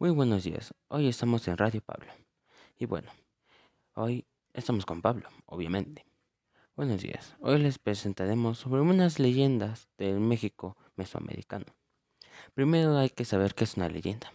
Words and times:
Muy 0.00 0.08
buenos 0.08 0.44
días. 0.44 0.72
Hoy 0.88 1.08
estamos 1.08 1.46
en 1.46 1.58
Radio 1.58 1.82
Pablo. 1.82 2.10
Y 2.78 2.86
bueno, 2.86 3.10
hoy 3.92 4.24
estamos 4.54 4.86
con 4.86 5.02
Pablo, 5.02 5.28
obviamente. 5.44 6.06
Buenos 6.74 7.02
días. 7.02 7.36
Hoy 7.38 7.58
les 7.58 7.78
presentaremos 7.78 8.56
sobre 8.56 8.80
unas 8.80 9.18
leyendas 9.18 9.90
del 9.98 10.18
México 10.18 10.78
mesoamericano. 10.96 11.66
Primero 12.54 12.96
hay 12.96 13.10
que 13.10 13.26
saber 13.26 13.54
qué 13.54 13.64
es 13.64 13.76
una 13.76 13.90
leyenda. 13.90 14.32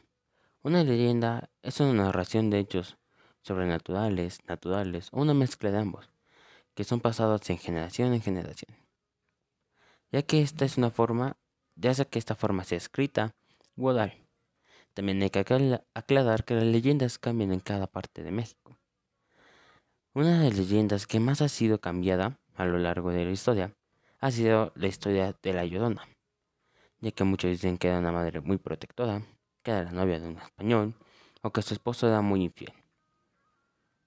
Una 0.61 0.83
leyenda 0.83 1.49
es 1.63 1.79
una 1.79 1.93
narración 1.93 2.51
de 2.51 2.59
hechos 2.59 2.99
sobrenaturales, 3.41 4.41
naturales 4.47 5.09
o 5.13 5.21
una 5.21 5.33
mezcla 5.33 5.71
de 5.71 5.79
ambos, 5.79 6.11
que 6.75 6.83
son 6.83 6.99
pasados 6.99 7.49
en 7.49 7.57
generación 7.57 8.13
en 8.13 8.21
generación. 8.21 8.77
Ya 10.11 10.21
que 10.21 10.43
esta 10.43 10.63
es 10.63 10.77
una 10.77 10.91
forma, 10.91 11.37
ya 11.73 11.91
sea 11.95 12.05
que 12.05 12.19
esta 12.19 12.35
forma 12.35 12.63
sea 12.65 12.77
escrita 12.77 13.33
también 14.95 15.21
hay 15.21 15.29
que 15.29 15.39
aclarar 15.39 16.45
que 16.45 16.55
las 16.55 16.63
leyendas 16.63 17.19
cambian 17.19 17.51
en 17.51 17.59
cada 17.59 17.85
parte 17.85 18.23
de 18.23 18.31
México. 18.31 18.77
Una 20.13 20.39
de 20.39 20.49
las 20.49 20.57
leyendas 20.57 21.05
que 21.05 21.19
más 21.19 21.41
ha 21.41 21.49
sido 21.49 21.81
cambiada 21.81 22.39
a 22.55 22.65
lo 22.65 22.77
largo 22.77 23.11
de 23.11 23.25
la 23.25 23.31
historia 23.31 23.75
ha 24.19 24.31
sido 24.31 24.71
la 24.75 24.87
historia 24.87 25.35
de 25.43 25.53
la 25.53 25.65
Llorona, 25.65 26.07
ya 27.01 27.11
que 27.11 27.25
muchos 27.25 27.51
dicen 27.51 27.77
que 27.77 27.89
era 27.89 27.99
una 27.99 28.13
madre 28.13 28.39
muy 28.39 28.57
protectora, 28.57 29.21
que 29.61 29.71
era 29.71 29.83
la 29.83 29.91
novia 29.91 30.21
de 30.21 30.29
un 30.29 30.37
español, 30.37 30.95
o 31.41 31.51
que 31.51 31.61
su 31.61 31.73
esposo 31.73 32.07
era 32.07 32.21
muy 32.21 32.43
infiel. 32.45 32.73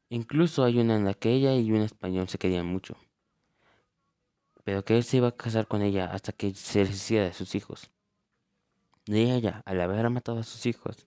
Incluso 0.09 0.65
hay 0.65 0.79
una 0.79 0.97
en 0.97 1.05
la 1.05 1.13
que 1.13 1.33
ella 1.33 1.55
y 1.55 1.71
un 1.71 1.83
español 1.83 2.31
se 2.31 2.39
querían 2.39 2.65
mucho, 2.65 2.97
pero 4.65 4.87
que 4.87 4.97
él 4.97 5.05
se 5.05 5.19
iba 5.19 5.29
a 5.29 5.37
casar 5.37 5.69
con 5.69 5.83
ella 5.83 6.11
hasta 6.11 6.33
que 6.33 6.55
se 6.55 6.79
deshiciera 6.79 7.27
de 7.27 7.35
sus 7.35 7.55
hijos. 7.55 7.91
De 9.09 9.35
ella, 9.35 9.63
al 9.65 9.81
haber 9.81 10.11
matado 10.11 10.41
a 10.41 10.43
sus 10.43 10.67
hijos, 10.67 11.07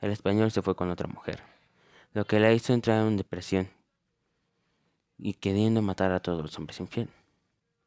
el 0.00 0.10
español 0.10 0.50
se 0.50 0.62
fue 0.62 0.74
con 0.74 0.88
otra 0.88 1.06
mujer, 1.06 1.42
lo 2.14 2.24
que 2.24 2.40
la 2.40 2.50
hizo 2.50 2.72
entrar 2.72 3.06
en 3.06 3.18
depresión 3.18 3.68
y 5.18 5.34
queriendo 5.34 5.82
matar 5.82 6.12
a 6.12 6.20
todos 6.20 6.40
los 6.40 6.58
hombres 6.58 6.80
infieles. 6.80 7.12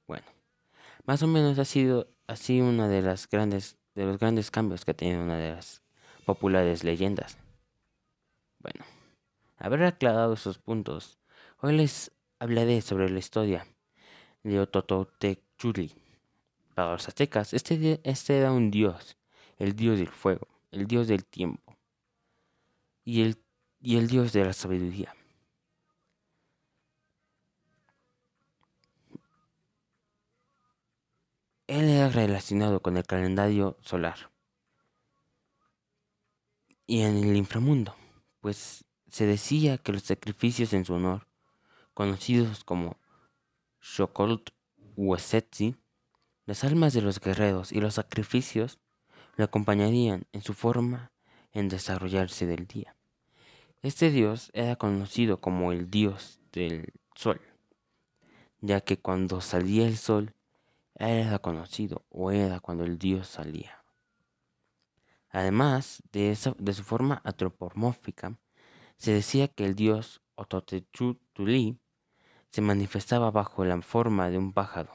Bueno, 0.06 0.28
más 1.06 1.24
o 1.24 1.28
menos 1.28 1.58
ha 1.58 1.66
sido 1.66 2.08
así 2.28 2.62
una 2.62 2.88
de 2.88 3.02
las 3.02 3.28
grandes 3.28 3.80
de 3.96 4.06
los 4.06 4.20
grandes 4.20 4.52
cambios 4.52 4.86
que 4.86 4.92
ha 4.92 4.94
tenido 4.94 5.24
una 5.24 5.40
de 5.40 5.56
las 5.56 5.82
populares 6.26 6.84
leyendas. 6.84 7.40
Bueno, 8.60 8.86
haber 9.58 9.84
aclarado 9.86 10.36
esos 10.36 10.60
puntos, 10.60 11.18
hoy 11.60 11.76
les 11.76 12.12
hablaré 12.38 12.82
sobre 12.82 13.10
la 13.10 13.18
historia 13.18 13.66
de 14.44 14.60
Otototechuli. 14.60 15.92
Para 16.76 16.92
los 16.92 17.08
aztecas, 17.08 17.52
este, 17.56 18.00
este 18.04 18.38
era 18.38 18.52
un 18.52 18.70
dios 18.70 19.18
el 19.58 19.76
dios 19.76 19.98
del 19.98 20.10
fuego, 20.10 20.48
el 20.72 20.88
dios 20.88 21.08
del 21.08 21.26
tiempo 21.26 21.78
y 23.04 23.22
el, 23.24 23.38
y 23.82 23.98
el 23.98 24.08
dios 24.08 24.34
de 24.34 24.46
la 24.46 24.54
sabiduría. 24.54 25.16
Él 31.68 31.90
era 31.90 32.10
relacionado 32.10 32.82
con 32.82 32.96
el 32.98 33.06
calendario 33.06 33.78
solar 33.82 34.32
y 36.88 37.02
en 37.02 37.18
el 37.18 37.36
inframundo, 37.36 37.96
pues 38.42 38.86
se 39.10 39.26
decía 39.26 39.78
que 39.78 39.92
los 39.92 40.04
sacrificios 40.04 40.74
en 40.74 40.86
su 40.86 40.94
honor, 40.94 41.28
conocidos 41.94 42.64
como 42.64 43.00
Shokolt 43.82 44.52
Uesetzi, 44.96 45.76
las 46.46 46.64
almas 46.64 46.94
de 46.94 47.02
los 47.02 47.20
guerreros 47.20 47.72
y 47.72 47.80
los 47.80 47.96
sacrificios 47.96 48.80
le 49.38 49.44
acompañarían 49.44 50.26
en 50.32 50.42
su 50.42 50.54
forma 50.54 51.12
en 51.52 51.70
desarrollarse 51.70 52.46
del 52.46 52.68
día. 52.68 52.96
Este 53.82 54.10
dios 54.10 54.50
era 54.54 54.76
conocido 54.76 55.40
como 55.40 55.72
el 55.72 55.90
dios 55.90 56.40
del 56.52 56.94
sol, 57.16 57.42
ya 58.62 58.82
que 58.82 58.98
cuando 58.98 59.42
salía 59.42 59.88
el 59.88 59.98
sol 59.98 60.34
era 60.96 61.40
conocido 61.40 62.06
o 62.10 62.32
era 62.32 62.60
cuando 62.60 62.84
el 62.84 62.98
dios 62.98 63.28
salía. 63.28 63.84
Además 65.30 66.02
de, 66.12 66.38
de 66.58 66.74
su 66.74 66.84
forma 66.84 67.22
antropomórfica, 67.26 68.38
se 68.98 69.12
decía 69.12 69.48
que 69.50 69.66
el 69.66 69.76
dios 69.76 70.22
Ototechutuli 70.36 71.78
se 72.52 72.62
manifestaba 72.62 73.32
bajo 73.32 73.66
la 73.66 73.82
forma 73.82 74.30
de 74.30 74.38
un 74.38 74.54
pájaro, 74.54 74.94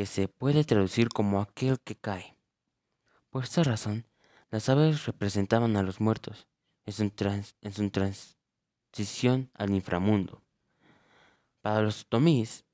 que 0.00 0.06
se 0.06 0.28
puede 0.28 0.64
traducir 0.64 1.10
como 1.10 1.42
aquel 1.42 1.78
que 1.78 1.94
cae. 1.94 2.34
Por 3.28 3.44
esta 3.44 3.62
razón, 3.62 4.06
las 4.48 4.70
aves 4.70 5.04
representaban 5.04 5.76
a 5.76 5.82
los 5.82 6.00
muertos 6.00 6.48
en 6.86 6.94
su, 6.94 7.90
transición 7.90 9.50
al 9.52 9.74
inframundo. 9.74 10.42
Para 11.60 11.82
los 11.82 12.06
tomís, 12.06 12.64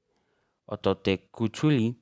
Ototecuchuli 0.67 2.01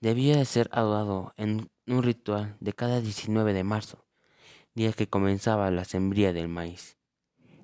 debía 0.00 0.36
de 0.36 0.44
ser 0.44 0.68
adorado 0.70 1.34
en 1.36 1.68
un 1.88 2.04
ritual 2.04 2.56
de 2.60 2.74
cada 2.74 3.00
19 3.00 3.52
de 3.52 3.64
marzo, 3.64 4.06
día 4.76 4.92
que 4.92 5.08
comenzaba 5.08 5.68
la 5.72 5.84
sembría 5.84 6.32
del 6.32 6.46
maíz. 6.46 6.96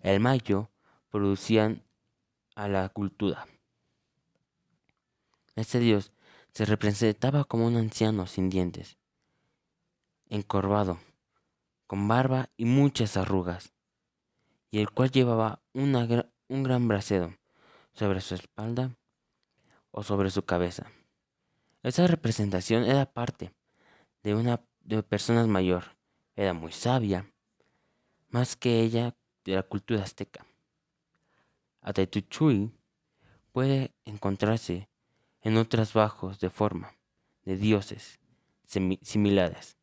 El 0.02 0.18
mayo 0.18 0.72
producían 1.08 1.84
a 2.56 2.66
la 2.66 2.88
cultura. 2.88 3.46
Este 5.54 5.78
dios 5.78 6.10
se 6.52 6.64
representaba 6.64 7.44
como 7.44 7.66
un 7.66 7.76
anciano 7.76 8.26
sin 8.26 8.50
dientes, 8.50 8.98
encorvado, 10.28 10.98
con 11.86 12.08
barba 12.08 12.50
y 12.56 12.64
muchas 12.64 13.16
arrugas, 13.16 13.72
y 14.70 14.80
el 14.80 14.90
cual 14.90 15.10
llevaba 15.10 15.62
un 15.72 15.92
gran 16.62 16.88
brasero 16.88 17.36
sobre 17.92 18.20
su 18.20 18.34
espalda 18.34 18.96
o 19.90 20.02
sobre 20.02 20.30
su 20.30 20.44
cabeza. 20.44 20.90
Esa 21.82 22.06
representación 22.06 22.84
era 22.84 23.06
parte 23.06 23.54
de 24.22 24.34
una 24.34 24.60
de 24.80 25.02
personas 25.02 25.46
mayor, 25.46 25.96
era 26.34 26.52
muy 26.52 26.72
sabia, 26.72 27.32
más 28.28 28.56
que 28.56 28.80
ella 28.80 29.16
de 29.44 29.54
la 29.54 29.62
cultura 29.62 30.02
azteca. 30.02 30.44
Atetuchui 31.80 32.72
puede 33.52 33.94
encontrarse 34.04 34.87
en 35.42 35.56
otras 35.56 35.92
bajos 35.92 36.40
de 36.40 36.50
forma 36.50 36.94
de 37.44 37.56
dioses 37.56 38.18
similares. 38.66 39.76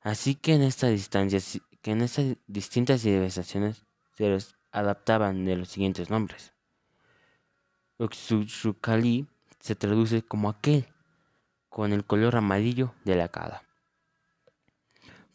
Así 0.00 0.34
que 0.36 0.54
en 0.54 0.62
esta 0.62 0.88
distancia, 0.88 1.40
que 1.82 1.90
en 1.90 2.02
estas 2.02 2.36
distintas 2.46 3.02
civilizaciones 3.02 3.84
se 4.12 4.28
les 4.28 4.54
adaptaban 4.70 5.44
de 5.44 5.56
los 5.56 5.68
siguientes 5.68 6.10
nombres. 6.10 6.52
Uxuchukali 7.98 9.26
se 9.58 9.74
traduce 9.74 10.22
como 10.22 10.48
aquel 10.48 10.86
con 11.68 11.92
el 11.92 12.04
color 12.04 12.36
amarillo 12.36 12.94
de 13.04 13.16
la 13.16 13.28
cara. 13.28 13.62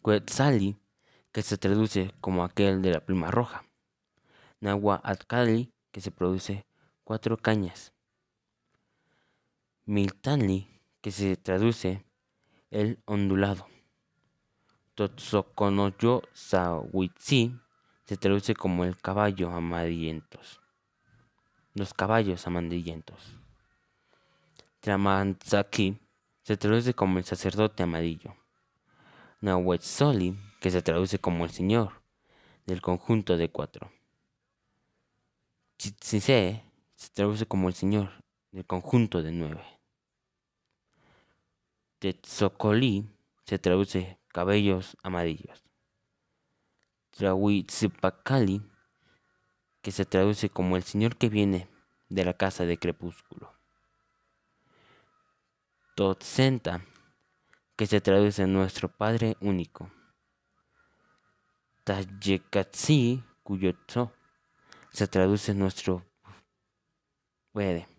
Quetzali, 0.04 0.76
que 1.32 1.42
se 1.42 1.58
traduce 1.58 2.12
como 2.20 2.44
aquel 2.44 2.82
de 2.82 2.92
la 2.92 3.00
pluma 3.00 3.30
roja. 3.30 3.64
Nahuatl, 4.60 5.70
que 5.90 6.00
se 6.00 6.10
produce 6.10 6.66
cuatro 7.04 7.36
cañas. 7.36 7.92
Miltanli, 9.92 10.66
que 11.02 11.10
se 11.10 11.36
traduce 11.36 12.02
el 12.70 13.02
ondulado. 13.04 13.66
Totsokonoyo 14.94 16.22
Sawitsi 16.32 17.60
se 18.06 18.16
traduce 18.16 18.54
como 18.54 18.86
el 18.86 18.96
caballo 18.96 19.50
amarillentos. 19.50 20.62
Los 21.74 21.92
caballos 21.92 22.46
amarillentos. 22.46 23.36
Tramanzaki 24.80 25.98
se 26.42 26.56
traduce 26.56 26.94
como 26.94 27.18
el 27.18 27.24
sacerdote 27.24 27.82
amarillo. 27.82 28.34
Nahuetzoli, 29.42 30.38
que 30.62 30.70
se 30.70 30.80
traduce 30.80 31.18
como 31.18 31.44
el 31.44 31.50
señor 31.50 32.00
del 32.64 32.80
conjunto 32.80 33.36
de 33.36 33.50
cuatro. 33.50 33.92
Chitzise 35.76 36.64
se 36.94 37.10
traduce 37.10 37.44
como 37.44 37.68
el 37.68 37.74
señor 37.74 38.24
del 38.52 38.64
conjunto 38.64 39.22
de 39.22 39.32
nueve. 39.32 39.81
Tetzocoli 42.02 43.08
se 43.44 43.60
traduce 43.60 44.18
cabellos 44.26 44.96
amarillos. 45.04 45.62
Trahuitzipacali, 47.12 48.60
que 49.82 49.92
se 49.92 50.04
traduce 50.04 50.50
como 50.50 50.76
el 50.76 50.82
señor 50.82 51.16
que 51.16 51.28
viene 51.28 51.68
de 52.08 52.24
la 52.24 52.34
casa 52.34 52.64
de 52.64 52.76
crepúsculo. 52.76 53.54
Totsenta, 55.94 56.84
que 57.76 57.86
se 57.86 58.00
traduce 58.00 58.48
nuestro 58.48 58.88
Padre 58.88 59.36
único. 59.40 59.88
Tayekatsi, 61.84 63.22
cuyo 63.44 63.74
se 64.90 65.06
traduce 65.06 65.54
nuestro 65.54 66.04
puede. 67.52 67.91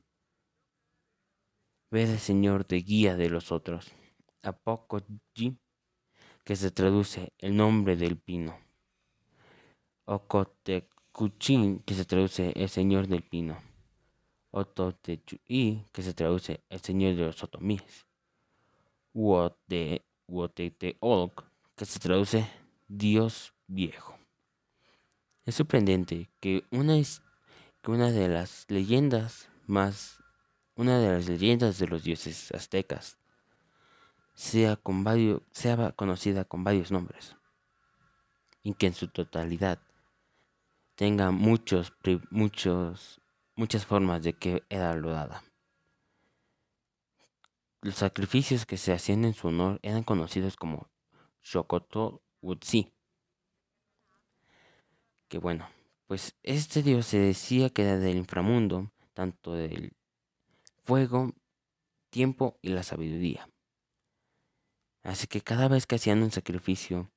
Vede, 1.93 2.17
Señor, 2.17 2.65
de 2.65 2.81
guía 2.81 3.15
de 3.15 3.29
los 3.29 3.51
otros. 3.51 3.91
Apocoji 4.41 5.59
que 6.43 6.55
se 6.55 6.71
traduce 6.71 7.33
el 7.37 7.55
nombre 7.55 7.95
del 7.95 8.17
pino. 8.17 8.57
Ocotecuchín, 10.05 11.83
que 11.85 11.93
se 11.93 12.05
traduce 12.05 12.51
el 12.55 12.67
señor 12.69 13.05
del 13.07 13.21
pino. 13.21 13.61
Ototechuí, 14.49 15.85
que 15.91 16.01
se 16.01 16.15
traduce 16.15 16.63
el 16.67 16.79
señor 16.79 17.15
de 17.15 17.27
los 17.27 17.43
otomíes. 17.43 18.07
Uoteteolk, 19.13 20.01
que 21.75 21.85
se 21.85 21.99
traduce 21.99 22.49
Dios 22.87 23.53
viejo. 23.67 24.17
Es 25.45 25.53
sorprendente 25.53 26.31
que 26.39 26.63
una 26.71 28.09
de 28.09 28.27
las 28.29 28.65
leyendas 28.67 29.47
más 29.67 30.22
una 30.75 30.99
de 30.99 31.11
las 31.11 31.27
leyendas 31.27 31.77
de 31.79 31.87
los 31.87 32.03
dioses 32.03 32.51
aztecas 32.51 33.17
sea, 34.33 34.75
con 34.75 35.05
sea 35.51 35.91
conocida 35.91 36.45
con 36.45 36.63
varios 36.63 36.91
nombres 36.91 37.35
y 38.63 38.73
que 38.73 38.87
en 38.87 38.93
su 38.93 39.07
totalidad 39.07 39.79
tenga 40.95 41.31
muchos, 41.31 41.93
muchos, 42.29 43.21
muchas 43.55 43.85
formas 43.85 44.23
de 44.23 44.33
que 44.33 44.63
era 44.69 44.95
lodada. 44.95 45.43
Los 47.81 47.95
sacrificios 47.95 48.65
que 48.65 48.77
se 48.77 48.93
hacían 48.93 49.25
en 49.25 49.33
su 49.33 49.49
honor 49.49 49.79
eran 49.83 50.03
conocidos 50.03 50.55
como 50.55 50.89
Shokoto 51.41 52.21
Utsi. 52.39 52.93
Que 55.27 55.37
bueno, 55.37 55.67
pues 56.07 56.35
este 56.43 56.81
dios 56.81 57.07
se 57.07 57.17
decía 57.17 57.69
que 57.69 57.81
era 57.81 57.97
del 57.97 58.15
inframundo, 58.15 58.91
tanto 59.13 59.53
del 59.53 59.91
fuego, 60.83 61.33
tiempo 62.09 62.57
y 62.61 62.69
la 62.69 62.83
sabiduría. 62.83 63.49
Así 65.03 65.27
que 65.27 65.41
cada 65.41 65.67
vez 65.67 65.85
que 65.85 65.95
hacían 65.95 66.23
un 66.23 66.31
sacrificio, 66.31 67.11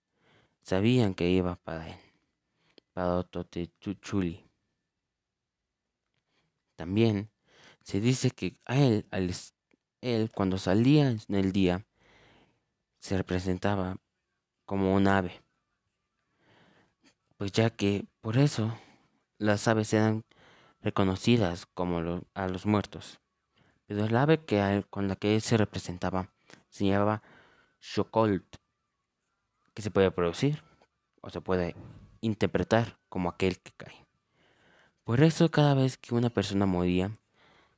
sabían 0.62 1.14
que 1.14 1.30
iba 1.30 1.56
para 1.56 1.88
él, 1.88 1.98
para 2.92 3.18
Ototechuchuli. 3.18 4.44
También 6.74 7.30
se 7.82 8.00
dice 8.00 8.30
que 8.30 8.58
a 8.64 8.76
él, 8.76 9.06
él, 10.00 10.30
cuando 10.34 10.58
salía 10.58 11.08
en 11.10 11.34
el 11.34 11.52
día, 11.52 11.86
se 12.98 13.16
representaba 13.16 13.98
como 14.64 14.94
un 14.94 15.06
ave. 15.06 15.40
Pues 17.36 17.52
ya 17.52 17.70
que 17.70 18.06
por 18.20 18.36
eso 18.36 18.76
las 19.38 19.68
aves 19.68 19.92
eran 19.92 20.24
reconocidas 20.80 21.66
como 21.66 22.22
a 22.34 22.48
los 22.48 22.66
muertos. 22.66 23.20
Pero 23.86 24.04
el 24.04 24.16
ave 24.16 24.44
que 24.44 24.84
con 24.90 25.08
la 25.08 25.16
que 25.16 25.34
él 25.36 25.42
se 25.42 25.56
representaba 25.56 26.30
se 26.68 26.86
llamaba 26.86 27.22
Shokolt, 27.80 28.56
que 29.74 29.82
se 29.82 29.90
puede 29.90 30.10
producir 30.10 30.62
o 31.20 31.30
se 31.30 31.40
puede 31.40 31.76
interpretar 32.20 32.98
como 33.08 33.28
aquel 33.28 33.58
que 33.60 33.72
cae. 33.72 34.04
Por 35.04 35.22
eso 35.22 35.50
cada 35.50 35.74
vez 35.74 35.96
que 35.98 36.14
una 36.14 36.30
persona 36.30 36.66
moría, 36.66 37.12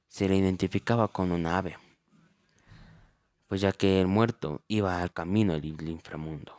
se 0.08 0.28
le 0.28 0.36
identificaba 0.36 1.08
con 1.08 1.30
un 1.30 1.46
ave, 1.46 1.76
pues 3.46 3.60
ya 3.60 3.72
que 3.72 4.00
el 4.00 4.06
muerto 4.06 4.62
iba 4.66 5.02
al 5.02 5.12
camino 5.12 5.52
del 5.52 5.88
inframundo. 5.88 6.58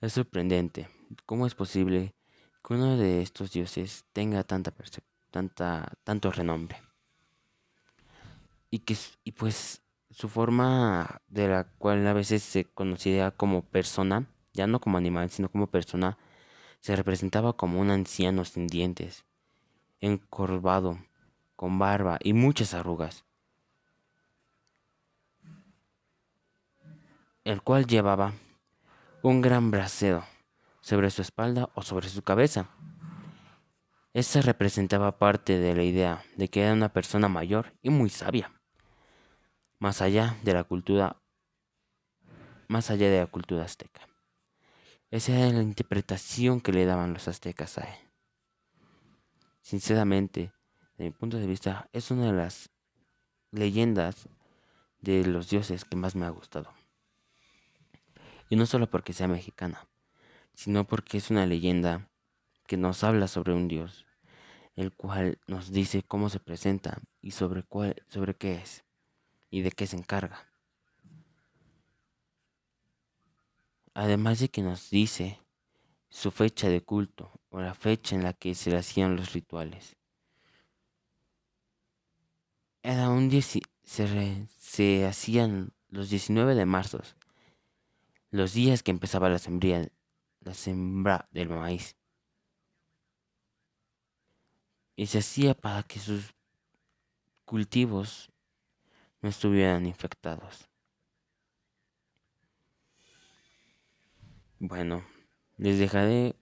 Es 0.00 0.14
sorprendente 0.14 0.88
cómo 1.24 1.46
es 1.46 1.54
posible 1.54 2.14
que 2.64 2.74
uno 2.74 2.96
de 2.96 3.22
estos 3.22 3.52
dioses 3.52 4.04
tenga 4.12 4.42
tanta, 4.42 4.74
tanta 5.30 5.92
tanto 6.02 6.32
renombre 6.32 6.89
y 8.70 8.80
que 8.80 8.96
y 9.24 9.32
pues 9.32 9.82
su 10.10 10.28
forma 10.28 11.22
de 11.28 11.48
la 11.48 11.64
cual 11.64 12.06
a 12.06 12.12
veces 12.12 12.42
se 12.42 12.64
conocía 12.64 13.30
como 13.30 13.62
persona, 13.62 14.26
ya 14.52 14.66
no 14.66 14.80
como 14.80 14.98
animal, 14.98 15.30
sino 15.30 15.48
como 15.48 15.68
persona, 15.68 16.18
se 16.80 16.96
representaba 16.96 17.52
como 17.56 17.80
un 17.80 17.90
anciano 17.90 18.44
sin 18.44 18.66
dientes, 18.66 19.24
encorvado, 20.00 20.98
con 21.56 21.78
barba 21.78 22.18
y 22.22 22.32
muchas 22.32 22.74
arrugas, 22.74 23.24
el 27.44 27.62
cual 27.62 27.86
llevaba 27.86 28.32
un 29.22 29.42
gran 29.42 29.70
brasero 29.70 30.24
sobre 30.80 31.10
su 31.10 31.22
espalda 31.22 31.68
o 31.74 31.82
sobre 31.82 32.08
su 32.08 32.22
cabeza. 32.22 32.70
Esta 34.12 34.40
representaba 34.40 35.18
parte 35.18 35.58
de 35.58 35.76
la 35.76 35.84
idea 35.84 36.24
de 36.36 36.48
que 36.48 36.62
era 36.62 36.72
una 36.72 36.92
persona 36.92 37.28
mayor 37.28 37.74
y 37.82 37.90
muy 37.90 38.10
sabia 38.10 38.59
más 39.80 40.02
allá 40.02 40.36
de 40.44 40.54
la 40.54 40.64
cultura 40.64 41.20
más 42.68 42.90
allá 42.90 43.10
de 43.10 43.18
la 43.18 43.26
cultura 43.26 43.64
azteca. 43.64 44.06
Esa 45.10 45.36
era 45.36 45.56
la 45.56 45.62
interpretación 45.62 46.60
que 46.60 46.70
le 46.70 46.84
daban 46.84 47.12
los 47.12 47.26
aztecas 47.26 47.78
a 47.78 47.82
él. 47.82 47.98
Sinceramente, 49.60 50.52
de 50.96 51.04
mi 51.04 51.10
punto 51.10 51.36
de 51.36 51.48
vista, 51.48 51.88
es 51.92 52.12
una 52.12 52.26
de 52.26 52.32
las 52.32 52.70
leyendas 53.50 54.28
de 55.00 55.26
los 55.26 55.50
dioses 55.50 55.84
que 55.84 55.96
más 55.96 56.14
me 56.14 56.26
ha 56.26 56.30
gustado. 56.30 56.72
Y 58.48 58.54
no 58.54 58.66
solo 58.66 58.88
porque 58.88 59.14
sea 59.14 59.26
mexicana, 59.26 59.88
sino 60.54 60.86
porque 60.86 61.18
es 61.18 61.30
una 61.30 61.46
leyenda 61.46 62.08
que 62.68 62.76
nos 62.76 63.02
habla 63.02 63.26
sobre 63.26 63.52
un 63.52 63.66
dios, 63.66 64.06
el 64.76 64.92
cual 64.92 65.40
nos 65.48 65.72
dice 65.72 66.04
cómo 66.04 66.28
se 66.28 66.38
presenta 66.38 67.00
y 67.20 67.32
sobre, 67.32 67.64
cuál, 67.64 67.96
sobre 68.08 68.36
qué 68.36 68.54
es 68.54 68.84
y 69.50 69.62
de 69.62 69.72
qué 69.72 69.86
se 69.86 69.96
encarga. 69.96 70.46
Además 73.94 74.38
de 74.38 74.48
que 74.48 74.62
nos 74.62 74.90
dice 74.90 75.40
su 76.08 76.30
fecha 76.30 76.68
de 76.68 76.82
culto 76.82 77.40
o 77.50 77.60
la 77.60 77.74
fecha 77.74 78.14
en 78.14 78.22
la 78.22 78.32
que 78.32 78.54
se 78.54 78.70
le 78.70 78.78
hacían 78.78 79.16
los 79.16 79.32
rituales. 79.32 79.96
Era 82.82 83.10
un 83.10 83.30
se, 83.42 83.60
se 83.84 85.06
hacían 85.06 85.72
los 85.88 86.08
19 86.08 86.54
de 86.54 86.64
marzo, 86.64 87.02
los 88.30 88.54
días 88.54 88.82
que 88.82 88.90
empezaba 88.90 89.28
la 89.28 89.38
sembría, 89.38 89.90
la 90.40 90.54
sembra 90.54 91.28
del 91.32 91.48
maíz. 91.48 91.96
Y 94.96 95.06
se 95.06 95.18
hacía 95.18 95.54
para 95.54 95.82
que 95.82 95.98
sus 95.98 96.34
cultivos 97.44 98.29
no 99.22 99.28
estuvieran 99.28 99.86
infectados. 99.86 100.68
Bueno, 104.58 105.04
les 105.56 105.78
dejaré, 105.78 106.36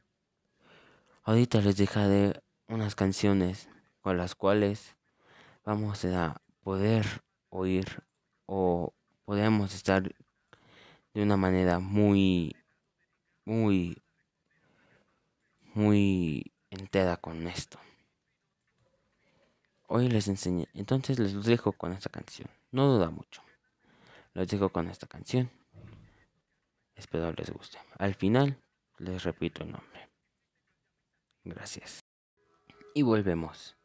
ahorita 1.23 1.61
les 1.61 1.76
dejaré 1.76 2.43
unas 2.67 2.95
canciones 2.95 3.69
con 4.00 4.17
las 4.17 4.35
cuales 4.35 4.97
vamos 5.64 6.05
a 6.05 6.41
poder 6.62 7.07
oír 7.50 8.02
o 8.47 8.93
podemos 9.25 9.75
estar 9.75 10.02
de 11.14 11.23
una 11.23 11.37
manera 11.37 11.79
muy, 11.79 12.57
muy, 13.45 14.02
muy 15.75 16.52
entera 16.71 17.17
con 17.17 17.47
esto. 17.47 17.79
Hoy 19.87 20.09
les 20.09 20.29
enseñé, 20.29 20.69
entonces 20.75 21.19
les 21.19 21.45
dejo 21.45 21.73
con 21.73 21.93
esta 21.93 22.11
canción. 22.11 22.58
No 22.71 22.87
duda 22.87 23.11
mucho. 23.11 23.43
Los 24.35 24.49
dejo 24.49 24.71
con 24.71 24.89
esta 24.89 25.07
canción. 25.07 25.51
Espero 26.95 27.33
les 27.33 27.51
guste. 27.51 27.79
Al 27.99 28.15
final 28.15 28.61
les 28.99 29.23
repito 29.23 29.63
el 29.63 29.73
nombre. 29.73 30.11
Gracias. 31.45 32.01
Y 32.95 33.03
volvemos. 33.03 33.77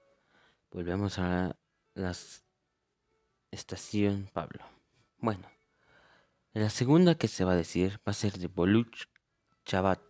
Volvemos 0.72 1.20
a 1.20 1.56
la 1.94 2.14
estación 3.52 4.30
Pablo. 4.34 4.66
Bueno, 5.20 5.48
la 6.54 6.70
segunda 6.70 7.16
que 7.16 7.28
se 7.28 7.46
va 7.46 7.54
a 7.54 7.56
decir 7.56 8.00
va 8.00 8.12
a 8.12 8.14
ser 8.14 8.34
de 8.34 8.48
Boluch 8.48 9.08
Chabat. 9.66 10.02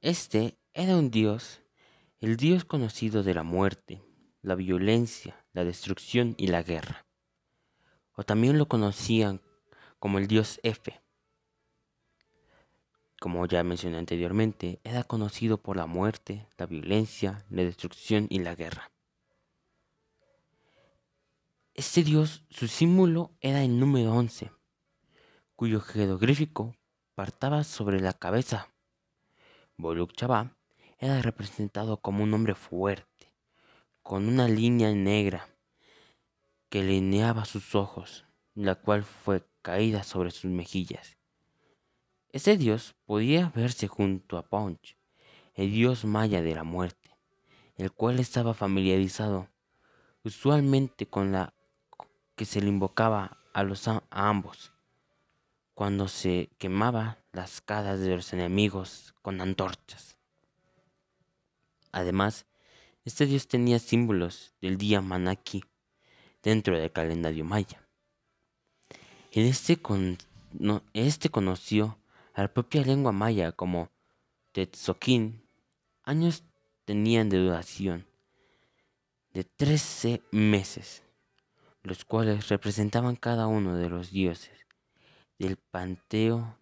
Este 0.00 0.58
era 0.74 0.96
un 0.96 1.10
dios, 1.10 1.62
el 2.20 2.36
dios 2.36 2.64
conocido 2.64 3.22
de 3.22 3.34
la 3.34 3.44
muerte, 3.44 4.02
la 4.42 4.56
violencia, 4.56 5.46
la 5.52 5.64
destrucción 5.64 6.34
y 6.36 6.48
la 6.48 6.62
guerra. 6.62 7.06
O 8.14 8.24
también 8.24 8.58
lo 8.58 8.66
conocían 8.66 9.40
como 10.00 10.18
el 10.18 10.26
dios 10.26 10.58
F. 10.64 11.00
Como 13.20 13.46
ya 13.46 13.62
mencioné 13.62 13.98
anteriormente, 13.98 14.80
era 14.82 15.04
conocido 15.04 15.62
por 15.62 15.76
la 15.76 15.86
muerte, 15.86 16.48
la 16.58 16.66
violencia, 16.66 17.44
la 17.50 17.62
destrucción 17.62 18.26
y 18.30 18.40
la 18.40 18.56
guerra. 18.56 18.90
Este 21.74 22.02
dios, 22.02 22.44
su 22.50 22.66
símbolo 22.66 23.30
era 23.40 23.62
el 23.62 23.78
número 23.78 24.12
11, 24.12 24.50
cuyo 25.54 25.80
jeroglífico 25.80 26.74
partaba 27.14 27.62
sobre 27.62 28.00
la 28.00 28.12
cabeza. 28.12 28.68
Chaba 30.16 30.56
era 30.98 31.22
representado 31.22 31.96
como 31.96 32.22
un 32.22 32.34
hombre 32.34 32.54
fuerte 32.54 33.11
con 34.02 34.28
una 34.28 34.48
línea 34.48 34.92
negra 34.92 35.48
que 36.68 36.82
lineaba 36.82 37.44
sus 37.44 37.74
ojos, 37.74 38.24
la 38.54 38.74
cual 38.74 39.04
fue 39.04 39.46
caída 39.62 40.02
sobre 40.02 40.30
sus 40.30 40.50
mejillas. 40.50 41.18
Este 42.30 42.56
dios 42.56 42.94
podía 43.04 43.52
verse 43.54 43.88
junto 43.88 44.38
a 44.38 44.48
Punch, 44.48 44.96
el 45.54 45.70
dios 45.70 46.04
maya 46.04 46.42
de 46.42 46.54
la 46.54 46.64
muerte, 46.64 47.16
el 47.76 47.92
cual 47.92 48.18
estaba 48.20 48.54
familiarizado 48.54 49.48
usualmente 50.24 51.06
con 51.06 51.32
la 51.32 51.54
que 52.34 52.44
se 52.44 52.60
le 52.60 52.68
invocaba 52.68 53.38
a, 53.52 53.62
los, 53.62 53.86
a 53.86 54.02
ambos 54.10 54.72
cuando 55.74 56.08
se 56.08 56.50
quemaba 56.58 57.18
las 57.32 57.60
caras 57.60 58.00
de 58.00 58.16
los 58.16 58.32
enemigos 58.32 59.14
con 59.22 59.40
antorchas. 59.40 60.16
Además, 61.92 62.46
este 63.04 63.26
dios 63.26 63.48
tenía 63.48 63.78
símbolos 63.78 64.54
del 64.60 64.78
día 64.78 65.00
Manaki 65.00 65.64
dentro 66.42 66.78
del 66.78 66.92
calendario 66.92 67.44
maya. 67.44 67.86
En 69.32 69.46
este, 69.46 69.80
este 70.92 71.28
conoció 71.30 71.98
a 72.34 72.42
la 72.42 72.52
propia 72.52 72.82
lengua 72.82 73.12
maya 73.12 73.52
como 73.52 73.90
Tetzoquín. 74.52 75.42
Años 76.04 76.44
tenían 76.84 77.28
de 77.28 77.38
duración 77.38 78.06
de 79.32 79.44
13 79.44 80.22
meses, 80.30 81.02
los 81.82 82.04
cuales 82.04 82.48
representaban 82.48 83.16
cada 83.16 83.46
uno 83.46 83.76
de 83.76 83.88
los 83.88 84.10
dioses 84.10 84.66
del 85.38 85.56
panteo 85.56 86.58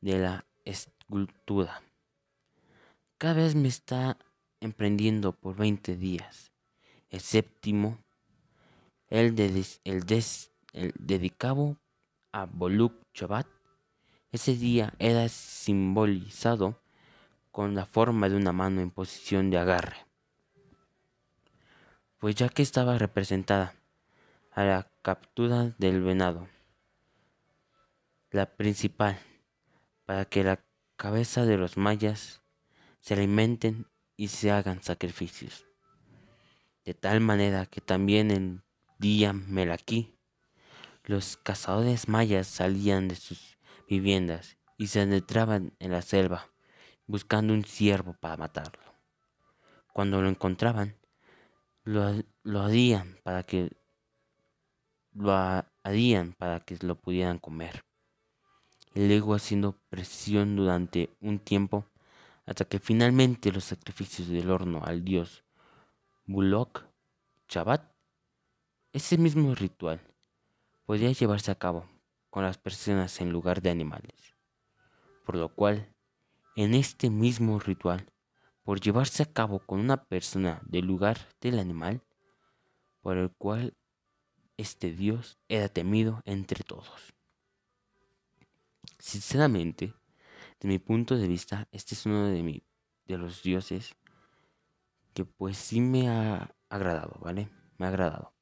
de 0.00 0.18
la 0.18 0.46
escultura. 0.64 1.82
Cada 3.18 3.34
vez 3.34 3.54
me 3.54 3.68
está 3.68 4.18
emprendiendo 4.64 5.32
por 5.32 5.56
20 5.56 5.96
días. 5.96 6.50
El 7.10 7.20
séptimo, 7.20 7.98
el, 9.08 9.36
de, 9.36 9.64
el, 9.84 10.94
dedicado 10.98 11.76
a 12.32 12.46
Boluk 12.46 12.94
Chabat, 13.12 13.46
ese 14.32 14.56
día 14.56 14.94
era 14.98 15.28
simbolizado 15.28 16.80
con 17.52 17.74
la 17.74 17.84
forma 17.84 18.28
de 18.28 18.36
una 18.36 18.52
mano 18.52 18.80
en 18.80 18.90
posición 18.90 19.50
de 19.50 19.58
agarre, 19.58 20.06
pues 22.18 22.34
ya 22.34 22.48
que 22.48 22.62
estaba 22.62 22.98
representada 22.98 23.74
a 24.50 24.64
la 24.64 24.90
captura 25.02 25.74
del 25.78 26.02
venado, 26.02 26.48
la 28.30 28.46
principal, 28.46 29.18
para 30.06 30.24
que 30.24 30.42
la 30.42 30.64
cabeza 30.96 31.44
de 31.44 31.58
los 31.58 31.76
mayas 31.76 32.40
se 33.00 33.14
alimenten 33.14 33.86
y 34.16 34.28
se 34.28 34.50
hagan 34.50 34.82
sacrificios. 34.82 35.66
De 36.84 36.94
tal 36.94 37.20
manera 37.20 37.66
que 37.66 37.80
también 37.80 38.30
el 38.30 38.62
día 38.98 39.32
Melaquí, 39.32 40.18
los 41.04 41.36
cazadores 41.36 42.08
mayas 42.08 42.46
salían 42.46 43.08
de 43.08 43.16
sus 43.16 43.58
viviendas 43.88 44.56
y 44.76 44.88
se 44.88 45.00
adentraban 45.00 45.74
en 45.78 45.92
la 45.92 46.02
selva 46.02 46.50
buscando 47.06 47.52
un 47.52 47.64
ciervo 47.64 48.14
para 48.14 48.36
matarlo. 48.36 48.82
Cuando 49.92 50.20
lo 50.22 50.28
encontraban, 50.28 50.96
lo, 51.84 52.22
lo 52.42 52.62
harían 52.62 53.18
para 53.22 53.42
que 53.42 53.70
lo 55.12 55.32
harían 55.82 56.32
para 56.32 56.60
que 56.60 56.76
lo 56.80 56.96
pudieran 56.96 57.38
comer. 57.38 57.84
Luego 58.94 59.34
haciendo 59.34 59.78
presión 59.88 60.56
durante 60.56 61.10
un 61.20 61.38
tiempo 61.38 61.86
hasta 62.46 62.64
que 62.64 62.78
finalmente 62.78 63.52
los 63.52 63.64
sacrificios 63.64 64.28
del 64.28 64.50
horno 64.50 64.82
al 64.84 65.04
dios 65.04 65.44
Bulok 66.26 66.84
Chabat, 67.48 67.92
ese 68.92 69.18
mismo 69.18 69.54
ritual 69.54 70.00
podía 70.86 71.10
llevarse 71.12 71.50
a 71.50 71.54
cabo 71.56 71.88
con 72.30 72.44
las 72.44 72.58
personas 72.58 73.20
en 73.20 73.30
lugar 73.30 73.62
de 73.62 73.70
animales, 73.70 74.36
por 75.24 75.36
lo 75.36 75.54
cual 75.54 75.94
en 76.56 76.74
este 76.74 77.10
mismo 77.10 77.58
ritual, 77.58 78.06
por 78.62 78.80
llevarse 78.80 79.22
a 79.22 79.32
cabo 79.32 79.58
con 79.58 79.80
una 79.80 80.04
persona 80.04 80.60
del 80.64 80.86
lugar 80.86 81.18
del 81.40 81.58
animal, 81.58 82.02
por 83.00 83.18
el 83.18 83.30
cual 83.30 83.76
este 84.56 84.92
dios 84.92 85.38
era 85.48 85.68
temido 85.68 86.22
entre 86.24 86.62
todos. 86.62 87.12
Sinceramente, 88.98 89.94
de 90.64 90.68
mi 90.68 90.78
punto 90.78 91.18
de 91.18 91.28
vista, 91.28 91.68
este 91.72 91.94
es 91.94 92.06
uno 92.06 92.24
de, 92.24 92.62
de 93.04 93.18
los 93.18 93.42
dioses 93.42 93.94
que 95.12 95.26
pues 95.26 95.58
sí 95.58 95.82
me 95.82 96.08
ha 96.08 96.56
agradado, 96.70 97.18
¿vale? 97.20 97.50
Me 97.76 97.84
ha 97.84 97.90
agradado. 97.90 98.32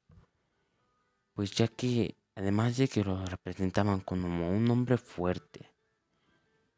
Pues 1.33 1.51
ya 1.51 1.67
que 1.67 2.15
además 2.35 2.77
de 2.77 2.87
que 2.87 3.03
lo 3.03 3.25
representaban 3.25 3.99
como 3.99 4.49
un 4.49 4.71
hombre 4.71 4.97
fuerte 4.97 5.69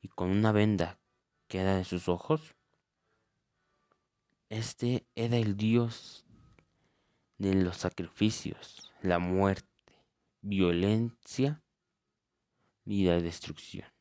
y 0.02 0.08
con 0.08 0.32
una 0.32 0.52
venda 0.52 1.00
que 1.48 1.60
era 1.60 1.75
de 1.75 1.84
sus 1.84 2.10
ojos, 2.10 2.56
este 4.50 5.06
era 5.14 5.38
el 5.38 5.58
dios 5.58 6.25
de 7.38 7.54
los 7.54 7.78
sacrificios, 7.78 8.92
la 9.04 9.20
muerte, 9.20 9.94
violencia 10.42 11.62
y 12.84 13.06
la 13.06 13.22
destrucción 13.22 13.95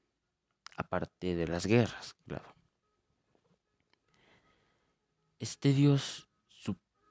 aparte 0.76 1.34
de 1.34 1.46
las 1.46 1.66
guerras, 1.66 2.14
claro. 2.24 2.54
Este 5.38 5.72
dios 5.72 6.28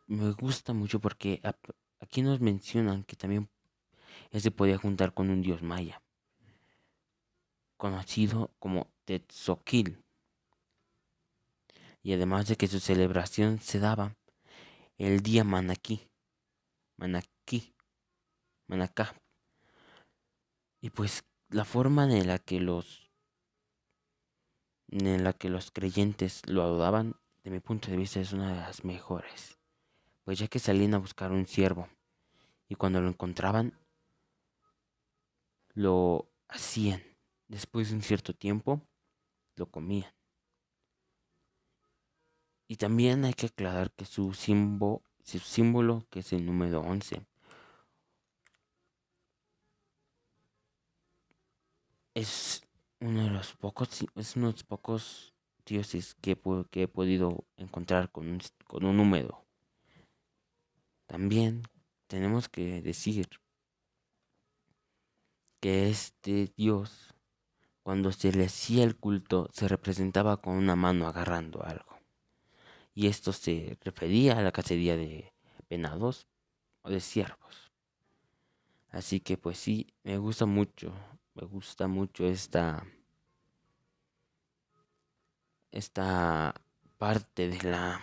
me 0.08 0.32
gusta 0.32 0.74
mucho 0.74 1.00
porque 1.00 1.42
aquí 2.00 2.22
nos 2.22 2.40
mencionan 2.40 3.04
que 3.04 3.16
también 3.16 3.50
se 4.32 4.52
podía 4.52 4.78
juntar 4.78 5.14
con 5.14 5.30
un 5.30 5.42
dios 5.42 5.62
maya, 5.62 6.02
conocido 7.78 8.54
como 8.60 8.92
Tetzoquil. 9.06 10.04
Y 12.02 12.14
además 12.14 12.48
de 12.48 12.58
que 12.58 12.68
su 12.68 12.80
celebración 12.80 13.60
se 13.60 13.80
daba 13.80 14.18
el 14.98 15.22
día 15.22 15.44
Manaquí, 15.44 16.10
Manaquí, 16.98 17.74
Manacá. 18.68 19.16
Y 20.82 20.90
pues 20.90 21.24
la 21.50 21.64
forma 21.64 22.04
en 22.04 22.28
la 22.28 22.40
que 22.40 22.60
los 22.60 23.03
en 24.90 25.24
la 25.24 25.34
que 25.34 25.50
los 25.50 25.72
creyentes 25.72 26.42
lo 26.48 26.64
adoraban, 26.64 27.16
de 27.44 27.52
mi 27.52 27.60
punto 27.60 27.92
de 27.92 27.98
vista 27.98 28.20
es 28.20 28.34
una 28.34 28.54
de 28.54 28.60
las 28.60 28.86
mejores, 28.86 29.58
pues 30.24 30.40
ya 30.40 30.48
que 30.48 30.60
salían 30.60 30.94
a 30.94 31.00
buscar 31.00 31.32
un 31.32 31.48
siervo 31.48 31.90
y 32.70 32.76
cuando 32.76 33.02
lo 33.02 33.10
encontraban, 33.10 33.78
lo 35.74 36.30
hacían. 36.48 37.04
Después 37.48 37.90
de 37.90 37.96
un 37.96 38.02
cierto 38.02 38.34
tiempo, 38.34 38.82
lo 39.56 39.68
comían. 39.68 40.12
Y 42.68 42.78
también 42.78 43.26
hay 43.26 43.34
que 43.34 43.48
aclarar 43.48 43.92
que 43.92 44.06
su 44.06 44.34
símbolo, 44.34 45.04
su 45.24 45.40
símbolo 45.40 46.08
que 46.10 46.20
es 46.20 46.34
el 46.34 46.46
número 46.46 46.82
11, 46.82 47.26
es 52.16 52.64
uno 53.04 53.26
de 53.26 53.30
los 53.32 53.54
pocos, 53.56 53.90
es 54.16 54.36
uno 54.38 54.48
de 54.48 54.54
los 54.54 54.64
pocos 54.64 55.34
dioses 55.66 56.16
que, 56.16 56.40
que 56.72 56.84
he 56.84 56.88
podido 56.88 57.46
encontrar 57.58 58.10
con 58.10 58.30
un, 58.30 58.42
con 58.66 58.86
un 58.86 58.96
número. 58.96 59.46
También 61.06 61.64
tenemos 62.08 62.48
que 62.48 62.82
decir 62.82 63.28
que 65.60 65.90
este 65.90 66.54
dios, 66.56 67.14
cuando 67.84 68.14
se 68.14 68.32
le 68.32 68.46
hacía 68.46 68.86
el 68.86 68.96
culto, 68.96 69.50
se 69.52 69.68
representaba 69.68 70.38
con 70.38 70.56
una 70.56 70.78
mano 70.78 71.06
agarrando 71.06 71.62
algo. 71.64 72.00
Y 72.94 73.08
esto 73.08 73.34
se 73.34 73.78
refería 73.82 74.38
a 74.38 74.42
la 74.42 74.54
cacería 74.54 74.96
de 74.96 75.34
venados 75.70 76.28
o 76.84 76.90
de 76.90 77.02
ciervos. 77.02 77.74
Así 78.92 79.20
que 79.20 79.38
pues 79.38 79.58
sí, 79.58 79.94
me 80.04 80.18
gusta 80.18 80.46
mucho 80.46 80.94
me 81.36 81.48
gusta 81.48 81.88
mucho 81.88 82.26
esta 82.26 82.86
esta 85.72 86.54
parte 86.98 87.50
de 87.50 87.64
la 87.64 88.02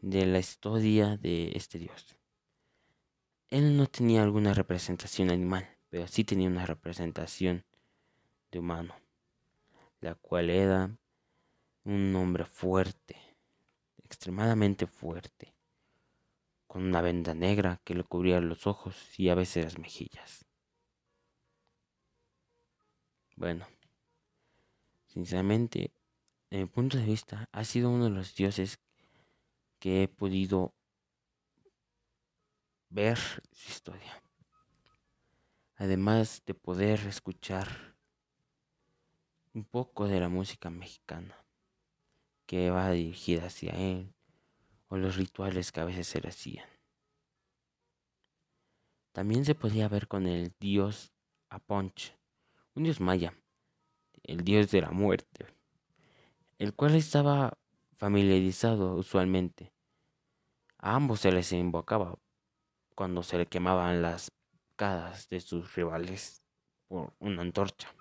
de 0.00 0.26
la 0.26 0.38
historia 0.38 1.16
de 1.16 1.52
este 1.54 1.78
dios. 1.78 2.16
Él 3.50 3.76
no 3.76 3.86
tenía 3.86 4.22
alguna 4.22 4.54
representación 4.54 5.30
animal, 5.30 5.68
pero 5.90 6.08
sí 6.08 6.24
tenía 6.24 6.48
una 6.48 6.66
representación 6.66 7.64
de 8.50 8.58
humano, 8.58 8.96
la 10.00 10.14
cual 10.14 10.50
era 10.50 10.90
un 11.84 12.16
hombre 12.16 12.44
fuerte, 12.46 13.16
extremadamente 14.02 14.86
fuerte, 14.86 15.54
con 16.72 16.84
una 16.84 17.02
venda 17.02 17.34
negra 17.34 17.82
que 17.84 17.94
le 17.94 18.02
cubría 18.02 18.40
los 18.40 18.66
ojos 18.66 18.96
y 19.18 19.28
a 19.28 19.34
veces 19.34 19.62
las 19.62 19.78
mejillas. 19.78 20.46
Bueno, 23.36 23.66
sinceramente, 25.04 25.92
desde 26.48 26.64
mi 26.64 26.70
punto 26.70 26.96
de 26.96 27.04
vista, 27.04 27.46
ha 27.52 27.64
sido 27.64 27.90
uno 27.90 28.04
de 28.04 28.10
los 28.12 28.34
dioses 28.34 28.80
que 29.80 30.04
he 30.04 30.08
podido 30.08 30.72
ver 32.88 33.18
su 33.52 33.68
historia. 33.68 34.22
además 35.76 36.42
de 36.46 36.54
poder 36.54 37.00
escuchar 37.00 37.68
un 39.52 39.66
poco 39.66 40.08
de 40.08 40.20
la 40.20 40.30
música 40.30 40.70
mexicana 40.70 41.36
que 42.46 42.70
va 42.70 42.92
dirigida 42.92 43.44
hacia 43.44 43.72
él 43.72 44.14
o 44.92 44.98
los 44.98 45.16
rituales 45.16 45.72
que 45.72 45.80
a 45.80 45.86
veces 45.86 46.06
se 46.06 46.20
le 46.20 46.28
hacían. 46.28 46.68
También 49.12 49.46
se 49.46 49.54
podía 49.54 49.88
ver 49.88 50.06
con 50.06 50.26
el 50.26 50.52
dios 50.60 51.14
Aponch, 51.48 52.14
un 52.74 52.82
dios 52.82 53.00
maya, 53.00 53.32
el 54.22 54.44
dios 54.44 54.70
de 54.70 54.82
la 54.82 54.90
muerte, 54.90 55.46
el 56.58 56.74
cual 56.74 56.94
estaba 56.94 57.56
familiarizado 57.94 58.96
usualmente. 58.96 59.72
A 60.76 60.94
ambos 60.94 61.20
se 61.20 61.32
les 61.32 61.52
invocaba 61.52 62.18
cuando 62.94 63.22
se 63.22 63.38
le 63.38 63.46
quemaban 63.46 64.02
las 64.02 64.30
cadas 64.76 65.26
de 65.30 65.40
sus 65.40 65.74
rivales 65.74 66.42
por 66.88 67.14
una 67.18 67.40
antorcha. 67.40 67.94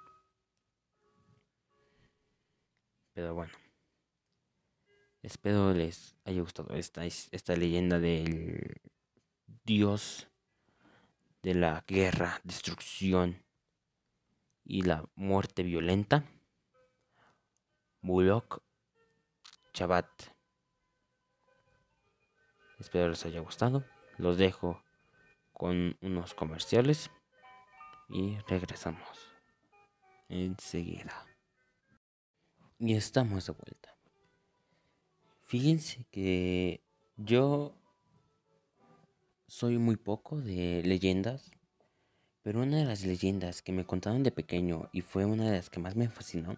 Pero 3.14 3.34
bueno, 3.34 3.54
espero 5.22 5.74
les 5.74 6.16
haya 6.26 6.42
gustado 6.42 6.74
esta, 6.76 7.06
esta 7.06 7.56
leyenda 7.56 8.00
del 8.00 8.82
dios 9.64 10.28
de 11.42 11.56
la 11.56 11.84
guerra, 11.88 12.40
destrucción 12.44 13.44
y 14.64 14.84
la 14.84 15.06
muerte 15.16 15.64
violenta. 15.64 16.24
Bullock 18.02 18.62
Chabat. 19.74 20.08
Espero 22.80 23.10
les 23.10 23.26
haya 23.26 23.40
gustado. 23.42 23.86
Los 24.18 24.38
dejo 24.38 24.84
con 25.54 25.98
unos 26.02 26.34
comerciales 26.34 27.12
y 28.10 28.38
regresamos 28.48 29.32
enseguida. 30.30 31.26
Y 32.80 32.96
estamos 32.96 33.46
de 33.46 33.54
vuelta. 33.54 34.01
Fíjense 35.52 36.06
que 36.12 36.82
yo 37.18 37.76
soy 39.48 39.78
muy 39.80 39.98
poco 39.98 40.40
de 40.40 40.82
leyendas, 40.82 41.52
pero 42.42 42.62
una 42.62 42.78
de 42.78 42.86
las 42.86 43.04
leyendas 43.04 43.62
que 43.62 43.74
me 43.74 43.86
contaron 43.86 44.24
de 44.24 44.32
pequeño 44.32 44.90
y 44.94 45.02
fue 45.02 45.26
una 45.26 45.52
de 45.52 45.58
las 45.58 45.70
que 45.70 45.82
más 45.82 45.98
me 45.98 46.08
fascinó 46.08 46.58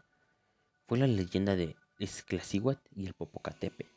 fue 0.86 1.00
la 1.00 1.08
leyenda 1.08 1.56
de 1.56 1.76
Esclacihuat 1.98 2.78
y 2.96 3.08
el 3.08 3.16
Popocatepe. 3.16 3.88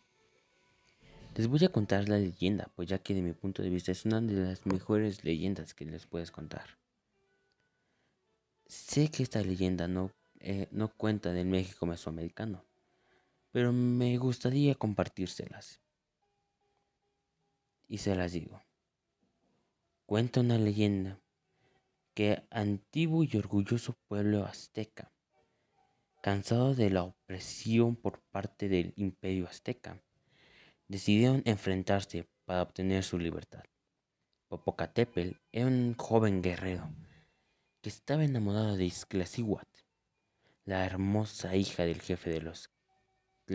Les 1.34 1.46
voy 1.46 1.62
a 1.66 1.72
contar 1.72 2.08
la 2.08 2.16
leyenda, 2.16 2.72
pues 2.74 2.88
ya 2.88 2.96
que 2.96 3.12
de 3.12 3.20
mi 3.20 3.34
punto 3.34 3.62
de 3.62 3.68
vista 3.68 3.92
es 3.92 4.06
una 4.06 4.22
de 4.22 4.32
las 4.32 4.64
mejores 4.64 5.24
leyendas 5.24 5.74
que 5.74 5.84
les 5.84 6.06
puedes 6.06 6.30
contar. 6.30 6.78
Sé 8.64 9.10
que 9.10 9.22
esta 9.22 9.42
leyenda 9.42 9.88
no, 9.88 10.10
eh, 10.40 10.68
no 10.70 10.88
cuenta 10.88 11.34
del 11.34 11.48
México 11.48 11.84
mesoamericano, 11.84 12.64
pero 13.56 13.72
me 13.72 14.18
gustaría 14.18 14.74
compartírselas. 14.74 15.80
Y 17.88 17.96
se 17.96 18.14
las 18.14 18.32
digo. 18.32 18.62
Cuenta 20.04 20.40
una 20.40 20.58
leyenda 20.58 21.22
que 22.12 22.46
antiguo 22.50 23.24
y 23.24 23.34
orgulloso 23.34 23.96
pueblo 24.08 24.44
azteca, 24.44 25.10
cansado 26.20 26.74
de 26.74 26.90
la 26.90 27.04
opresión 27.04 27.96
por 27.96 28.20
parte 28.30 28.68
del 28.68 28.92
imperio 28.94 29.46
azteca, 29.46 30.02
decidieron 30.86 31.40
enfrentarse 31.46 32.28
para 32.44 32.60
obtener 32.60 33.04
su 33.04 33.18
libertad. 33.18 33.64
Popocatépetl 34.48 35.38
era 35.50 35.66
un 35.66 35.94
joven 35.94 36.42
guerrero 36.42 36.94
que 37.80 37.88
estaba 37.88 38.22
enamorado 38.22 38.76
de 38.76 38.84
Izclacihuat, 38.84 39.68
la 40.66 40.84
hermosa 40.84 41.56
hija 41.56 41.84
del 41.84 42.02
jefe 42.02 42.28
de 42.28 42.42
los 42.42 42.75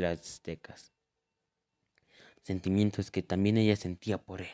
aztecas. 0.05 0.91
Sentimientos 2.41 3.11
que 3.11 3.21
también 3.21 3.57
ella 3.57 3.75
sentía 3.75 4.17
por 4.17 4.41
él. 4.41 4.49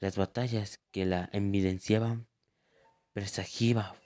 Las 0.00 0.16
batallas 0.16 0.80
que 0.90 1.06
la 1.06 1.30
evidenciaban 1.32 2.26
presagiaba 3.12 3.96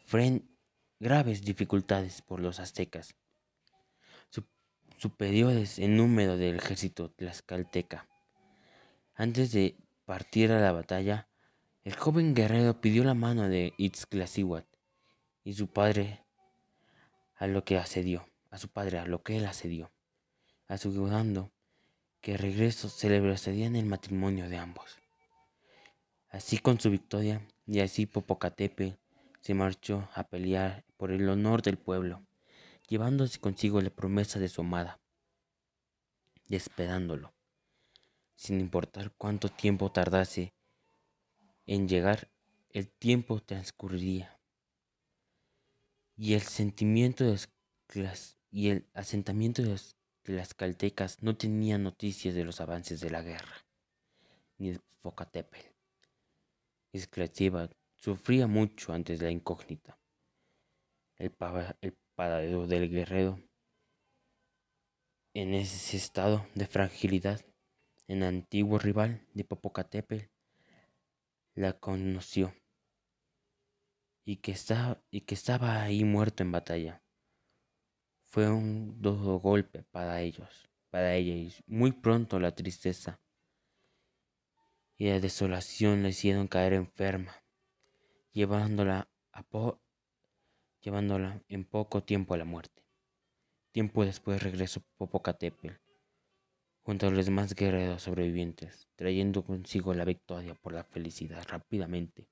graves 1.00 1.42
dificultades 1.42 2.22
por 2.22 2.40
los 2.40 2.60
aztecas, 2.60 3.16
superiores 5.00 5.78
en 5.78 5.96
número 5.96 6.36
del 6.36 6.56
ejército 6.56 7.10
tlaxcalteca. 7.10 8.06
Antes 9.14 9.50
de 9.50 9.76
partir 10.04 10.52
a 10.52 10.60
la 10.60 10.72
batalla, 10.72 11.28
el 11.84 11.94
joven 11.96 12.34
guerrero 12.34 12.82
pidió 12.82 13.02
la 13.02 13.14
mano 13.14 13.48
de 13.48 13.72
Itzclacihuat 13.78 14.66
y 15.42 15.54
su 15.54 15.68
padre 15.68 16.26
a 17.36 17.46
lo 17.46 17.64
que 17.64 17.78
accedió, 17.78 18.28
a 18.50 18.58
su 18.58 18.68
padre 18.68 18.98
a 18.98 19.06
lo 19.06 19.22
que 19.22 19.38
él 19.38 19.46
accedió, 19.46 19.90
asegurando 20.70 21.50
que 22.20 22.36
regreso 22.36 22.88
celebrarían 22.88 23.74
el 23.74 23.86
matrimonio 23.86 24.48
de 24.48 24.56
ambos. 24.56 24.98
Así 26.28 26.58
con 26.58 26.78
su 26.78 26.90
victoria, 26.90 27.44
y 27.66 27.80
así 27.80 28.06
Popocatepe 28.06 28.96
se 29.40 29.54
marchó 29.54 30.08
a 30.14 30.22
pelear 30.28 30.84
por 30.96 31.10
el 31.10 31.28
honor 31.28 31.62
del 31.62 31.76
pueblo, 31.76 32.22
llevándose 32.88 33.40
consigo 33.40 33.80
la 33.80 33.90
promesa 33.90 34.38
de 34.38 34.48
su 34.48 34.60
amada, 34.60 35.00
y 36.46 36.54
esperándolo, 36.54 37.34
sin 38.36 38.60
importar 38.60 39.12
cuánto 39.18 39.48
tiempo 39.48 39.90
tardase 39.90 40.52
en 41.66 41.88
llegar, 41.88 42.30
el 42.70 42.88
tiempo 42.88 43.40
transcurriría, 43.40 44.38
y 46.16 46.34
el 46.34 46.42
sentimiento 46.42 47.24
de 47.24 47.40
las, 47.94 48.36
y 48.52 48.68
el 48.68 48.86
asentamiento 48.94 49.62
de, 49.62 49.70
las 49.70 49.96
caltecas 50.56 51.22
no 51.22 51.36
tenía 51.36 51.78
noticias 51.78 52.34
de 52.34 52.44
los 52.44 52.60
avances 52.60 53.00
de 53.00 53.10
la 53.10 53.22
guerra, 53.22 53.64
ni 54.58 54.72
de 54.72 54.78
Popocatépetl. 54.78 55.68
Esclavitud 56.92 57.70
sufría 57.96 58.46
mucho 58.46 58.92
antes 58.92 59.18
de 59.18 59.26
la 59.26 59.32
incógnita. 59.32 59.98
El, 61.16 61.34
el 61.80 61.96
paradero 62.14 62.66
del 62.66 62.90
guerrero 62.90 63.38
en 65.34 65.54
ese 65.54 65.96
estado 65.96 66.46
de 66.54 66.66
fragilidad, 66.66 67.40
el 68.08 68.22
antiguo 68.22 68.78
rival 68.78 69.24
de 69.34 69.44
Popocatépetl 69.44 70.26
la 71.54 71.72
conoció 71.74 72.54
y 74.24 74.36
que, 74.36 74.56
y 75.10 75.20
que 75.22 75.34
estaba 75.34 75.82
ahí 75.82 76.04
muerto 76.04 76.42
en 76.42 76.52
batalla. 76.52 77.02
Fue 78.30 78.48
un 78.48 79.02
duro 79.02 79.40
golpe 79.40 79.82
para 79.90 80.20
ellos, 80.20 80.70
para 80.88 81.16
ella, 81.16 81.34
y 81.34 81.52
muy 81.66 81.90
pronto 81.90 82.38
la 82.38 82.54
tristeza 82.54 83.20
y 84.96 85.08
la 85.08 85.18
desolación 85.18 86.04
la 86.04 86.10
hicieron 86.10 86.46
caer 86.46 86.74
enferma, 86.74 87.34
llevándola, 88.30 89.10
a 89.32 89.44
llevándola 90.80 91.42
en 91.48 91.64
poco 91.64 92.04
tiempo 92.04 92.34
a 92.34 92.36
la 92.36 92.44
muerte. 92.44 92.84
Tiempo 93.72 94.04
después 94.04 94.40
regresó 94.40 94.80
Popocatépetl 94.96 95.74
junto 96.82 97.08
a 97.08 97.10
los 97.10 97.26
demás 97.26 97.56
guerreros 97.56 98.02
sobrevivientes, 98.02 98.88
trayendo 98.94 99.44
consigo 99.44 99.92
la 99.92 100.04
victoria 100.04 100.54
por 100.54 100.72
la 100.72 100.84
felicidad 100.84 101.44
rápidamente. 101.48 102.28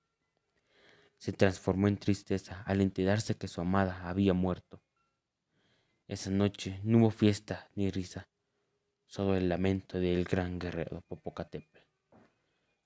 Se 1.17 1.33
transformó 1.33 1.89
en 1.89 1.97
tristeza 1.97 2.63
al 2.67 2.83
enterarse 2.83 3.35
que 3.35 3.49
su 3.49 3.61
amada 3.61 4.09
había 4.09 4.33
muerto. 4.33 4.81
Esa 6.09 6.31
noche 6.31 6.81
no 6.85 6.99
hubo 6.99 7.11
fiesta 7.11 7.68
ni 7.75 7.90
risa, 7.90 8.27
solo 9.07 9.37
el 9.37 9.47
lamento 9.47 10.01
del 10.01 10.25
gran 10.25 10.59
guerrero 10.59 11.03
Popocatépetl 11.03 11.81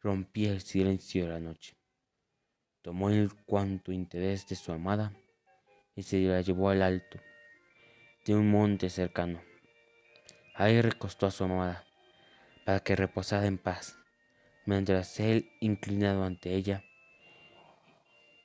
rompía 0.01 0.51
el 0.51 0.61
silencio 0.61 1.27
de 1.27 1.31
la 1.31 1.39
noche. 1.39 1.77
Tomó 2.83 3.11
el 3.11 3.33
cuanto 3.45 3.93
interés 3.93 4.49
de 4.49 4.57
su 4.57 4.73
amada 4.73 5.13
y 5.95 6.03
se 6.03 6.19
la 6.19 6.41
llevó 6.41 6.71
al 6.71 6.83
alto 6.83 7.21
de 8.27 8.35
un 8.35 8.51
monte 8.51 8.91
cercano. 8.91 9.41
Ahí 10.57 10.83
recostó 10.83 11.27
a 11.27 11.31
su 11.31 11.45
amada 11.45 11.85
para 12.67 12.81
que 12.81 12.97
reposara 12.97 13.47
en 13.47 13.59
paz, 13.59 13.97
mientras 14.67 15.21
él, 15.21 15.49
inclinado 15.61 16.25
ante 16.25 16.57
ella 16.57 16.83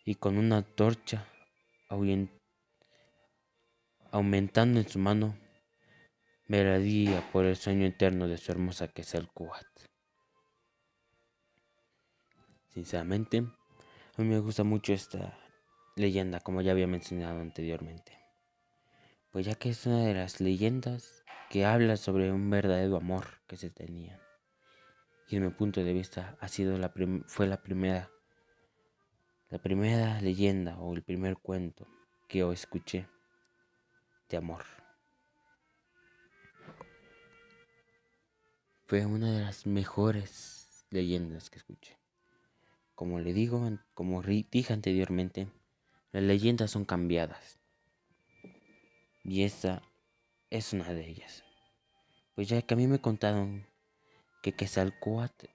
y 0.05 0.13
con 0.13 0.37
una 0.37 0.61
torcha 0.61 1.27
aumentando 4.11 4.79
en 4.79 4.87
su 4.87 4.99
mano, 4.99 5.37
veradía 6.47 7.21
por 7.31 7.45
el 7.45 7.55
sueño 7.55 7.85
eterno 7.85 8.27
de 8.27 8.37
su 8.37 8.51
hermosa 8.51 8.87
Quetzalcóatl. 8.87 9.85
Sinceramente, 12.69 13.39
a 13.39 14.21
mí 14.21 14.27
me 14.27 14.39
gusta 14.39 14.63
mucho 14.63 14.93
esta 14.93 15.37
leyenda, 15.95 16.39
como 16.39 16.61
ya 16.61 16.71
había 16.71 16.87
mencionado 16.87 17.41
anteriormente. 17.41 18.17
Pues 19.31 19.45
ya 19.45 19.55
que 19.55 19.69
es 19.69 19.85
una 19.85 20.05
de 20.05 20.13
las 20.13 20.39
leyendas 20.39 21.23
que 21.49 21.65
habla 21.65 21.97
sobre 21.97 22.31
un 22.31 22.49
verdadero 22.49 22.97
amor 22.97 23.25
que 23.47 23.57
se 23.57 23.69
tenía. 23.69 24.21
Y 25.27 25.35
en 25.35 25.43
mi 25.43 25.49
punto 25.49 25.83
de 25.83 25.93
vista 25.93 26.37
ha 26.39 26.47
sido 26.47 26.77
la 26.77 26.93
fue 27.27 27.47
la 27.47 27.61
primera 27.61 28.09
La 29.49 29.59
primera 29.59 30.21
leyenda 30.21 30.77
o 30.79 30.93
el 30.93 31.03
primer 31.03 31.37
cuento 31.37 31.87
que 32.27 32.39
yo 32.39 32.51
escuché 32.51 33.07
de 34.29 34.37
amor. 34.37 34.63
Fue 38.85 39.05
una 39.05 39.31
de 39.31 39.41
las 39.41 39.65
mejores 39.65 40.85
leyendas 40.89 41.49
que 41.49 41.57
escuché. 41.57 41.97
Como 42.95 43.19
le 43.19 43.33
digo, 43.33 43.69
como 43.93 44.21
dije 44.21 44.73
anteriormente, 44.73 45.47
las 46.11 46.23
leyendas 46.23 46.71
son 46.71 46.85
cambiadas. 46.85 47.59
Y 49.23 49.43
esta 49.43 49.83
es 50.49 50.73
una 50.73 50.93
de 50.93 51.07
ellas. 51.07 51.43
Pues 52.33 52.47
ya 52.47 52.61
que 52.61 52.73
a 52.73 52.77
mí 52.77 52.87
me 52.87 53.01
contaron 53.01 53.65
que 54.41 54.53
Quetzalcoatl 54.53 55.47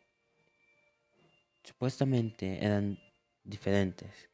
supuestamente 1.64 2.64
eran 2.64 2.98
diferentes. 3.44 4.28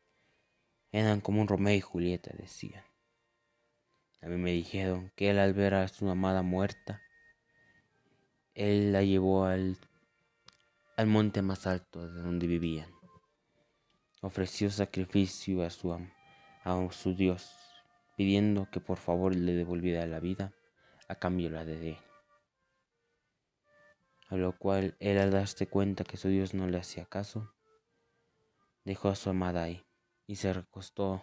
Eran 0.90 1.20
como 1.20 1.40
un 1.40 1.48
Romeo 1.48 1.74
y 1.74 1.80
Julieta, 1.80 2.32
decían. 2.36 2.87
A 4.20 4.26
mí 4.26 4.36
me 4.36 4.52
dijeron 4.52 5.12
que 5.14 5.30
él 5.30 5.38
al 5.38 5.54
ver 5.54 5.74
a 5.74 5.86
su 5.88 6.08
amada 6.08 6.42
muerta, 6.42 7.00
él 8.54 8.92
la 8.92 9.02
llevó 9.02 9.44
al, 9.44 9.78
al 10.96 11.06
monte 11.06 11.42
más 11.42 11.66
alto 11.66 12.08
de 12.12 12.22
donde 12.22 12.48
vivían. 12.48 12.90
Ofreció 14.20 14.70
sacrificio 14.70 15.64
a 15.64 15.70
su, 15.70 15.92
a 15.92 16.88
su 16.90 17.14
Dios, 17.14 17.54
pidiendo 18.16 18.68
que 18.70 18.80
por 18.80 18.98
favor 18.98 19.36
le 19.36 19.52
devolviera 19.52 20.04
la 20.06 20.18
vida 20.18 20.52
a 21.06 21.14
cambio 21.14 21.50
la 21.50 21.64
de 21.64 21.90
él. 21.90 21.98
A 24.28 24.36
lo 24.36 24.58
cual 24.58 24.96
él 24.98 25.18
al 25.18 25.30
darse 25.30 25.68
cuenta 25.68 26.02
que 26.02 26.16
su 26.16 26.28
Dios 26.28 26.52
no 26.52 26.66
le 26.66 26.78
hacía 26.78 27.06
caso, 27.06 27.54
dejó 28.84 29.08
a 29.10 29.14
su 29.14 29.30
amada 29.30 29.62
ahí 29.62 29.86
y 30.26 30.36
se 30.36 30.52
recostó, 30.52 31.22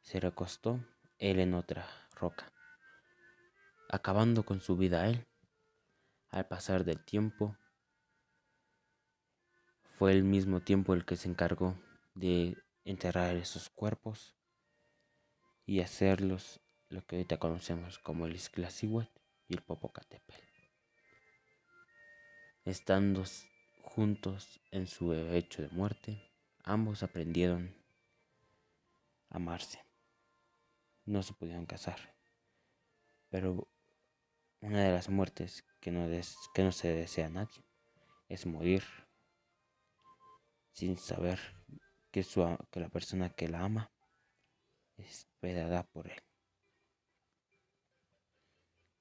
se 0.00 0.18
recostó 0.18 0.84
él 1.22 1.38
en 1.38 1.54
otra 1.54 1.88
roca, 2.16 2.52
acabando 3.88 4.44
con 4.44 4.60
su 4.60 4.76
vida 4.76 5.06
él. 5.08 5.24
Al 6.30 6.48
pasar 6.48 6.84
del 6.84 7.04
tiempo, 7.04 7.56
fue 9.84 10.12
el 10.12 10.24
mismo 10.24 10.62
tiempo 10.62 10.94
el 10.94 11.04
que 11.04 11.14
se 11.16 11.28
encargó 11.28 11.78
de 12.14 12.56
enterrar 12.84 13.36
esos 13.36 13.70
cuerpos 13.70 14.34
y 15.64 15.80
hacerlos 15.80 16.60
lo 16.88 17.06
que 17.06 17.16
ahorita 17.16 17.38
conocemos 17.38 18.00
como 18.00 18.26
el 18.26 18.34
Izclacihuat 18.34 19.08
y 19.46 19.54
el 19.54 19.62
Popocatépetl. 19.62 20.42
Estando 22.64 23.22
juntos 23.82 24.60
en 24.72 24.88
su 24.88 25.14
hecho 25.14 25.62
de 25.62 25.68
muerte, 25.68 26.32
ambos 26.64 27.04
aprendieron 27.04 27.72
a 29.30 29.36
amarse. 29.36 29.81
No 31.04 31.22
se 31.22 31.32
pudieron 31.34 31.66
casar, 31.66 32.14
pero 33.28 33.68
una 34.60 34.84
de 34.84 34.92
las 34.92 35.08
muertes 35.08 35.64
que 35.80 35.90
no, 35.90 36.08
que 36.54 36.62
no 36.62 36.72
se 36.72 36.88
desea 36.88 37.26
a 37.26 37.30
nadie 37.30 37.64
es 38.28 38.46
morir 38.46 38.84
sin 40.72 40.96
saber 40.96 41.40
que, 42.10 42.22
su, 42.22 42.56
que 42.70 42.80
la 42.80 42.88
persona 42.88 43.30
que 43.30 43.48
la 43.48 43.64
ama 43.64 43.92
esperará 44.96 45.82
por 45.82 46.08
él. 46.08 46.22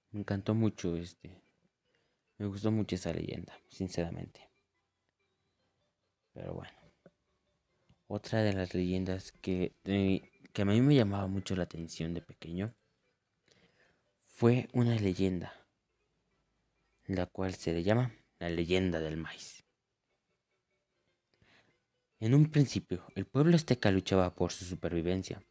Me 0.10 0.22
encantó 0.22 0.56
mucho 0.56 0.98
este 0.98 1.42
me 2.42 2.48
gustó 2.48 2.72
mucho 2.72 2.96
esa 2.96 3.14
leyenda, 3.14 3.56
sinceramente. 3.70 4.50
Pero 6.34 6.56
bueno. 6.56 6.72
Otra 8.08 8.42
de 8.42 8.54
las 8.54 8.74
leyendas 8.74 9.32
que, 9.32 9.76
que 10.54 10.62
a 10.62 10.66
mí 10.66 10.82
me 10.82 10.96
llamaba 10.96 11.28
mucho 11.28 11.56
la 11.56 11.64
atención 11.64 12.14
de 12.14 12.22
pequeño 12.22 12.74
fue 14.26 14.70
una 14.74 14.96
leyenda, 14.96 15.54
la 17.06 17.26
cual 17.26 17.54
se 17.56 17.74
le 17.74 17.84
llama 17.84 18.14
la 18.40 18.50
leyenda 18.50 19.00
del 19.00 19.18
maíz. 19.18 19.66
En 22.20 22.34
un 22.36 22.52
principio, 22.52 23.06
el 23.16 23.26
pueblo 23.26 23.56
azteca 23.56 23.92
luchaba 23.92 24.36
por 24.36 24.52
su 24.52 24.66
supervivencia 24.66 25.44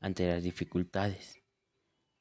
ante 0.00 0.26
las 0.26 0.42
dificultades, 0.42 1.42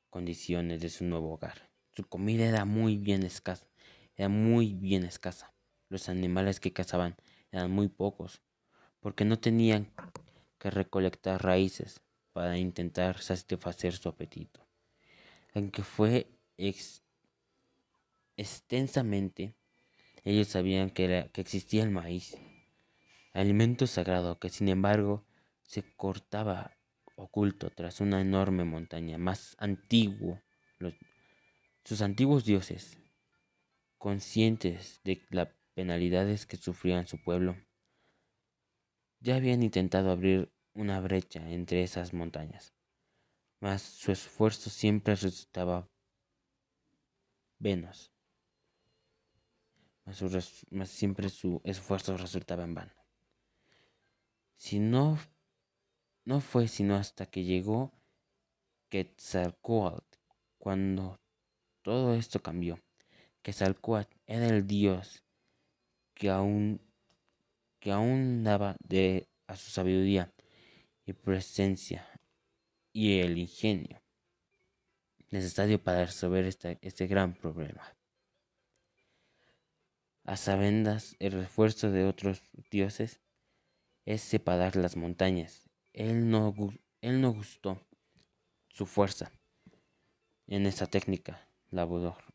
condiciones 0.09 0.81
de 0.81 0.89
su 0.89 1.05
nuevo 1.05 1.33
hogar. 1.33 1.69
Su 1.93 2.03
comida 2.07 2.45
era 2.45 2.65
muy 2.65 2.97
bien 2.97 3.23
escasa 3.23 3.69
era 4.19 4.27
muy 4.27 4.73
bien 4.73 5.05
escasa. 5.05 5.53
Los 5.87 6.09
animales 6.09 6.59
que 6.59 6.73
cazaban 6.73 7.15
eran 7.51 7.71
muy 7.71 7.87
pocos, 7.87 8.41
porque 8.99 9.23
no 9.23 9.39
tenían 9.39 9.93
que 10.59 10.69
recolectar 10.69 11.43
raíces 11.43 12.01
para 12.33 12.57
intentar 12.57 13.19
satisfacer 13.19 13.93
su 13.93 14.09
apetito. 14.09 14.67
Aunque 15.55 15.81
fue 15.81 16.27
extensamente, 18.35 19.55
ellos 20.23 20.49
sabían 20.49 20.89
que, 20.89 21.31
existía 21.35 21.83
el 21.83 21.89
maíz, 21.89 22.37
alimento 23.33 23.87
sagrado 23.87 24.37
que 24.39 24.49
sin 24.49 24.67
embargo 24.67 25.25
se 25.63 25.83
cortaba 25.95 26.77
oculto 27.15 27.69
tras 27.69 28.01
una 28.01 28.21
enorme 28.21 28.63
montaña 28.63 29.17
más 29.17 29.55
antiguo. 29.59 30.41
sus 31.83 32.01
antiguos 32.01 32.45
dioses 32.45 32.99
conscientes 33.97 35.01
de 35.03 35.21
las 35.29 35.49
penalidades 35.73 36.45
que 36.45 36.57
sufrían 36.57 37.07
su 37.07 37.21
pueblo, 37.21 37.57
ya 39.19 39.35
habían 39.35 39.63
intentado 39.63 40.11
abrir 40.11 40.51
una 40.73 40.99
brecha 40.99 41.49
entre 41.49 41.83
esas 41.83 42.13
montañas, 42.13 42.73
mas 43.59 43.81
su 43.81 44.11
esfuerzo 44.11 44.69
siempre 44.69 45.15
resultaba 45.15 45.89
venos, 47.57 48.11
mas, 50.05 50.89
siempre 50.89 51.29
su 51.29 51.61
esfuerzo 51.63 52.17
resultaba 52.17 52.63
en 52.63 52.73
vano. 52.73 52.93
Si 54.55 54.79
no, 54.79 55.17
no 56.25 56.41
fue 56.41 56.67
sino 56.67 56.95
hasta 56.95 57.25
que 57.25 57.43
llegó 57.43 57.93
Quetzalcoatl 58.89 60.17
cuando 60.57 61.19
todo 61.81 62.13
esto 62.15 62.41
cambió 62.41 62.79
que 63.41 63.53
Salcuat 63.53 64.09
era 64.27 64.47
el 64.47 64.67
dios 64.67 65.23
que 66.13 66.29
aún, 66.29 66.81
que 67.79 67.91
aún 67.91 68.43
daba 68.43 68.75
de, 68.79 69.27
a 69.47 69.55
su 69.55 69.71
sabiduría 69.71 70.33
y 71.05 71.13
presencia 71.13 72.07
y 72.93 73.19
el 73.19 73.37
ingenio 73.37 74.01
necesario 75.29 75.81
para 75.81 76.05
resolver 76.05 76.45
este 76.45 77.07
gran 77.07 77.33
problema. 77.35 77.95
A 80.23 80.37
sabendas, 80.37 81.15
el 81.19 81.33
refuerzo 81.33 81.91
de 81.91 82.05
otros 82.05 82.41
dioses 82.71 83.19
es 84.05 84.21
separar 84.21 84.75
las 84.75 84.95
montañas. 84.95 85.69
Él 85.93 86.29
no, 86.29 86.53
él 87.01 87.21
no 87.21 87.31
gustó 87.31 87.79
su 88.69 88.85
fuerza 88.85 89.31
en 90.47 90.65
esa 90.65 90.87
técnica 90.87 91.47
labrador 91.69 92.29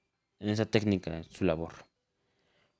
en 0.44 0.50
esa 0.50 0.66
técnica 0.66 1.22
su 1.22 1.44
labor, 1.44 1.72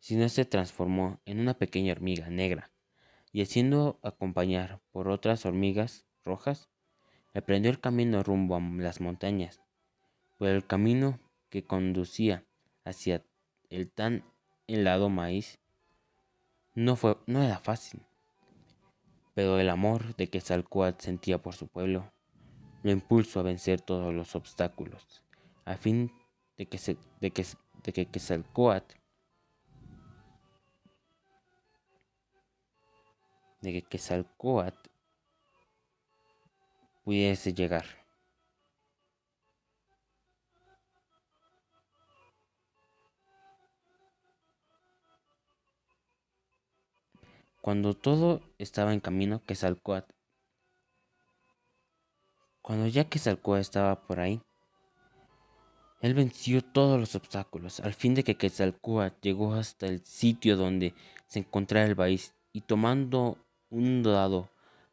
sino 0.04 0.28
se 0.28 0.44
transformó 0.44 1.18
en 1.24 1.40
una 1.40 1.54
pequeña 1.54 1.92
hormiga 1.92 2.28
negra 2.28 2.70
y 3.32 3.40
haciendo 3.40 3.98
acompañar 4.02 4.82
por 4.92 5.08
otras 5.08 5.46
hormigas 5.46 6.04
rojas, 6.22 6.68
emprendió 7.32 7.70
el 7.70 7.80
camino 7.80 8.22
rumbo 8.22 8.54
a 8.54 8.60
las 8.60 9.00
montañas, 9.00 9.62
por 10.36 10.48
el 10.48 10.66
camino 10.66 11.20
que 11.48 11.64
conducía 11.64 12.44
hacia 12.84 13.24
el 13.70 13.90
tan 13.90 14.24
helado 14.66 15.08
maíz. 15.08 15.58
No, 16.74 16.96
fue, 16.96 17.16
no 17.26 17.42
era 17.42 17.58
fácil, 17.58 18.02
pero 19.32 19.58
el 19.58 19.70
amor 19.70 20.14
de 20.16 20.28
que 20.28 20.42
Salcoat 20.42 21.00
sentía 21.00 21.40
por 21.40 21.54
su 21.54 21.66
pueblo 21.66 22.12
lo 22.82 22.90
impulsó 22.90 23.40
a 23.40 23.44
vencer 23.44 23.80
todos 23.80 24.12
los 24.12 24.36
obstáculos, 24.36 25.22
a 25.64 25.78
fin 25.78 26.12
de 26.58 26.66
que, 26.66 26.76
se, 26.76 26.98
de 27.22 27.30
que, 27.30 27.46
de 27.84 27.92
que 27.94 28.20
de 33.64 33.72
que 33.72 33.82
Quetzalcoatl 33.82 34.90
pudiese 37.02 37.52
llegar. 37.54 37.86
Cuando 47.62 47.94
todo 47.94 48.42
estaba 48.58 48.92
en 48.92 49.00
camino, 49.00 49.42
Quetzalcoatl, 49.46 50.12
cuando 52.60 52.86
ya 52.86 53.08
Quetzalcoatl 53.08 53.60
estaba 53.60 54.06
por 54.06 54.20
ahí, 54.20 54.42
él 56.02 56.12
venció 56.12 56.62
todos 56.62 57.00
los 57.00 57.14
obstáculos, 57.14 57.80
al 57.80 57.94
fin 57.94 58.14
de 58.14 58.24
que 58.24 58.36
Quetzalcóatl 58.36 59.20
llegó 59.22 59.54
hasta 59.54 59.86
el 59.86 60.04
sitio 60.04 60.58
donde 60.58 60.94
se 61.26 61.38
encontraba 61.38 61.86
el 61.86 61.96
país 61.96 62.34
y 62.52 62.60
tomando 62.60 63.43
un 63.74 64.04
dado 64.04 64.50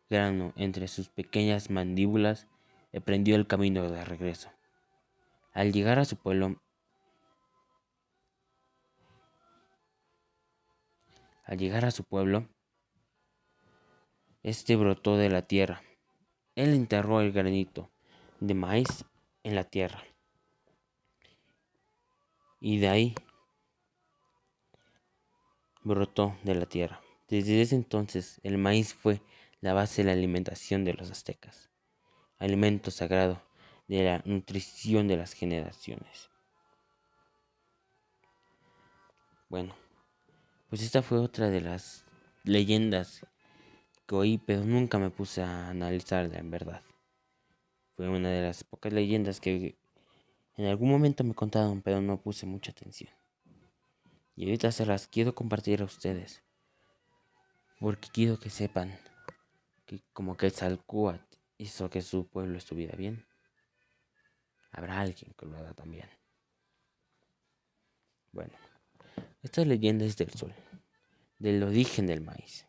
grano 0.10 0.54
entre 0.56 0.88
sus 0.88 1.08
pequeñas 1.08 1.70
mandíbulas, 1.70 2.48
emprendió 2.92 3.36
el 3.36 3.46
camino 3.46 3.90
de 3.90 4.04
regreso. 4.04 4.50
Al 5.54 5.72
llegar 5.72 6.00
a 6.00 6.06
su 6.06 6.18
pueblo, 6.18 6.60
al 11.46 11.58
llegar 11.60 11.86
a 11.86 11.92
su 11.92 12.04
pueblo, 12.04 12.48
este 14.42 14.76
brotó 14.76 15.16
de 15.16 15.30
la 15.30 15.44
tierra. 15.44 15.84
Él 16.56 16.74
enterró 16.74 17.22
el 17.22 17.32
granito 17.32 17.92
de 18.40 18.56
maíz 18.56 19.06
en 19.44 19.56
la 19.56 19.64
tierra. 19.64 20.04
Y 22.60 22.80
de 22.80 22.90
ahí 22.90 23.16
brotó 25.84 26.36
de 26.44 26.56
la 26.56 26.66
tierra. 26.66 27.02
Desde 27.32 27.62
ese 27.62 27.76
entonces 27.76 28.42
el 28.44 28.58
maíz 28.58 28.94
fue 28.94 29.22
la 29.62 29.72
base 29.72 30.02
de 30.02 30.08
la 30.08 30.12
alimentación 30.12 30.84
de 30.84 30.94
los 30.94 31.12
aztecas, 31.12 31.70
alimento 32.38 32.92
sagrado 32.92 33.42
de 33.88 34.04
la 34.04 34.22
nutrición 34.26 35.08
de 35.08 35.16
las 35.16 35.32
generaciones. 35.32 36.30
Bueno, 39.48 39.74
pues 40.70 40.82
esta 40.82 41.02
fue 41.02 41.20
otra 41.20 41.50
de 41.50 41.62
las 41.62 42.04
leyendas 42.44 43.26
que 44.06 44.16
oí, 44.16 44.38
pero 44.38 44.66
nunca 44.66 45.00
me 45.00 45.10
puse 45.10 45.42
a 45.42 45.70
analizarla 45.70 46.38
en 46.38 46.52
verdad. 46.52 46.84
Fue 47.96 48.10
una 48.10 48.30
de 48.30 48.42
las 48.42 48.66
pocas 48.66 48.92
leyendas 48.92 49.40
que 49.40 49.78
en 50.58 50.66
algún 50.66 50.90
momento 50.90 51.24
me 51.24 51.34
contaron, 51.34 51.82
pero 51.82 52.02
no 52.02 52.22
puse 52.22 52.46
mucha 52.46 52.72
atención. 52.72 53.14
Y 54.36 54.44
ahorita 54.44 54.74
se 54.74 54.86
las 54.86 55.08
quiero 55.08 55.34
compartir 55.34 55.82
a 55.82 55.86
ustedes. 55.86 56.44
Porque 57.82 58.10
quiero 58.14 58.40
que 58.40 58.52
sepan 58.52 58.96
que 59.88 60.04
como 60.14 60.38
que 60.38 60.52
Salcuat 60.52 61.20
hizo 61.58 61.90
que 61.90 62.04
su 62.04 62.28
pueblo 62.28 62.60
estuviera 62.60 62.96
bien. 62.96 63.26
Habrá 64.72 65.00
alguien 65.00 65.34
que 65.36 65.48
lo 65.48 65.58
haga 65.58 65.74
también. 65.74 66.08
Bueno, 68.32 68.54
esta 69.42 69.66
leyenda 69.66 70.06
es 70.06 70.16
del 70.16 70.30
sol, 70.30 70.54
del 71.40 71.64
origen 71.64 72.06
del 72.06 72.22
maíz. 72.22 72.68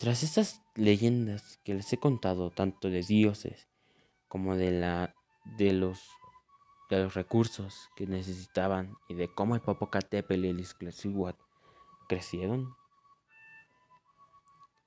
Tras 0.00 0.24
estas 0.24 0.60
leyendas 0.74 1.60
que 1.62 1.74
les 1.74 1.92
he 1.92 1.98
contado 1.98 2.50
tanto 2.50 2.90
de 2.90 3.04
dioses 3.04 3.68
como 4.26 4.56
de 4.56 4.72
la 4.72 5.14
de 5.56 5.72
los 5.72 6.10
de 6.90 7.04
los 7.04 7.14
recursos 7.14 7.90
que 7.94 8.08
necesitaban 8.08 8.96
y 9.08 9.14
de 9.14 9.32
cómo 9.32 9.54
el 9.54 9.60
Popocatépetl 9.60 10.46
y 10.46 10.48
el 10.48 10.58
Iztaccíhuatl 10.58 11.40
crecieron. 12.08 12.81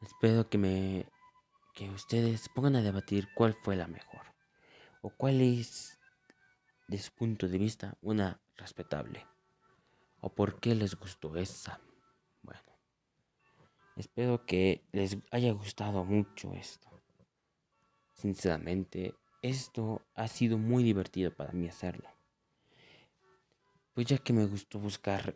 Espero 0.06 0.48
que 0.48 0.60
me 0.60 1.08
que 1.74 1.90
ustedes 1.90 2.48
pongan 2.50 2.76
a 2.76 2.84
debatir 2.84 3.28
cuál 3.34 3.56
fue 3.56 3.76
la 3.76 3.88
mejor 3.88 4.22
o 5.02 5.10
cuál 5.10 5.42
es 5.42 6.00
de 6.88 7.00
su 7.00 7.12
punto 7.12 7.48
de 7.48 7.58
vista 7.58 7.98
una 8.02 8.40
respetable 8.56 9.26
o 10.22 10.30
por 10.30 10.60
qué 10.60 10.76
les 10.76 10.96
gustó 10.96 11.36
esa. 11.36 11.82
Bueno, 12.44 12.72
espero 13.98 14.46
que 14.46 14.86
les 14.92 15.18
haya 15.32 15.52
gustado 15.54 16.06
mucho 16.06 16.54
esto. 16.54 17.02
Sinceramente, 18.14 19.16
esto 19.42 20.04
ha 20.14 20.28
sido 20.28 20.60
muy 20.60 20.84
divertido 20.84 21.36
para 21.36 21.52
mí 21.52 21.68
hacerlo. 21.68 22.10
Pues 23.96 24.06
ya 24.06 24.20
que 24.20 24.34
me 24.34 24.46
gustó 24.46 24.78
buscar 24.78 25.36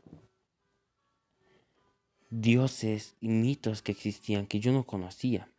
dioses 2.30 3.15
y 3.20 3.30
mitos 3.30 3.82
que 3.82 3.92
existían 3.92 4.46
que 4.46 4.60
yo 4.60 4.72
no 4.72 4.86
conocía. 4.86 5.52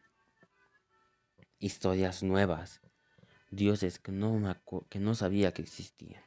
Historias 1.59 2.23
nuevas, 2.23 2.81
dioses 3.51 3.99
que 3.99 4.13
no, 4.13 4.57
que 4.89 4.99
no 4.99 5.15
sabía 5.15 5.53
que 5.53 5.63
existían. 5.63 6.23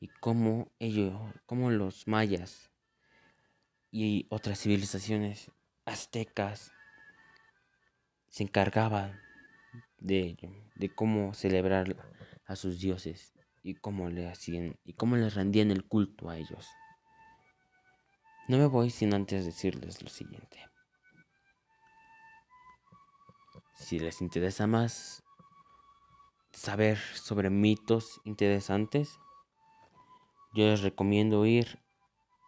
Y 0.00 0.08
cómo 0.20 0.70
ellos, 0.78 1.14
cómo 1.46 1.70
los 1.70 2.06
mayas 2.06 2.70
y 3.90 4.26
otras 4.28 4.60
civilizaciones 4.60 5.50
aztecas 5.86 6.70
se 8.28 8.42
encargaban 8.42 9.18
de 9.98 10.20
ello, 10.20 10.50
de 10.74 10.94
cómo 10.94 11.32
celebrar 11.32 11.96
a 12.44 12.54
sus 12.54 12.78
dioses 12.78 13.32
y 13.62 13.74
cómo 13.74 14.10
le 14.10 14.28
hacían 14.28 14.78
y 14.84 14.92
cómo 14.92 15.16
les 15.16 15.34
rendían 15.34 15.70
el 15.70 15.84
culto 15.84 16.28
a 16.28 16.36
ellos. 16.36 16.68
No 18.48 18.58
me 18.58 18.66
voy 18.66 18.90
sin 18.90 19.12
antes 19.12 19.44
decirles 19.44 20.02
lo 20.02 20.08
siguiente. 20.08 20.64
Si 23.74 23.98
les 23.98 24.20
interesa 24.20 24.68
más 24.68 25.24
saber 26.52 26.96
sobre 26.96 27.50
mitos 27.50 28.20
interesantes, 28.24 29.18
yo 30.54 30.66
les 30.66 30.82
recomiendo 30.82 31.44
ir 31.44 31.82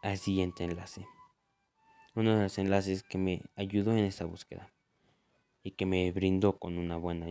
al 0.02 0.18
siguiente 0.18 0.62
enlace. 0.62 1.04
Uno 2.14 2.36
de 2.36 2.44
los 2.44 2.58
enlaces 2.58 3.02
que 3.02 3.18
me 3.18 3.42
ayudó 3.56 3.90
en 3.92 4.04
esta 4.04 4.24
búsqueda 4.24 4.72
y 5.64 5.72
que 5.72 5.84
me 5.84 6.12
brindó 6.12 6.60
con 6.60 6.78
una 6.78 6.96
buena 6.96 7.26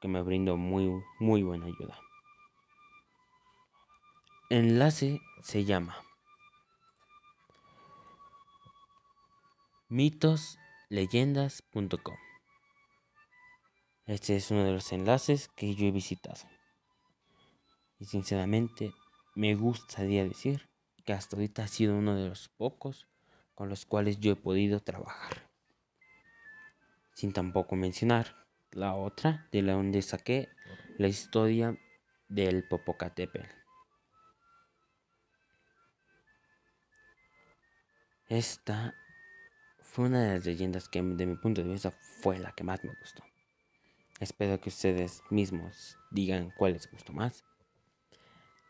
que 0.00 0.08
me 0.08 0.22
brindó 0.22 0.56
muy 0.56 0.90
muy 1.18 1.42
buena 1.42 1.66
ayuda. 1.66 1.98
Enlace 4.48 5.20
se 5.42 5.64
llama 5.64 5.96
mitosleyendas.com. 9.92 12.16
Este 14.06 14.36
es 14.36 14.50
uno 14.50 14.64
de 14.64 14.72
los 14.72 14.90
enlaces 14.90 15.50
que 15.54 15.74
yo 15.74 15.86
he 15.86 15.90
visitado. 15.90 16.40
Y 17.98 18.06
sinceramente 18.06 18.94
me 19.34 19.54
gustaría 19.54 20.24
decir 20.24 20.70
que 21.04 21.12
hasta 21.12 21.36
ahorita 21.36 21.64
ha 21.64 21.68
sido 21.68 21.94
uno 21.94 22.16
de 22.16 22.30
los 22.30 22.48
pocos 22.48 23.06
con 23.54 23.68
los 23.68 23.84
cuales 23.84 24.18
yo 24.18 24.32
he 24.32 24.36
podido 24.36 24.80
trabajar 24.80 25.50
sin 27.12 27.34
tampoco 27.34 27.76
mencionar 27.76 28.46
la 28.70 28.94
otra 28.94 29.46
de 29.52 29.60
la 29.60 29.74
donde 29.74 30.00
saqué 30.00 30.48
la 30.96 31.08
historia 31.08 31.78
del 32.28 32.66
Popocatépetl. 32.66 33.46
Esta 38.28 38.94
fue 39.92 40.06
una 40.06 40.22
de 40.22 40.34
las 40.34 40.46
leyendas 40.46 40.88
que 40.88 41.02
de 41.02 41.26
mi 41.26 41.36
punto 41.36 41.62
de 41.62 41.68
vista 41.68 41.90
fue 41.90 42.38
la 42.38 42.52
que 42.52 42.64
más 42.64 42.82
me 42.82 42.94
gustó. 42.94 43.22
Espero 44.20 44.58
que 44.58 44.70
ustedes 44.70 45.22
mismos 45.28 45.98
digan 46.10 46.50
cuál 46.56 46.72
les 46.72 46.90
gustó 46.90 47.12
más, 47.12 47.44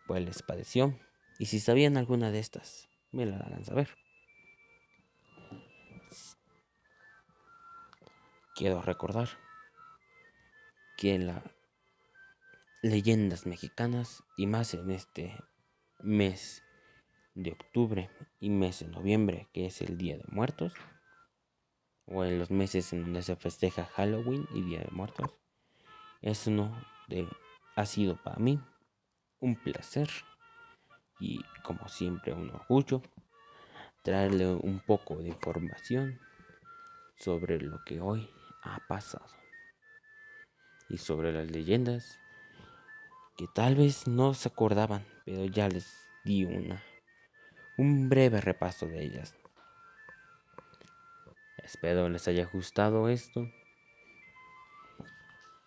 cuál 0.09 0.25
les 0.25 0.43
pareció 0.43 0.99
y 1.39 1.47
si 1.47 1.61
sabían 1.61 1.97
alguna 1.97 2.33
de 2.33 2.41
estas, 2.41 2.89
me 3.13 3.25
la 3.25 3.37
hagan 3.37 3.65
saber. 3.65 3.91
quiero 8.57 8.83
recordar 8.83 9.29
que 10.97 11.21
las 11.21 11.43
leyendas 12.83 13.47
mexicanas 13.47 14.25
y 14.37 14.49
más 14.49 14.75
en 14.75 14.91
este 14.91 15.37
mes 16.01 16.65
de 17.35 17.53
octubre 17.53 18.11
y 18.41 18.51
mes 18.51 18.81
de 18.81 18.89
noviembre 18.89 19.49
que 19.53 19.67
es 19.67 19.81
el 19.83 19.97
Día 19.97 20.17
de 20.17 20.25
Muertos 20.27 20.75
o 22.13 22.25
en 22.25 22.39
los 22.39 22.51
meses 22.51 22.93
en 22.93 23.05
donde 23.05 23.23
se 23.23 23.37
festeja 23.37 23.87
Halloween 23.87 24.47
y 24.55 24.63
Día 24.63 24.81
de 24.81 24.91
Muertos 24.91 25.31
es 26.21 26.47
uno 26.47 26.81
ha 27.75 27.87
sido 27.87 28.17
para 28.23 28.37
mí 28.37 28.61
un 29.41 29.57
placer 29.57 30.09
y 31.19 31.41
como 31.63 31.89
siempre 31.89 32.33
un 32.33 32.51
orgullo 32.51 33.03
traerle 34.03 34.49
un 34.49 34.81
poco 34.81 35.17
de 35.17 35.29
información 35.29 36.21
sobre 37.17 37.61
lo 37.61 37.83
que 37.85 38.01
hoy 38.01 38.29
ha 38.63 38.79
pasado. 38.89 39.27
Y 40.89 40.99
sobre 40.99 41.33
las 41.33 41.51
leyendas 41.51 42.19
que 43.37 43.47
tal 43.55 43.77
vez 43.77 44.07
no 44.07 44.35
se 44.35 44.49
acordaban, 44.49 45.07
pero 45.25 45.45
ya 45.45 45.69
les 45.69 45.87
di 46.25 46.45
una 46.45 46.83
un 47.79 48.09
breve 48.09 48.41
repaso 48.41 48.87
de 48.87 49.03
ellas. 49.03 49.35
Espero 51.63 52.09
les 52.09 52.27
haya 52.29 52.45
gustado 52.47 53.09
esto 53.09 53.49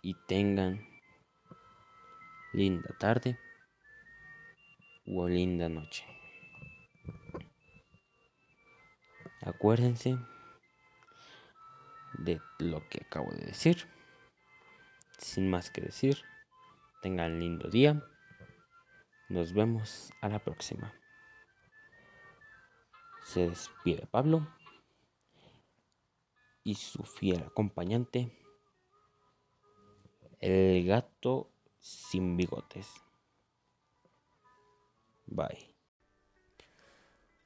y 0.02 0.14
tengan 0.28 0.86
linda 2.54 2.96
tarde 3.00 3.40
o 5.08 5.28
linda 5.28 5.70
noche. 5.70 6.06
Acuérdense 9.42 10.18
de 12.18 12.42
lo 12.60 12.88
que 12.90 13.04
acabo 13.06 13.32
de 13.32 13.46
decir. 13.46 13.88
Sin 15.18 15.50
más 15.50 15.70
que 15.70 15.82
decir, 15.82 16.24
tengan 17.02 17.40
lindo 17.40 17.70
día. 17.70 18.04
Nos 19.30 19.54
vemos 19.54 20.12
a 20.22 20.30
la 20.30 20.40
próxima. 20.40 20.94
Se 23.24 23.50
despide 23.50 24.08
Pablo. 24.08 24.48
Y 26.66 26.76
su 26.76 27.04
fiel 27.04 27.44
acompañante, 27.44 28.32
el 30.42 30.86
gato 30.86 31.52
sin 31.80 32.36
bigotes. 32.36 32.88
Bye. 35.28 35.76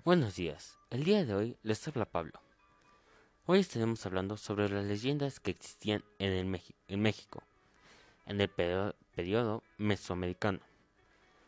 Buenos 0.05 0.37
días. 0.37 0.77
El 0.89 1.03
día 1.03 1.25
de 1.25 1.35
hoy 1.35 1.57
les 1.63 1.85
habla 1.87 2.05
Pablo. 2.05 2.39
Hoy 3.45 3.59
estaremos 3.59 4.05
hablando 4.05 4.37
sobre 4.37 4.69
las 4.69 4.85
leyendas 4.85 5.41
que 5.41 5.51
existían 5.51 6.03
en, 6.17 6.31
el 6.31 6.97
México, 6.97 7.43
en 8.25 8.39
el 8.39 8.49
periodo 8.49 9.63
mesoamericano. 9.77 10.59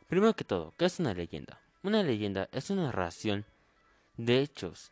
Primero 0.10 0.36
que 0.36 0.44
todo, 0.44 0.74
¿qué 0.78 0.86
es 0.86 1.00
una 1.00 1.14
leyenda? 1.14 1.62
Una 1.84 2.04
leyenda 2.04 2.50
es 2.52 2.70
una 2.70 2.84
narración 2.84 3.46
de 4.18 4.42
hechos, 4.42 4.92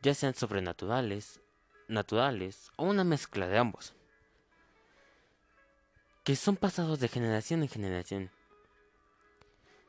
ya 0.00 0.14
sean 0.14 0.34
sobrenaturales, 0.34 1.40
naturales 1.88 2.70
o 2.76 2.84
una 2.84 3.04
mezcla 3.04 3.46
de 3.48 3.58
ambos, 3.58 3.94
que 6.24 6.36
son 6.36 6.56
pasados 6.56 7.00
de 7.00 7.08
generación 7.08 7.62
en 7.62 7.68
generación, 7.68 8.30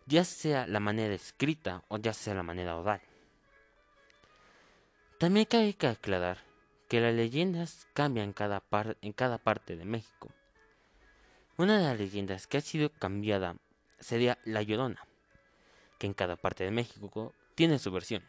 ya 0.06 0.24
sea 0.24 0.68
la 0.68 0.80
manera 0.80 1.14
escrita 1.14 1.84
o 1.88 1.98
ya 1.98 2.14
sea 2.14 2.34
la 2.34 2.44
manera 2.44 2.76
oral. 2.76 3.02
También 5.18 5.48
hay 5.52 5.74
que 5.74 5.88
aclarar 5.88 6.40
que 6.90 7.00
las 7.00 7.14
leyendas 7.14 7.88
cambian 7.94 8.34
cada 8.34 8.62
en 9.02 9.14
cada 9.14 9.38
parte 9.38 9.76
de 9.76 9.86
México. 9.86 10.30
Una 11.58 11.78
de 11.78 11.86
las 11.86 11.98
leyendas 11.98 12.48
que 12.48 12.58
ha 12.58 12.62
sido 12.62 12.90
cambiada 12.90 13.56
sería 14.00 14.38
La 14.44 14.62
Llorona, 14.62 15.08
que 15.98 16.08
en 16.08 16.14
cada 16.14 16.36
parte 16.36 16.66
de 16.66 16.72
México 16.72 17.34
tiene 17.56 17.80
su 17.80 17.92
versión. 17.92 18.24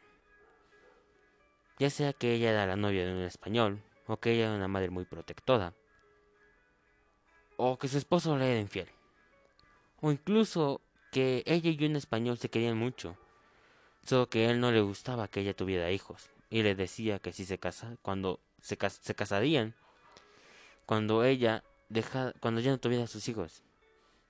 Ya 1.79 1.91
sea 1.91 2.13
que 2.13 2.33
ella 2.33 2.51
era 2.51 2.67
la 2.67 2.77
novia 2.77 3.05
de 3.05 3.13
un 3.13 3.23
español, 3.23 3.83
o 4.07 4.17
que 4.19 4.33
ella 4.33 4.47
era 4.47 4.57
una 4.57 4.69
madre 4.69 4.91
muy 4.91 5.05
protectora, 5.05 5.75
o 7.57 7.79
que 7.79 7.89
su 7.89 7.99
esposo 7.99 8.37
le 8.37 8.51
era 8.51 8.61
infiel, 8.61 8.89
o 10.01 10.11
incluso 10.11 10.81
que 11.13 11.43
ella 11.47 11.71
y 11.71 11.85
un 11.85 11.97
español 11.97 12.39
se 12.39 12.49
querían 12.49 12.79
mucho, 12.79 13.17
solo 14.05 14.29
que 14.29 14.49
él 14.49 14.61
no 14.61 14.73
le 14.73 14.81
gustaba 14.81 15.29
que 15.29 15.41
ella 15.41 15.55
tuviera 15.55 15.91
hijos, 15.91 16.31
y 16.51 16.63
le 16.63 16.75
decía 16.75 17.19
que 17.19 17.33
si 17.33 17.45
se 17.45 17.59
casa, 17.59 17.97
cuando 18.03 18.41
se, 18.61 18.79
se 18.89 19.15
casarían, 19.15 19.75
cuando 20.87 21.25
ella 21.25 21.65
deja, 21.89 22.33
cuando 22.41 22.61
ya 22.61 22.71
no 22.71 22.79
tuviera 22.79 23.07
sus 23.07 23.29
hijos, 23.29 23.63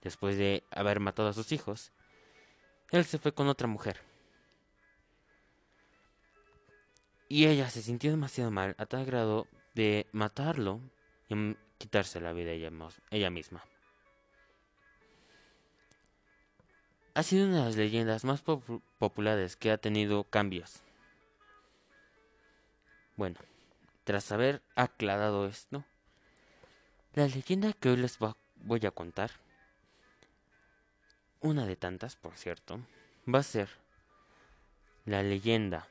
después 0.03 0.37
de 0.37 0.65
haber 0.71 1.01
matado 1.01 1.29
a 1.29 1.33
sus 1.33 1.53
hijos, 1.53 1.93
él 2.91 3.05
se 3.05 3.19
fue 3.19 3.33
con 3.33 3.49
otra 3.49 3.67
mujer. 3.67 4.06
Y 7.29 7.47
ella 7.47 7.69
se 7.71 7.83
sintió 7.83 8.11
demasiado 8.11 8.51
mal 8.51 8.75
a 8.79 8.87
tal 8.87 9.05
grado 9.05 9.47
de 9.75 10.07
matarlo 10.13 10.81
y 11.29 11.57
quitarse 11.79 12.21
la 12.21 12.33
vida 12.33 12.53
ella, 12.53 12.71
ella 13.11 13.31
misma. 13.31 13.65
Ha 17.15 17.23
sido 17.23 17.47
una 17.47 17.61
de 17.61 17.65
las 17.65 17.77
leyendas 17.77 18.25
más 18.25 18.43
populares 18.43 19.57
que 19.57 19.71
ha 19.71 19.79
tenido 19.79 20.25
cambios. 20.25 20.83
Bueno, 23.17 23.39
tras 24.05 24.31
haber 24.31 24.63
aclarado 24.75 25.47
esto, 25.47 25.85
la 27.15 27.27
leyenda 27.27 27.73
que 27.73 27.89
hoy 27.89 27.97
les 27.97 28.19
voy 28.19 28.87
a 28.87 28.91
contar 28.91 29.31
una 31.41 31.67
de 31.67 31.77
tantas, 31.77 32.17
por 32.17 32.37
cierto, 32.37 32.81
va 33.33 33.39
a 33.39 33.43
ser 33.43 33.71
la 35.07 35.23
leyenda 35.23 35.89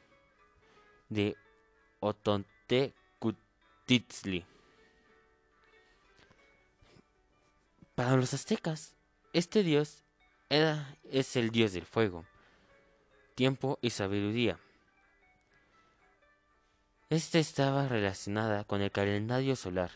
de 1.15 1.35
Otontecutitzli. 2.01 4.45
Para 7.95 8.17
los 8.17 8.33
aztecas, 8.33 8.93
este 9.33 9.63
dios 9.63 10.03
era, 10.49 10.95
es 11.09 11.35
el 11.35 11.49
dios 11.49 11.73
del 11.73 11.85
fuego, 11.85 12.25
tiempo 13.33 13.79
y 13.81 13.89
sabiduría. 13.89 14.59
Esta 17.09 17.39
estaba 17.39 17.87
relacionada 17.87 18.65
con 18.65 18.81
el 18.81 18.91
calendario 18.91 19.55
solar 19.55 19.89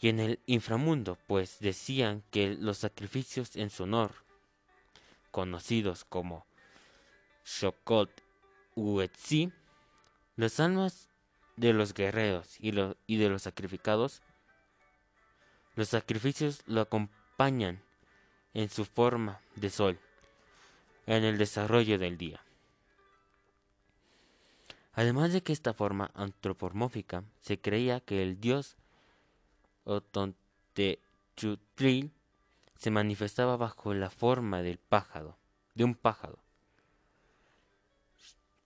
y 0.00 0.08
en 0.08 0.20
el 0.20 0.40
inframundo, 0.46 1.18
pues 1.26 1.58
decían 1.60 2.22
que 2.30 2.54
los 2.54 2.78
sacrificios 2.78 3.56
en 3.56 3.68
su 3.70 3.82
honor, 3.84 4.12
conocidos 5.30 6.04
como 6.04 6.46
Shokot 7.44 8.23
Uetzi, 8.74 9.52
las 10.36 10.60
almas 10.60 11.08
de 11.56 11.72
los 11.72 11.94
guerreros 11.94 12.60
y, 12.60 12.72
y 13.06 13.16
de 13.16 13.28
los 13.28 13.42
sacrificados, 13.42 14.22
los 15.76 15.88
sacrificios 15.88 16.62
lo 16.66 16.80
acompañan 16.80 17.80
en 18.52 18.68
su 18.68 18.84
forma 18.84 19.40
de 19.56 19.70
sol, 19.70 19.98
en 21.06 21.24
el 21.24 21.38
desarrollo 21.38 21.98
del 21.98 22.18
día. 22.18 22.40
Además 24.92 25.32
de 25.32 25.42
que 25.42 25.52
esta 25.52 25.74
forma 25.74 26.12
antropomórfica 26.14 27.24
se 27.40 27.60
creía 27.60 27.98
que 28.00 28.22
el 28.22 28.40
dios 28.40 28.76
Otontechutlil 29.84 32.12
se 32.76 32.90
manifestaba 32.90 33.56
bajo 33.56 33.94
la 33.94 34.10
forma 34.10 34.62
del 34.62 34.78
pájaro, 34.78 35.36
de 35.74 35.84
un 35.84 35.96
pájaro. 35.96 36.43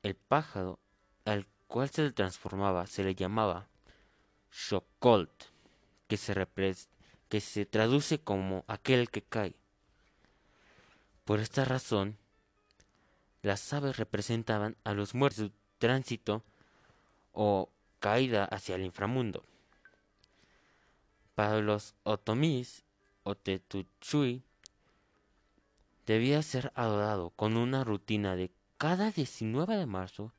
El 0.02 0.14
pájaro 0.14 0.78
al 1.24 1.46
cual 1.66 1.90
se 1.90 2.02
le 2.02 2.12
transformaba 2.12 2.86
se 2.86 3.04
le 3.04 3.14
llamaba 3.14 3.68
Shokolt, 4.50 5.30
que 6.06 6.16
se, 6.16 6.46
que 7.28 7.40
se 7.40 7.66
traduce 7.66 8.18
como 8.18 8.64
aquel 8.66 9.10
que 9.10 9.22
cae. 9.22 9.54
Por 11.24 11.40
esta 11.40 11.64
razón, 11.64 12.16
las 13.42 13.72
aves 13.72 13.96
representaban 13.96 14.76
a 14.84 14.94
los 14.94 15.14
muertos 15.14 15.50
de 15.50 15.52
tránsito 15.78 16.42
o 17.32 17.68
caída 18.00 18.44
hacia 18.46 18.76
el 18.76 18.84
inframundo. 18.84 19.44
Para 21.34 21.60
los 21.60 21.94
otomís 22.02 22.82
o 23.22 23.34
tetuchui 23.34 24.42
debía 26.06 26.42
ser 26.42 26.72
adorado 26.74 27.30
con 27.30 27.56
una 27.56 27.84
rutina 27.84 28.34
de 28.34 28.50
cada 28.78 29.10
19 29.10 29.76
de 29.76 29.86
marzo, 29.86 30.32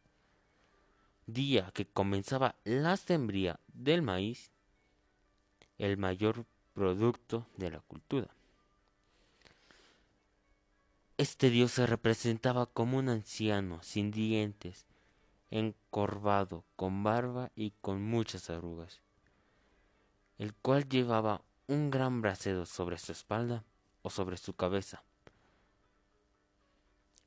día 1.27 1.71
que 1.73 1.85
comenzaba 1.85 2.55
la 2.63 2.97
sembría 2.97 3.59
del 3.67 4.01
maíz, 4.01 4.51
el 5.77 5.97
mayor 5.97 6.45
producto 6.73 7.45
de 7.57 7.71
la 7.71 7.79
cultura. 7.81 8.29
Este 11.17 11.49
dios 11.49 11.73
se 11.73 11.85
representaba 11.85 12.65
como 12.65 12.97
un 12.97 13.09
anciano 13.09 13.83
sin 13.83 14.09
dientes, 14.09 14.87
encorvado, 15.51 16.63
con 16.75 17.03
barba 17.03 17.51
y 17.55 17.73
con 17.81 18.01
muchas 18.01 18.49
arrugas 18.49 19.01
el 20.39 20.53
cual 20.55 20.87
llevaba 20.87 21.41
un 21.67 21.91
gran 21.91 22.21
brasero 22.21 22.65
sobre 22.65 22.97
su 22.97 23.11
espalda 23.11 23.65
o 24.01 24.09
sobre 24.09 24.37
su 24.37 24.53
cabeza. 24.53 25.03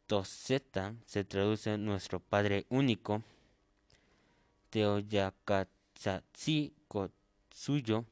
Toseta 0.06 0.96
se 1.06 1.26
traduce 1.26 1.78
nuestro 1.78 2.20
Padre 2.20 2.66
único, 2.70 3.24
Teoyakatzatzi 4.70 6.74
Kotsuyo 7.58 8.06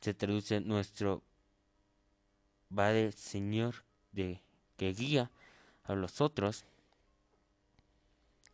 se 0.00 0.14
traduce 0.14 0.60
nuestro 0.60 1.24
Padre 2.72 3.10
Señor 3.10 3.82
de 4.12 4.40
que 4.76 4.92
guía 4.92 5.28
a 5.82 5.94
los 5.94 6.20
otros. 6.20 6.64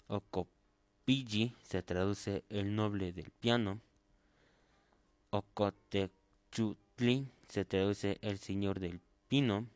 Okopiji 0.06 1.54
se 1.62 1.82
traduce 1.82 2.44
el 2.48 2.74
noble 2.74 3.12
del 3.12 3.30
piano. 3.30 3.78
Okotechutli 5.30 7.28
se 7.46 7.66
traduce 7.66 8.16
el 8.22 8.38
señor 8.38 8.80
del 8.80 9.02
pino. 9.28 9.66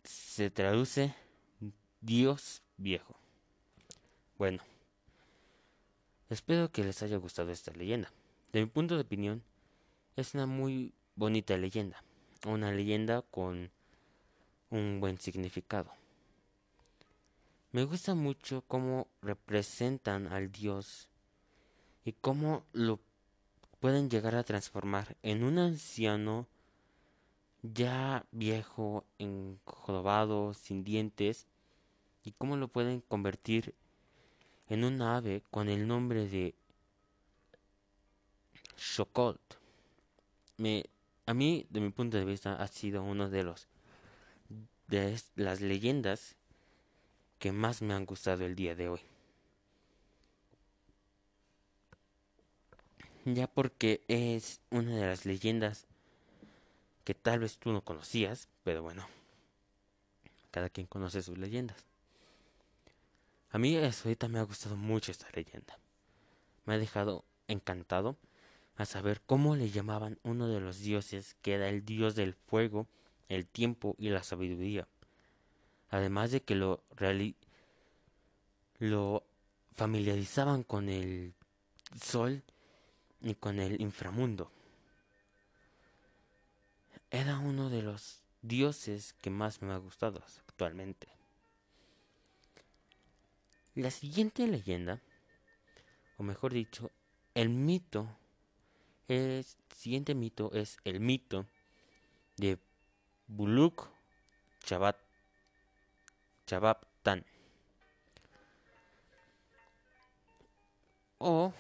Se 0.03 0.51
traduce 0.51 1.15
Dios 2.01 2.63
viejo. 2.79 3.15
Bueno, 4.39 4.63
espero 6.31 6.73
que 6.73 6.83
les 6.83 7.03
haya 7.03 7.19
gustado 7.19 7.51
esta 7.51 7.73
leyenda. 7.73 8.11
De 8.53 8.61
mi 8.61 8.67
punto 8.67 8.95
de 8.95 9.03
opinión, 9.03 9.43
es 10.17 10.35
una 10.35 10.47
muy 10.47 10.95
bonita 11.15 11.57
leyenda. 11.59 12.03
Una 12.47 12.73
leyenda 12.73 13.23
con 13.23 13.71
un 14.71 14.99
buen 15.01 15.19
significado. 15.19 15.93
Me 17.73 17.85
gusta 17.85 18.15
mucho 18.15 18.65
cómo 18.67 19.09
representan 19.21 20.29
al 20.29 20.51
Dios 20.51 21.09
y 22.05 22.13
cómo 22.13 22.65
lo 22.73 22.99
pueden 23.79 24.09
llegar 24.09 24.35
a 24.37 24.45
transformar 24.45 25.17
en 25.23 25.45
un 25.45 25.59
anciano 25.59 26.47
ya 27.73 28.27
viejo, 28.31 29.05
enjodobado, 29.19 30.53
sin 30.53 30.85
dientes, 30.85 31.47
y 32.23 32.33
cómo 32.33 32.57
lo 32.57 32.69
pueden 32.69 33.01
convertir 33.01 33.75
en 34.69 34.85
un 34.85 35.01
ave 35.01 35.43
con 35.51 35.69
el 35.69 35.87
nombre 35.87 36.29
de 36.29 36.55
Shokolt. 38.77 39.41
Me, 40.59 40.85
a 41.27 41.33
mí, 41.33 41.67
de 41.71 41.81
mi 41.81 41.91
punto 41.91 42.19
de 42.19 42.25
vista, 42.25 42.55
ha 42.55 42.67
sido 42.67 43.03
uno 43.03 43.31
de 43.31 43.45
los 43.45 43.67
de 44.89 45.19
las 45.37 45.63
leyendas 45.63 46.37
que 47.39 47.51
más 47.51 47.81
me 47.81 47.95
han 47.95 48.05
gustado 48.05 48.45
el 48.45 48.55
día 48.55 48.75
de 48.75 48.91
hoy. 48.91 49.01
Ya 53.25 53.47
porque 53.47 54.05
es 54.09 54.61
una 54.71 54.95
de 54.95 55.07
las 55.07 55.25
leyendas 55.25 55.87
que 57.05 57.15
tal 57.15 57.41
vez 57.41 57.59
tú 57.59 57.71
no 57.73 57.83
conocías, 57.83 58.49
pero 58.65 58.83
bueno, 58.83 59.07
cada 60.51 60.71
quien 60.71 60.87
conoce 60.87 61.23
sus 61.23 61.39
leyendas. 61.39 61.85
A 63.51 63.59
mí 63.59 63.77
ahorita 63.77 64.29
me 64.29 64.39
ha 64.39 64.43
gustado 64.43 64.77
mucho 64.77 65.13
esta 65.13 65.29
leyenda. 65.33 65.79
Me 66.65 66.75
ha 66.75 66.79
dejado 66.79 67.25
encantado 67.47 68.17
a 68.77 68.85
saber 68.87 69.21
cómo 69.21 69.55
le 69.55 69.71
llamaban 69.71 70.19
uno 70.25 70.49
de 70.49 70.61
los 70.61 70.81
dioses 70.81 71.37
que 71.43 71.53
era 71.55 71.69
el 71.69 71.85
dios 71.85 72.15
del 72.17 72.35
fuego, 72.35 72.89
el 73.29 73.47
tiempo 73.47 73.95
y 73.99 74.09
la 74.09 74.23
sabiduría. 74.23 74.89
Además 75.91 76.33
de 76.33 76.43
que 76.43 76.57
lo, 76.57 76.83
lo 78.79 79.23
familiarizaban 79.75 80.65
con 80.65 80.89
el 80.89 81.35
sol 82.01 82.43
y 83.21 83.35
con 83.35 83.61
el 83.61 83.81
inframundo 83.81 84.51
era 87.15 87.39
uno 87.39 87.71
de 87.71 87.81
los 87.81 88.25
dioses 88.43 89.13
que 89.23 89.31
más 89.31 89.63
me 89.63 89.73
ha 89.73 89.77
gustado 89.77 90.21
actualmente. 90.49 91.07
La 93.77 93.93
siguiente 93.93 94.49
leyenda, 94.49 95.01
o 96.17 96.25
mejor 96.25 96.53
dicho, 96.53 96.91
el 97.35 97.51
mito, 97.51 98.09
el 99.07 99.47
siguiente 99.77 100.17
mito 100.17 100.51
es 100.55 100.79
el 100.83 100.99
mito 100.99 101.47
de 102.37 102.59
Buluk 103.29 103.89
Chabat, 104.65 104.97
Chabaptan. 106.49 107.25
O 111.19 111.53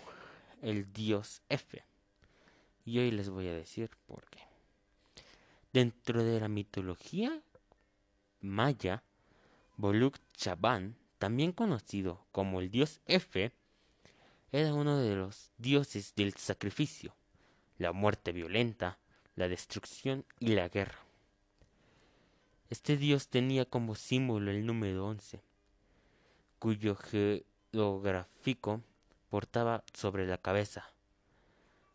el 0.62 0.92
dios 0.92 1.42
F. 1.48 1.84
Y 2.84 2.98
hoy 2.98 3.12
les 3.12 3.30
voy 3.30 3.46
a 3.46 3.54
decir 3.54 3.88
por 4.08 4.26
qué. 4.26 4.53
Dentro 5.74 6.22
de 6.22 6.38
la 6.38 6.46
mitología 6.46 7.42
maya, 8.40 9.02
Boluk 9.76 10.20
Chaban, 10.32 10.94
también 11.18 11.50
conocido 11.50 12.24
como 12.30 12.60
el 12.60 12.70
dios 12.70 13.00
F, 13.06 13.50
era 14.52 14.72
uno 14.72 14.98
de 14.98 15.16
los 15.16 15.50
dioses 15.58 16.14
del 16.14 16.32
sacrificio, 16.34 17.16
la 17.76 17.90
muerte 17.90 18.30
violenta, 18.30 19.00
la 19.34 19.48
destrucción 19.48 20.24
y 20.38 20.50
la 20.50 20.68
guerra. 20.68 21.00
Este 22.70 22.96
dios 22.96 23.26
tenía 23.26 23.64
como 23.64 23.96
símbolo 23.96 24.52
el 24.52 24.64
número 24.64 25.08
11, 25.08 25.42
cuyo 26.60 26.96
geográfico 27.72 28.80
portaba 29.28 29.82
sobre 29.92 30.24
la 30.28 30.38
cabeza. 30.38 30.88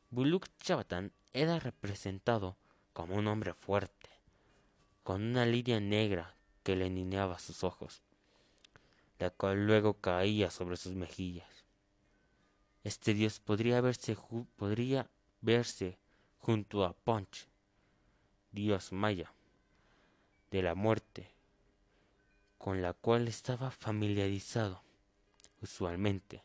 Buluk 0.09 0.49
Chabatan 0.57 1.13
era 1.31 1.59
representado 1.59 2.57
como 2.99 3.15
un 3.15 3.27
hombre 3.27 3.53
fuerte, 3.53 4.09
con 5.03 5.23
una 5.23 5.45
línea 5.45 5.79
negra 5.79 6.35
que 6.63 6.75
le 6.75 6.89
niñaba 6.89 7.39
sus 7.39 7.63
ojos, 7.63 8.01
la 9.19 9.29
cual 9.29 9.65
luego 9.65 9.93
caía 10.01 10.51
sobre 10.51 10.75
sus 10.75 10.95
mejillas. 10.95 11.47
Este 12.83 13.13
dios 13.13 13.39
podría 13.39 13.79
verse, 13.79 14.17
podría 14.57 15.09
verse 15.39 15.97
junto 16.39 16.83
a 16.83 16.91
Punch, 16.91 17.47
dios 18.51 18.91
maya 18.91 19.31
de 20.51 20.61
la 20.61 20.75
muerte, 20.75 21.31
con 22.57 22.81
la 22.81 22.91
cual 22.91 23.29
estaba 23.29 23.71
familiarizado 23.71 24.83
usualmente. 25.61 26.43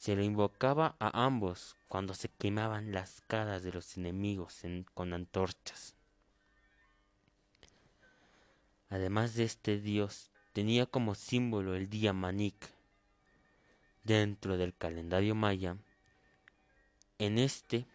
Se 0.00 0.16
le 0.16 0.24
invocaba 0.24 0.96
a 0.98 1.26
ambos 1.26 1.76
cuando 1.86 2.14
se 2.14 2.30
quemaban 2.30 2.90
las 2.90 3.20
caras 3.26 3.62
de 3.62 3.70
los 3.70 3.98
enemigos 3.98 4.62
con 4.94 5.12
antorchas. 5.12 5.94
Además 8.88 9.34
de 9.34 9.44
este 9.44 9.78
dios, 9.78 10.30
tenía 10.54 10.86
como 10.86 11.14
símbolo 11.14 11.74
el 11.74 11.90
día 11.90 12.14
Manik. 12.14 12.70
Dentro 14.02 14.56
del 14.56 14.74
calendario 14.74 15.34
maya, 15.34 15.76
en 17.18 17.38
este, 17.38 17.86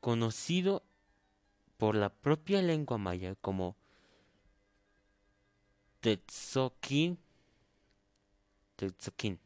conocido 0.00 0.82
por 1.76 1.94
la 1.94 2.08
propia 2.08 2.62
lengua 2.62 2.96
maya 2.96 3.34
como 3.34 3.76
Tetzokin, 6.00 7.18
Tetzokin 8.76 9.38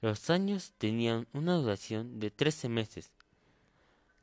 los 0.00 0.30
años 0.30 0.72
tenían 0.78 1.28
una 1.34 1.54
duración 1.54 2.20
de 2.20 2.30
trece 2.30 2.68
meses, 2.68 3.12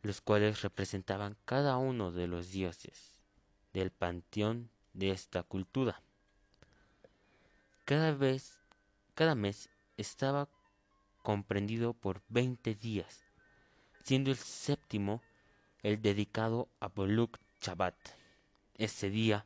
los 0.02 0.22
cuales 0.22 0.62
representaban 0.64 1.38
cada 1.46 1.78
uno 1.78 2.12
de 2.12 2.28
los 2.28 2.52
dioses 2.52 3.16
del 3.74 3.92
panteón 3.92 4.70
de 4.94 5.12
esta 5.12 5.44
cultura. 5.44 6.02
cada 7.86 8.12
vez, 8.12 8.60
cada 9.14 9.36
mes 9.36 9.70
estaba 9.98 10.50
comprendido 11.22 11.94
por 11.94 12.22
20 12.30 12.74
días, 12.74 13.24
siendo 14.04 14.32
el 14.32 14.38
séptimo 14.38 15.22
el 15.84 16.02
dedicado 16.02 16.70
a 16.80 16.88
Boluk 16.88 17.38
Shabbat. 17.62 17.96
Ese 18.76 19.10
día 19.10 19.46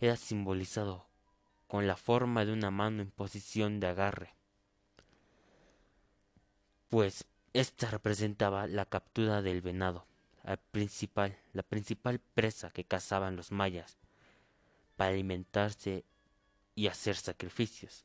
era 0.00 0.16
simbolizado 0.16 1.06
con 1.66 1.86
la 1.86 1.96
forma 1.96 2.44
de 2.44 2.52
una 2.52 2.70
mano 2.70 3.02
en 3.02 3.10
posición 3.10 3.80
de 3.80 3.88
agarre, 3.88 4.37
pues 6.88 7.24
esta 7.52 7.90
representaba 7.90 8.66
la 8.66 8.86
captura 8.86 9.42
del 9.42 9.60
venado, 9.60 10.06
principal, 10.70 11.36
la 11.52 11.62
principal 11.62 12.20
presa 12.20 12.70
que 12.70 12.84
cazaban 12.84 13.36
los 13.36 13.52
mayas 13.52 13.98
para 14.96 15.10
alimentarse 15.10 16.04
y 16.74 16.86
hacer 16.86 17.16
sacrificios. 17.16 18.04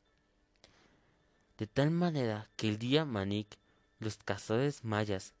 De 1.58 1.66
tal 1.66 1.90
manera 1.90 2.48
que 2.56 2.68
el 2.68 2.78
día 2.78 3.04
Manik 3.04 3.56
los 4.00 4.16
cazadores 4.18 4.84
mayas 4.84 5.34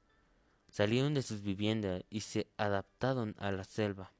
salieron 0.70 1.14
de 1.14 1.22
sus 1.22 1.42
viviendas 1.42 2.02
y 2.08 2.20
se 2.20 2.46
adaptaron 2.56 3.34
a 3.38 3.50
la 3.52 3.64
selva 3.64 4.12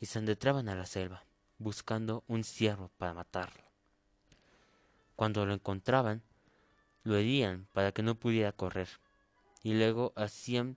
y 0.00 0.06
se 0.06 0.18
adentraban 0.18 0.68
a 0.68 0.74
la 0.74 0.86
selva 0.86 1.24
buscando 1.58 2.24
un 2.26 2.44
ciervo 2.44 2.90
para 2.98 3.14
matarlo. 3.14 3.62
Cuando 5.16 5.46
lo 5.46 5.54
encontraban, 5.54 6.22
lo 7.04 7.16
herían 7.16 7.66
para 7.72 7.92
que 7.92 8.02
no 8.02 8.16
pudiera 8.16 8.52
correr, 8.52 8.88
y 9.62 9.74
luego 9.74 10.12
hacían 10.16 10.76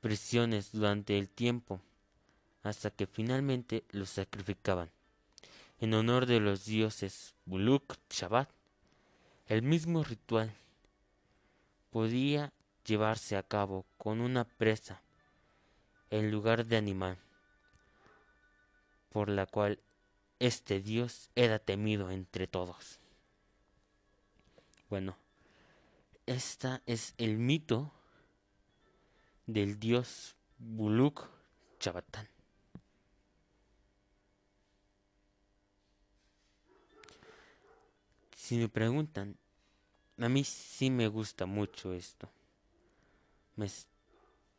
prisiones 0.00 0.72
durante 0.72 1.18
el 1.18 1.28
tiempo, 1.28 1.80
hasta 2.62 2.90
que 2.90 3.06
finalmente 3.06 3.84
lo 3.90 4.06
sacrificaban. 4.06 4.90
En 5.80 5.92
honor 5.92 6.26
de 6.26 6.40
los 6.40 6.64
dioses 6.64 7.34
Buluk 7.44 7.96
Shabbat, 8.08 8.48
el 9.46 9.62
mismo 9.62 10.02
ritual 10.02 10.54
podía 11.90 12.52
llevarse 12.86 13.36
a 13.36 13.42
cabo 13.42 13.84
con 13.98 14.20
una 14.20 14.44
presa 14.44 15.02
en 16.10 16.30
lugar 16.30 16.64
de 16.64 16.76
animal 16.76 17.18
por 19.14 19.28
la 19.28 19.46
cual 19.46 19.78
este 20.40 20.80
Dios 20.80 21.30
era 21.36 21.60
temido 21.60 22.10
entre 22.10 22.48
todos. 22.48 22.98
Bueno, 24.88 25.16
esta 26.26 26.82
es 26.86 27.14
el 27.18 27.38
mito 27.38 27.92
del 29.46 29.78
dios 29.78 30.36
Buluk 30.58 31.28
Chabatán. 31.78 32.28
Si 38.36 38.56
me 38.56 38.68
preguntan, 38.68 39.36
a 40.18 40.28
mí 40.28 40.44
sí 40.44 40.90
me 40.90 41.08
gusta 41.08 41.46
mucho 41.46 41.92
esto. 41.92 42.30
Me, 43.56 43.68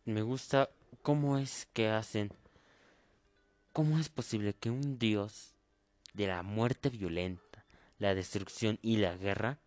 me 0.06 0.22
gusta 0.22 0.70
cómo 1.02 1.38
es 1.38 1.68
que 1.74 1.90
hacen 1.90 2.32
¿Cómo 3.76 4.00
es 4.00 4.08
posible 4.08 4.54
que 4.54 4.70
un 4.70 4.98
Dios 5.00 5.54
de 6.14 6.28
la 6.28 6.44
muerte 6.44 6.90
violenta, 6.90 7.66
la 8.00 8.16
destrucción 8.16 8.80
y 8.82 8.96
la 8.96 9.18
guerra 9.18 9.60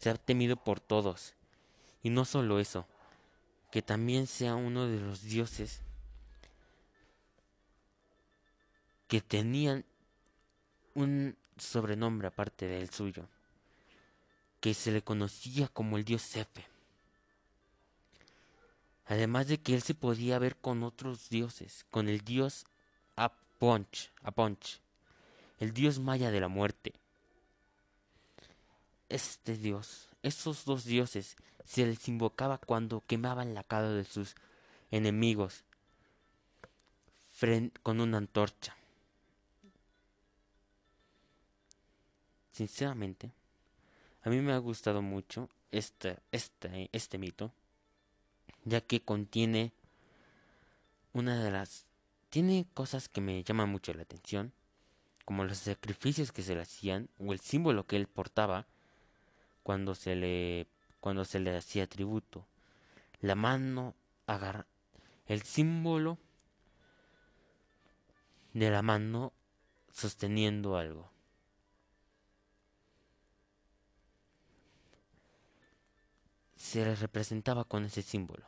sea 0.00 0.14
temido 0.14 0.56
por 0.56 0.80
todos? 0.80 1.34
Y 2.02 2.10
no 2.10 2.24
solo 2.24 2.58
eso, 2.58 2.86
que 3.70 3.82
también 3.82 4.26
sea 4.26 4.54
uno 4.54 4.86
de 4.88 4.98
los 5.00 5.22
dioses 5.22 5.82
que 9.10 9.20
tenían 9.20 9.84
un 10.94 11.36
sobrenombre 11.56 12.28
aparte 12.28 12.66
del 12.66 12.90
suyo, 12.90 13.26
que 14.60 14.72
se 14.72 14.92
le 14.92 15.02
conocía 15.02 15.66
como 15.66 15.98
el 15.98 16.04
dios 16.04 16.22
Sefe. 16.22 16.64
Además 19.06 19.48
de 19.48 19.58
que 19.58 19.74
él 19.74 19.82
se 19.82 19.94
podía 19.94 20.38
ver 20.38 20.56
con 20.56 20.84
otros 20.84 21.28
dioses, 21.28 21.84
con 21.90 22.08
el 22.08 22.20
dios 22.20 22.66
Aponch, 23.16 24.12
Aponch, 24.22 24.78
el 25.58 25.72
dios 25.72 25.98
maya 25.98 26.30
de 26.30 26.40
la 26.40 26.48
muerte. 26.48 26.92
Este 29.10 29.56
dios, 29.56 30.08
esos 30.22 30.64
dos 30.64 30.84
dioses, 30.84 31.36
se 31.66 31.84
les 31.84 32.08
invocaba 32.08 32.58
cuando 32.58 33.02
quemaban 33.06 33.52
la 33.52 33.64
cara 33.64 33.90
de 33.90 34.04
sus 34.04 34.34
enemigos 34.90 35.64
con 37.82 38.00
una 38.00 38.18
antorcha. 38.18 38.76
Sinceramente, 42.52 43.32
a 44.22 44.30
mí 44.30 44.40
me 44.40 44.52
ha 44.52 44.58
gustado 44.58 45.00
mucho 45.02 45.48
este, 45.70 46.18
este, 46.32 46.90
este 46.92 47.18
mito, 47.18 47.52
ya 48.64 48.80
que 48.80 49.00
contiene 49.00 49.72
una 51.12 51.42
de 51.42 51.50
las 51.50 51.86
tiene 52.28 52.66
cosas 52.74 53.08
que 53.08 53.20
me 53.20 53.42
llaman 53.42 53.68
mucho 53.68 53.92
la 53.92 54.02
atención, 54.02 54.52
como 55.24 55.44
los 55.44 55.58
sacrificios 55.58 56.30
que 56.30 56.42
se 56.42 56.54
le 56.54 56.62
hacían 56.62 57.08
o 57.18 57.32
el 57.32 57.40
símbolo 57.40 57.86
que 57.86 57.96
él 57.96 58.06
portaba 58.06 58.66
cuando 59.62 59.94
se 59.94 60.16
le 60.16 60.66
cuando 61.00 61.24
se 61.24 61.40
le 61.40 61.56
hacía 61.56 61.86
tributo. 61.86 62.46
La 63.20 63.34
mano 63.34 63.94
agarra 64.26 64.66
el 65.26 65.42
símbolo 65.42 66.18
de 68.52 68.70
la 68.70 68.82
mano 68.82 69.32
sosteniendo 69.92 70.76
algo. 70.76 71.10
Se 76.56 76.84
le 76.84 76.94
representaba 76.94 77.64
con 77.64 77.84
ese 77.84 78.02
símbolo, 78.02 78.46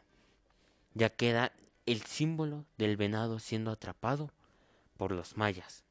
ya 0.94 1.08
que 1.08 1.30
era 1.30 1.52
el 1.86 2.02
símbolo 2.02 2.64
del 2.76 2.96
venado 2.96 3.38
siendo 3.38 3.70
atrapado 3.70 4.30
por 4.96 5.12
los 5.12 5.36
mayas. 5.36 5.84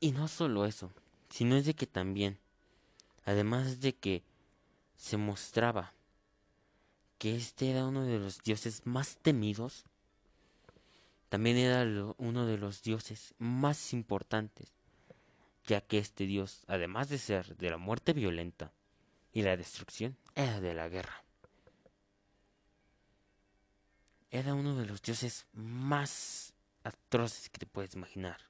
Y 0.00 0.12
no 0.12 0.28
solo 0.28 0.64
eso, 0.64 0.92
sino 1.28 1.56
es 1.56 1.66
de 1.66 1.74
que 1.74 1.86
también, 1.86 2.38
además 3.24 3.80
de 3.80 3.94
que 3.94 4.22
se 4.96 5.16
mostraba 5.16 5.92
que 7.18 7.34
este 7.36 7.70
era 7.70 7.84
uno 7.84 8.04
de 8.04 8.18
los 8.18 8.42
dioses 8.42 8.82
más 8.86 9.16
temidos, 9.18 9.84
también 11.28 11.56
era 11.56 12.14
uno 12.16 12.46
de 12.46 12.58
los 12.58 12.82
dioses 12.82 13.34
más 13.38 13.92
importantes, 13.92 14.72
ya 15.66 15.80
que 15.80 15.98
este 15.98 16.26
dios, 16.26 16.64
además 16.68 17.08
de 17.08 17.18
ser 17.18 17.56
de 17.56 17.70
la 17.70 17.76
muerte 17.76 18.12
violenta, 18.12 18.72
y 19.32 19.42
la 19.42 19.56
destrucción 19.56 20.16
era 20.34 20.60
de 20.60 20.74
la 20.74 20.88
guerra. 20.88 21.24
Era 24.30 24.54
uno 24.54 24.74
de 24.76 24.86
los 24.86 25.02
dioses 25.02 25.46
más 25.52 26.54
atroces 26.82 27.48
que 27.50 27.58
te 27.58 27.66
puedes 27.66 27.94
imaginar. 27.94 28.40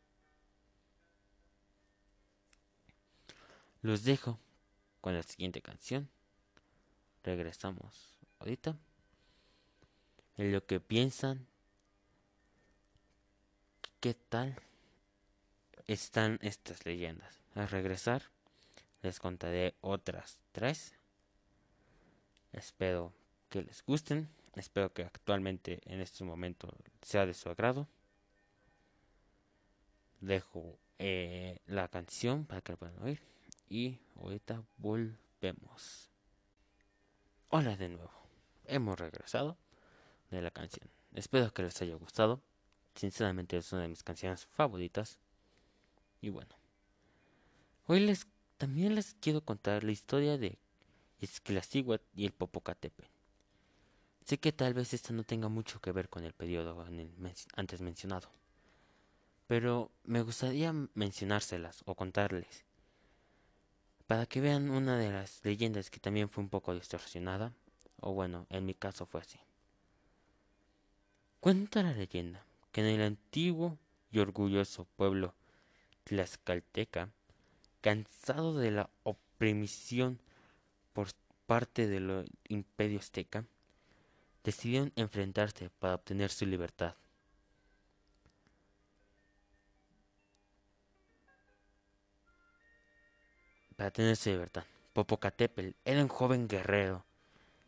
Los 3.82 4.04
dejo 4.04 4.38
con 5.00 5.14
la 5.14 5.22
siguiente 5.22 5.62
canción. 5.62 6.08
Regresamos 7.22 8.14
ahorita. 8.40 8.76
En 10.36 10.52
lo 10.52 10.64
que 10.66 10.80
piensan, 10.80 11.46
qué 14.00 14.14
tal 14.14 14.56
están 15.86 16.38
estas 16.42 16.84
leyendas. 16.86 17.40
A 17.54 17.66
regresar 17.66 18.22
les 19.02 19.18
contaré 19.20 19.74
otras 19.80 20.38
tres. 20.52 20.94
Espero 22.52 23.12
que 23.48 23.62
les 23.62 23.84
gusten. 23.84 24.28
Espero 24.54 24.92
que 24.92 25.02
actualmente 25.02 25.80
en 25.84 26.00
este 26.00 26.24
momento 26.24 26.74
sea 27.02 27.26
de 27.26 27.34
su 27.34 27.48
agrado. 27.48 27.86
Dejo 30.20 30.78
eh, 30.98 31.60
la 31.66 31.88
canción 31.88 32.44
para 32.44 32.60
que 32.60 32.72
la 32.72 32.78
puedan 32.78 33.02
oír. 33.02 33.20
Y 33.68 33.98
ahorita 34.16 34.64
volvemos. 34.78 36.10
Hola 37.50 37.76
de 37.76 37.90
nuevo. 37.90 38.10
Hemos 38.64 38.98
regresado 38.98 39.58
de 40.30 40.40
la 40.40 40.50
canción. 40.50 40.88
Espero 41.14 41.52
que 41.52 41.62
les 41.62 41.80
haya 41.82 41.94
gustado. 41.96 42.40
Sinceramente 42.94 43.58
es 43.58 43.70
una 43.72 43.82
de 43.82 43.88
mis 43.88 44.02
canciones 44.02 44.46
favoritas. 44.46 45.18
Y 46.22 46.30
bueno. 46.30 46.56
Hoy 47.86 48.00
les 48.00 48.26
también 48.56 48.94
les 48.94 49.14
quiero 49.20 49.42
contar 49.42 49.84
la 49.84 49.92
historia 49.92 50.36
de 50.36 50.58
Esclacihuat 51.20 52.02
y 52.14 52.26
el 52.26 52.32
Popocatépetl. 52.32 53.10
Sé 54.24 54.38
que 54.38 54.52
tal 54.52 54.74
vez 54.74 54.92
esta 54.94 55.12
no 55.12 55.24
tenga 55.24 55.48
mucho 55.48 55.80
que 55.80 55.92
ver 55.92 56.08
con 56.08 56.24
el 56.24 56.32
periodo 56.32 56.84
antes 57.54 57.80
mencionado, 57.80 58.30
pero 59.46 59.90
me 60.04 60.20
gustaría 60.20 60.74
mencionárselas 60.94 61.82
o 61.86 61.94
contarles 61.94 62.67
para 64.08 64.24
que 64.24 64.40
vean 64.40 64.70
una 64.70 64.96
de 64.96 65.12
las 65.12 65.44
leyendas 65.44 65.90
que 65.90 66.00
también 66.00 66.30
fue 66.30 66.42
un 66.42 66.48
poco 66.48 66.74
distorsionada, 66.74 67.52
o 68.00 68.14
bueno, 68.14 68.46
en 68.48 68.64
mi 68.64 68.72
caso 68.72 69.04
fue 69.04 69.20
así. 69.20 69.38
Cuenta 71.40 71.82
la 71.82 71.92
leyenda 71.92 72.42
que 72.72 72.80
en 72.80 72.86
el 72.86 73.02
antiguo 73.02 73.76
y 74.10 74.20
orgulloso 74.20 74.86
pueblo 74.96 75.34
tlaxcalteca, 76.04 77.10
cansado 77.82 78.56
de 78.56 78.70
la 78.70 78.88
opresión 79.02 80.18
por 80.94 81.08
parte 81.46 81.86
del 81.86 82.30
imperio 82.48 83.00
azteca, 83.00 83.44
decidieron 84.42 84.90
enfrentarse 84.96 85.68
para 85.68 85.96
obtener 85.96 86.30
su 86.30 86.46
libertad. 86.46 86.94
Para 93.78 93.92
tener 93.92 94.16
su 94.16 94.30
libertad, 94.30 94.64
Popocatépetl 94.92 95.76
era 95.84 96.02
un 96.02 96.08
joven 96.08 96.48
guerrero, 96.48 97.04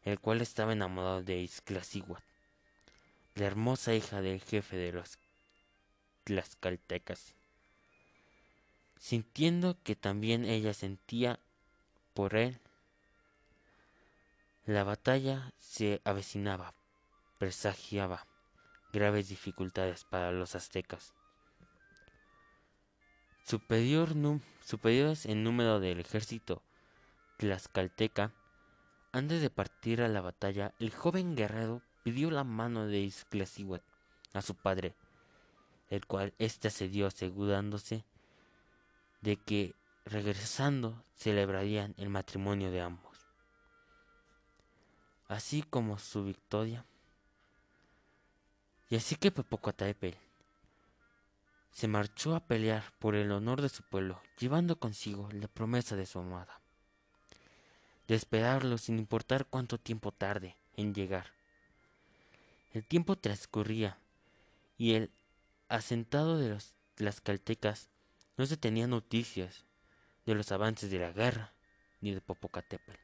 el 0.03 0.19
cual 0.19 0.41
estaba 0.41 0.73
enamorado 0.73 1.23
de 1.23 1.39
Izclassíhuatl, 1.39 2.25
la 3.37 3.47
hermosa 3.47 3.95
hija 3.95 4.21
del 4.21 4.41
jefe 4.41 4.77
de 4.77 4.91
los 4.91 5.19
tlaxcaltecas. 6.25 7.37
Sintiendo 8.99 9.77
que 9.85 9.95
también 9.95 10.45
ella 10.45 10.75
sentía 10.75 11.39
por 12.13 12.35
él, 12.35 12.59
la 14.67 14.83
batalla 14.83 15.53
se 15.61 16.01
avecinaba, 16.03 16.75
presagiaba 17.39 18.27
graves 18.93 19.29
dificultades 19.29 20.03
para 20.03 20.33
los 20.33 20.57
aztecas. 20.57 21.15
Superior 23.51 24.15
superiores 24.65 25.27
en 25.27 25.43
número 25.43 25.81
del 25.81 25.99
ejército 25.99 26.63
tlaxcalteca, 27.37 28.33
antes 29.11 29.43
de 29.43 29.51
partir 29.51 30.03
a 30.03 30.09
la 30.09 30.21
batalla, 30.21 30.73
el 30.79 30.95
joven 30.95 31.35
guerrero 31.35 31.83
pidió 32.05 32.31
la 32.31 32.45
mano 32.45 32.87
de 32.87 33.01
Izclassíhuatl 33.01 33.85
a 34.35 34.43
su 34.43 34.55
padre, 34.55 34.95
el 35.89 36.07
cual 36.07 36.33
éste 36.39 36.69
accedió 36.69 37.09
asegurándose 37.09 38.05
de 39.21 39.37
que 39.37 39.75
regresando 40.05 41.03
celebrarían 41.17 41.97
el 41.99 42.09
matrimonio 42.09 42.71
de 42.71 42.83
ambos 42.83 43.11
así 45.27 45.63
como 45.63 45.99
su 45.99 46.25
victoria. 46.25 46.85
Y 48.89 48.97
así 48.97 49.15
que 49.15 49.31
Popocatépetl 49.31 50.30
se 51.71 51.89
marchó 51.89 52.35
a 52.35 52.41
pelear 52.41 52.93
por 52.99 53.15
el 53.15 53.31
honor 53.33 53.63
de 53.63 53.69
su 53.69 53.83
pueblo, 53.83 54.21
llevando 54.39 54.79
consigo 54.79 55.29
la 55.33 55.49
promesa 55.49 55.97
de 55.97 56.07
su 56.07 56.19
amada, 56.19 56.61
de 58.09 58.15
esperarlo 58.15 58.79
sin 58.79 58.99
importar 58.99 59.47
cuánto 59.47 59.79
tiempo 59.79 60.13
tarde 60.13 60.57
en 60.77 60.95
llegar. 60.95 61.33
El 62.73 62.85
tiempo 62.85 63.17
transcurría 63.17 63.99
y 64.79 64.95
el 64.95 65.11
asentado 65.69 66.39
de 66.39 66.51
los 66.51 66.75
tlaxcaltecas 66.95 67.89
no 68.37 68.47
se 68.47 68.57
tenía 68.57 68.87
noticias 68.87 69.65
de 70.27 70.35
los 70.35 70.53
avances 70.53 70.91
de 70.91 70.99
la 70.99 71.13
guerra 71.13 71.53
ni 72.01 72.13
de 72.13 72.21
Popocatépetl. 72.21 72.99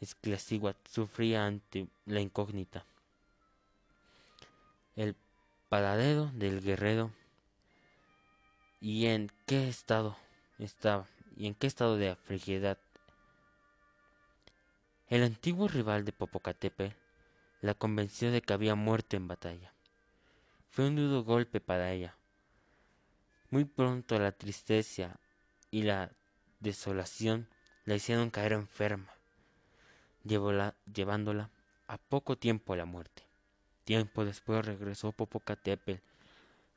Esclassíhuatl 0.00 0.90
sufría 0.90 1.46
ante 1.46 1.88
la 2.06 2.20
incógnita. 2.20 2.86
El 4.96 5.16
paradero 5.74 6.30
del 6.34 6.60
guerrero 6.60 7.10
y 8.80 9.06
en 9.06 9.28
qué 9.44 9.68
estado 9.68 10.16
estaba 10.60 11.08
y 11.36 11.48
en 11.48 11.56
qué 11.56 11.66
estado 11.66 11.96
de 11.96 12.10
afligidad. 12.10 12.78
El 15.08 15.24
antiguo 15.24 15.66
rival 15.66 16.04
de 16.04 16.12
Popocatépetl 16.12 16.94
la 17.60 17.74
convenció 17.74 18.30
de 18.30 18.40
que 18.40 18.52
había 18.52 18.76
muerto 18.76 19.16
en 19.16 19.26
batalla. 19.26 19.74
Fue 20.70 20.86
un 20.86 20.94
duro 20.94 21.24
golpe 21.24 21.60
para 21.60 21.90
ella. 21.90 22.14
Muy 23.50 23.64
pronto 23.64 24.16
la 24.20 24.30
tristeza 24.30 25.18
y 25.72 25.82
la 25.82 26.12
desolación 26.60 27.48
la 27.84 27.96
hicieron 27.96 28.30
caer 28.30 28.52
enferma 28.52 29.12
llevándola 30.22 31.50
a 31.88 31.98
poco 31.98 32.38
tiempo 32.38 32.74
a 32.74 32.76
la 32.76 32.84
muerte. 32.84 33.23
Tiempo 33.84 34.24
después 34.24 34.64
regresó 34.64 35.12
Popocatépetl 35.12 36.02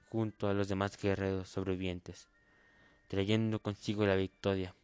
junto 0.09 0.49
a 0.49 0.53
los 0.53 0.67
demás 0.67 0.97
guerreros 0.97 1.47
sobrevivientes, 1.47 2.27
trayendo 3.07 3.59
consigo 3.59 4.05
la 4.05 4.15
victoria. 4.15 4.75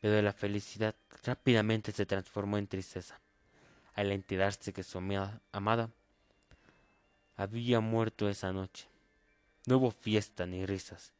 Pero 0.00 0.22
la 0.22 0.32
felicidad 0.32 0.94
rápidamente 1.24 1.90
se 1.90 2.06
transformó 2.06 2.56
en 2.56 2.68
tristeza, 2.68 3.18
al 3.94 4.12
enterarse 4.12 4.72
que 4.72 4.84
su 4.84 4.98
amada 4.98 5.90
había 7.36 7.80
muerto 7.80 8.28
esa 8.28 8.52
noche. 8.52 8.86
No 9.66 9.78
hubo 9.78 9.90
fiesta 9.90 10.46
ni 10.46 10.64
risas, 10.64 11.12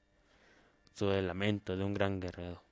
solo 0.95 1.15
el 1.15 1.27
lamento 1.27 1.77
de 1.77 1.83
un 1.83 1.93
gran 1.93 2.21
guerrero. 2.21 2.63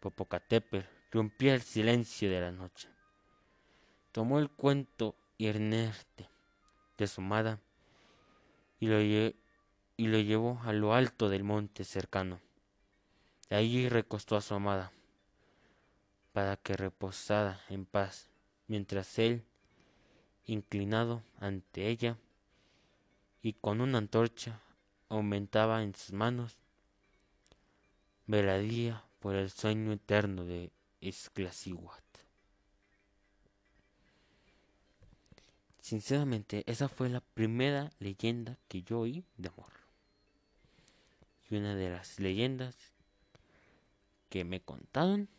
Popocatépetl 0.00 0.86
rompía 1.10 1.54
el 1.54 1.60
silencio 1.60 2.30
de 2.30 2.40
la 2.40 2.52
noche. 2.52 2.88
Tomó 4.12 4.38
el 4.38 4.48
cuento 4.48 5.14
inerte 5.36 6.37
de 6.98 7.06
su 7.06 7.22
amada 7.22 7.60
y 8.80 8.88
lo, 8.88 9.00
y 9.00 9.34
lo 9.96 10.18
llevó 10.18 10.60
a 10.64 10.72
lo 10.72 10.92
alto 10.92 11.28
del 11.28 11.44
monte 11.44 11.84
cercano. 11.84 12.40
Allí 13.50 13.88
recostó 13.88 14.36
a 14.36 14.42
su 14.42 14.54
amada 14.54 14.92
para 16.32 16.56
que 16.56 16.76
reposara 16.76 17.60
en 17.70 17.86
paz, 17.86 18.28
mientras 18.66 19.18
él, 19.18 19.42
inclinado 20.44 21.22
ante 21.40 21.88
ella 21.88 22.18
y 23.42 23.54
con 23.54 23.80
una 23.80 23.98
antorcha, 23.98 24.60
aumentaba 25.08 25.82
en 25.82 25.94
sus 25.94 26.12
manos, 26.12 26.58
velaría 28.26 29.02
por 29.20 29.34
el 29.34 29.50
sueño 29.50 29.92
eterno 29.92 30.44
de 30.44 30.70
Esclacihuat. 31.00 32.07
Sinceramente, 35.88 36.64
esa 36.66 36.86
fue 36.86 37.08
la 37.08 37.22
primera 37.22 37.90
leyenda 37.98 38.58
que 38.68 38.82
yo 38.82 39.00
oí 39.00 39.24
de 39.38 39.48
amor. 39.48 39.72
Y 41.48 41.56
una 41.56 41.74
de 41.74 41.88
las 41.88 42.20
leyendas 42.20 42.76
que 44.28 44.44
me 44.44 44.60
contaron, 44.60 45.30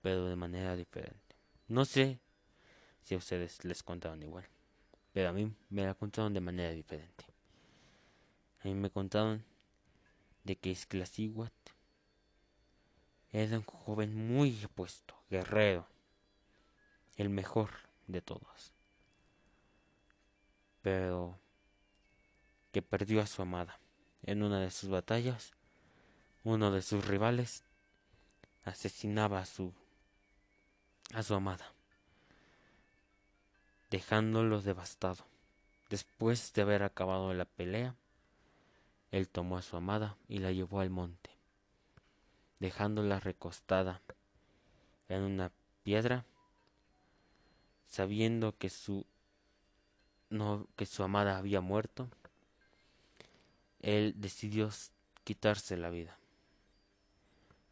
pero 0.00 0.26
de 0.26 0.36
manera 0.36 0.76
diferente. 0.76 1.34
No 1.66 1.84
sé 1.84 2.20
si 3.02 3.16
a 3.16 3.18
ustedes 3.18 3.64
les 3.64 3.82
contaron 3.82 4.22
igual, 4.22 4.44
pero 5.12 5.30
a 5.30 5.32
mí 5.32 5.52
me 5.68 5.84
la 5.84 5.94
contaron 5.94 6.32
de 6.32 6.42
manera 6.42 6.70
diferente. 6.70 7.24
A 8.60 8.68
mí 8.68 8.74
me 8.74 8.90
contaron 8.90 9.44
de 10.44 10.54
que 10.54 10.70
Esclacihuat 10.70 11.52
era 13.32 13.58
un 13.58 13.64
joven 13.64 14.14
muy 14.14 14.62
apuesto, 14.62 15.20
guerrero, 15.28 15.88
el 17.16 17.30
mejor 17.30 17.70
de 18.06 18.22
todos. 18.22 18.77
Pero 20.88 21.38
que 22.72 22.80
perdió 22.80 23.20
a 23.20 23.26
su 23.26 23.42
amada. 23.42 23.78
En 24.22 24.42
una 24.42 24.58
de 24.58 24.70
sus 24.70 24.88
batallas, 24.88 25.52
uno 26.44 26.70
de 26.70 26.80
sus 26.80 27.06
rivales 27.06 27.62
asesinaba 28.64 29.40
a 29.40 29.44
su 29.44 29.74
a 31.12 31.22
su 31.22 31.34
amada, 31.34 31.74
dejándolo 33.90 34.62
devastado. 34.62 35.26
Después 35.90 36.54
de 36.54 36.62
haber 36.62 36.82
acabado 36.82 37.34
la 37.34 37.44
pelea, 37.44 37.94
él 39.10 39.28
tomó 39.28 39.58
a 39.58 39.62
su 39.62 39.76
amada 39.76 40.16
y 40.26 40.38
la 40.38 40.52
llevó 40.52 40.80
al 40.80 40.88
monte 40.88 41.30
dejándola 42.60 43.20
recostada 43.20 44.00
en 45.08 45.22
una 45.22 45.52
piedra, 45.82 46.24
sabiendo 47.86 48.56
que 48.56 48.70
su 48.70 49.06
no 50.30 50.66
que 50.76 50.86
su 50.86 51.02
amada 51.02 51.38
había 51.38 51.60
muerto, 51.60 52.08
él 53.80 54.14
decidió 54.16 54.70
quitarse 55.24 55.76
la 55.76 55.90
vida. 55.90 56.18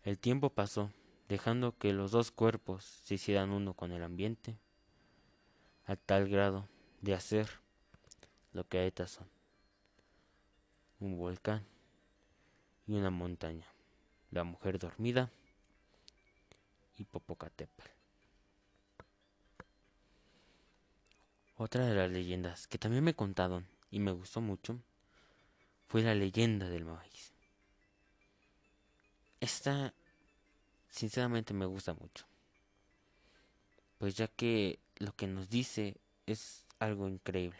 El 0.02 0.18
tiempo 0.18 0.50
pasó, 0.50 0.90
dejando 1.28 1.76
que 1.76 1.92
los 1.92 2.12
dos 2.12 2.30
cuerpos 2.30 2.84
se 2.84 3.14
hicieran 3.14 3.50
uno 3.50 3.74
con 3.74 3.92
el 3.92 4.02
ambiente, 4.02 4.56
a 5.86 5.96
tal 5.96 6.28
grado 6.28 6.68
de 7.00 7.14
hacer 7.14 7.48
lo 8.52 8.66
que 8.66 8.86
estas 8.86 9.10
son, 9.10 9.28
un 11.00 11.18
volcán 11.18 11.64
y 12.86 12.94
una 12.94 13.10
montaña 13.10 13.66
la 14.30 14.44
mujer 14.44 14.78
dormida 14.78 15.30
y 16.98 17.04
Popocatépetl. 17.04 17.95
Otra 21.58 21.86
de 21.86 21.94
las 21.94 22.10
leyendas 22.10 22.66
que 22.66 22.76
también 22.76 23.02
me 23.02 23.14
contaron 23.14 23.66
y 23.90 23.98
me 23.98 24.12
gustó 24.12 24.42
mucho 24.42 24.78
fue 25.88 26.02
la 26.02 26.14
leyenda 26.14 26.68
del 26.68 26.84
maíz. 26.84 27.32
Esta 29.40 29.94
sinceramente 30.90 31.54
me 31.54 31.64
gusta 31.64 31.94
mucho. 31.94 32.26
Pues 33.98 34.14
ya 34.16 34.28
que 34.28 34.78
lo 34.98 35.14
que 35.14 35.26
nos 35.26 35.48
dice 35.48 35.96
es 36.26 36.66
algo 36.78 37.08
increíble. 37.08 37.58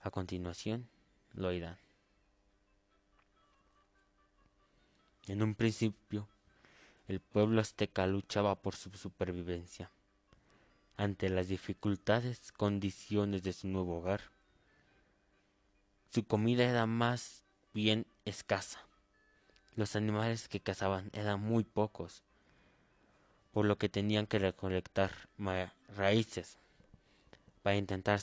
A 0.00 0.10
continuación, 0.10 0.88
lo 1.34 1.48
oirán. 1.48 1.76
En 5.26 5.42
un 5.42 5.56
principio, 5.56 6.28
el 7.08 7.18
pueblo 7.18 7.60
azteca 7.60 8.06
luchaba 8.06 8.54
por 8.54 8.76
su 8.76 8.90
supervivencia. 8.90 9.90
Ante 10.96 11.28
las 11.28 11.48
dificultades 11.48 12.52
condiciones 12.52 13.42
de 13.42 13.52
su 13.52 13.68
nuevo 13.68 13.98
hogar, 13.98 14.22
su 16.10 16.24
comida 16.24 16.64
era 16.64 16.86
más 16.86 17.42
bien 17.74 18.06
escasa. 18.24 18.80
Los 19.74 19.94
animales 19.94 20.48
que 20.48 20.60
cazaban 20.60 21.10
eran 21.12 21.40
muy 21.40 21.64
pocos, 21.64 22.22
por 23.52 23.66
lo 23.66 23.76
que 23.76 23.90
tenían 23.90 24.26
que 24.26 24.38
recolectar 24.38 25.12
raíces 25.94 26.56
para 27.62 27.76
intentar 27.76 28.20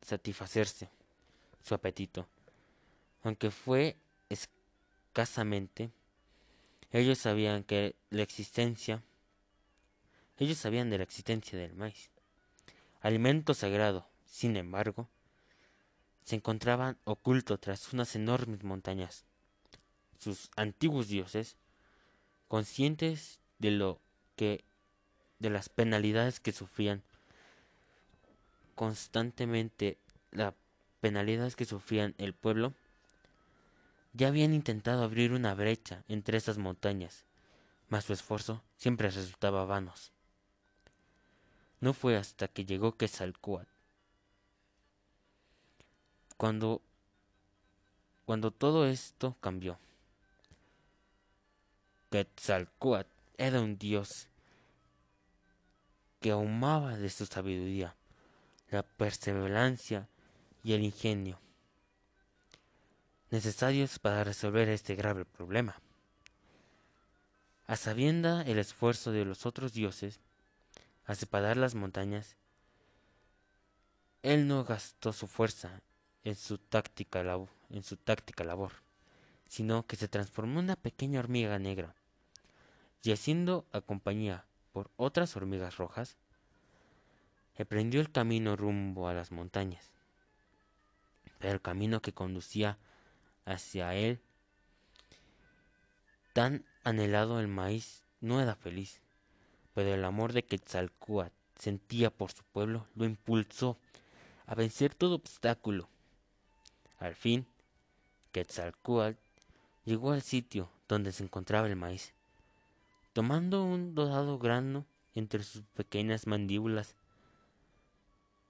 satisfacerse 0.00 0.88
su 1.62 1.74
apetito. 1.74 2.26
Aunque 3.22 3.50
fue 3.52 3.96
escasamente, 4.28 5.90
ellos 6.90 7.18
sabían 7.18 7.62
que 7.62 7.94
la 8.10 8.22
existencia, 8.22 9.02
ellos 10.38 10.58
sabían 10.58 10.90
de 10.90 10.98
la 10.98 11.04
existencia 11.04 11.58
del 11.58 11.74
maíz. 11.74 12.10
Alimento 13.00 13.54
sagrado, 13.54 14.06
sin 14.26 14.56
embargo, 14.56 15.08
se 16.24 16.36
encontraban 16.36 16.96
oculto 17.04 17.58
tras 17.58 17.92
unas 17.92 18.14
enormes 18.14 18.62
montañas. 18.62 19.24
Sus 20.18 20.50
antiguos 20.56 21.08
dioses, 21.08 21.56
conscientes 22.48 23.40
de 23.58 23.72
lo 23.72 24.00
que 24.36 24.64
de 25.38 25.50
las 25.50 25.68
penalidades 25.68 26.38
que 26.38 26.52
sufrían 26.52 27.02
constantemente 28.74 29.98
las 30.30 30.54
penalidades 31.00 31.56
que 31.56 31.64
sufrían 31.64 32.14
el 32.18 32.32
pueblo 32.32 32.72
ya 34.12 34.28
habían 34.28 34.54
intentado 34.54 35.02
abrir 35.02 35.32
una 35.32 35.54
brecha 35.54 36.04
entre 36.08 36.38
esas 36.38 36.58
montañas, 36.58 37.24
mas 37.88 38.04
su 38.04 38.12
esfuerzo 38.12 38.62
siempre 38.76 39.10
resultaba 39.10 39.64
vanos. 39.64 40.12
No 41.82 41.92
fue 41.92 42.16
hasta 42.16 42.48
que 42.48 42.64
llegó 42.64 42.96
Quetzalcóatl 42.96 43.68
cuando 46.38 46.80
cuando 48.24 48.50
todo 48.52 48.86
esto 48.86 49.36
cambió. 49.40 49.78
Quetzalcóatl 52.10 53.10
era 53.36 53.60
un 53.60 53.76
dios 53.76 54.28
que 56.20 56.30
ahumaba 56.30 56.96
de 56.96 57.10
su 57.10 57.26
sabiduría, 57.26 57.94
la 58.70 58.82
perseverancia 58.82 60.08
y 60.62 60.72
el 60.72 60.84
ingenio 60.84 61.42
necesarios 63.32 63.98
para 63.98 64.22
resolver 64.22 64.68
este 64.68 64.94
grave 64.94 65.24
problema. 65.24 65.80
A 67.66 67.76
sabienda 67.76 68.42
el 68.42 68.58
esfuerzo 68.58 69.10
de 69.10 69.24
los 69.24 69.46
otros 69.46 69.72
dioses 69.72 70.20
a 71.04 71.14
separar 71.14 71.56
las 71.56 71.74
montañas, 71.74 72.36
él 74.22 74.46
no 74.46 74.64
gastó 74.64 75.12
su 75.12 75.26
fuerza 75.26 75.82
en 76.24 76.36
su 76.36 76.58
táctica, 76.58 77.22
labor, 77.24 78.72
sino 79.48 79.86
que 79.86 79.96
se 79.96 80.08
transformó 80.08 80.60
en 80.60 80.66
una 80.66 80.76
pequeña 80.76 81.18
hormiga 81.20 81.58
negra, 81.58 81.94
y 83.02 83.10
haciendo 83.10 83.66
a 83.72 83.80
compañía 83.80 84.44
por 84.72 84.90
otras 84.96 85.36
hormigas 85.36 85.76
rojas, 85.76 86.16
emprendió 87.56 88.00
el 88.00 88.12
camino 88.12 88.56
rumbo 88.56 89.08
a 89.08 89.14
las 89.14 89.32
montañas. 89.32 89.90
Pero 91.38 91.54
el 91.54 91.60
camino 91.60 92.00
que 92.00 92.14
conducía 92.14 92.78
hacia 93.44 93.94
él. 93.94 94.20
Tan 96.32 96.64
anhelado 96.84 97.40
el 97.40 97.48
maíz 97.48 98.04
no 98.20 98.40
era 98.40 98.54
feliz, 98.54 99.01
pero 99.74 99.94
el 99.94 100.04
amor 100.04 100.32
de 100.32 100.44
Quetzalcóatl 100.44 101.34
sentía 101.58 102.10
por 102.10 102.32
su 102.32 102.42
pueblo 102.44 102.86
lo 102.94 103.04
impulsó 103.04 103.78
a 104.46 104.54
vencer 104.54 104.94
todo 104.94 105.14
obstáculo. 105.14 105.88
Al 106.98 107.14
fin, 107.14 107.46
Quetzalcóatl 108.32 109.18
llegó 109.84 110.12
al 110.12 110.22
sitio 110.22 110.70
donde 110.88 111.12
se 111.12 111.24
encontraba 111.24 111.66
el 111.66 111.76
maíz. 111.76 112.12
Tomando 113.12 113.64
un 113.64 113.94
dorado 113.94 114.38
grano 114.38 114.86
entre 115.14 115.42
sus 115.42 115.62
pequeñas 115.74 116.26
mandíbulas, 116.26 116.94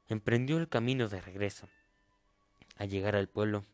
emprendió 0.08 0.58
el 0.58 0.68
camino 0.68 1.08
de 1.08 1.20
regreso. 1.20 1.68
Al 2.76 2.88
llegar 2.88 3.16
al 3.16 3.28
pueblo, 3.28 3.64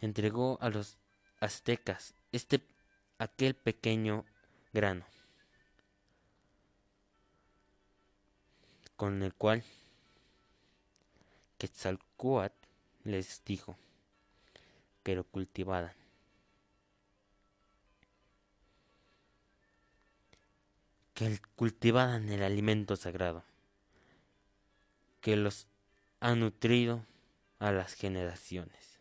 entregó 0.00 0.58
a 0.60 0.70
los 0.70 0.96
aztecas 1.40 2.14
este 2.32 2.62
aquel 3.18 3.54
pequeño 3.54 4.24
grano 4.72 5.04
con 9.02 9.20
el 9.24 9.34
cual 9.34 9.64
Quetzalcoatl 11.58 12.54
les 13.02 13.44
dijo 13.44 13.76
que 15.02 15.16
lo 15.16 15.24
cultivaran. 15.24 15.92
Que 21.14 21.40
cultivaran 21.56 22.28
el 22.28 22.44
alimento 22.44 22.94
sagrado, 22.94 23.42
que 25.20 25.34
los 25.34 25.66
ha 26.20 26.36
nutrido 26.36 27.04
a 27.58 27.72
las 27.72 27.94
generaciones. 27.94 29.00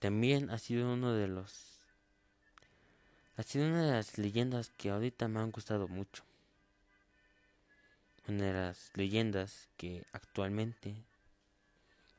También 0.00 0.50
ha 0.50 0.58
sido 0.58 0.92
uno 0.92 1.14
de 1.14 1.28
los... 1.28 1.80
Ha 3.38 3.42
sido 3.42 3.68
una 3.68 3.86
de 3.86 3.92
las 3.92 4.18
leyendas 4.18 4.68
que 4.68 4.90
ahorita 4.90 5.28
me 5.28 5.40
han 5.40 5.50
gustado 5.50 5.88
mucho. 5.88 6.24
Una 8.30 8.44
de 8.44 8.52
las 8.52 8.92
leyendas 8.94 9.68
que 9.76 10.06
actualmente 10.12 10.94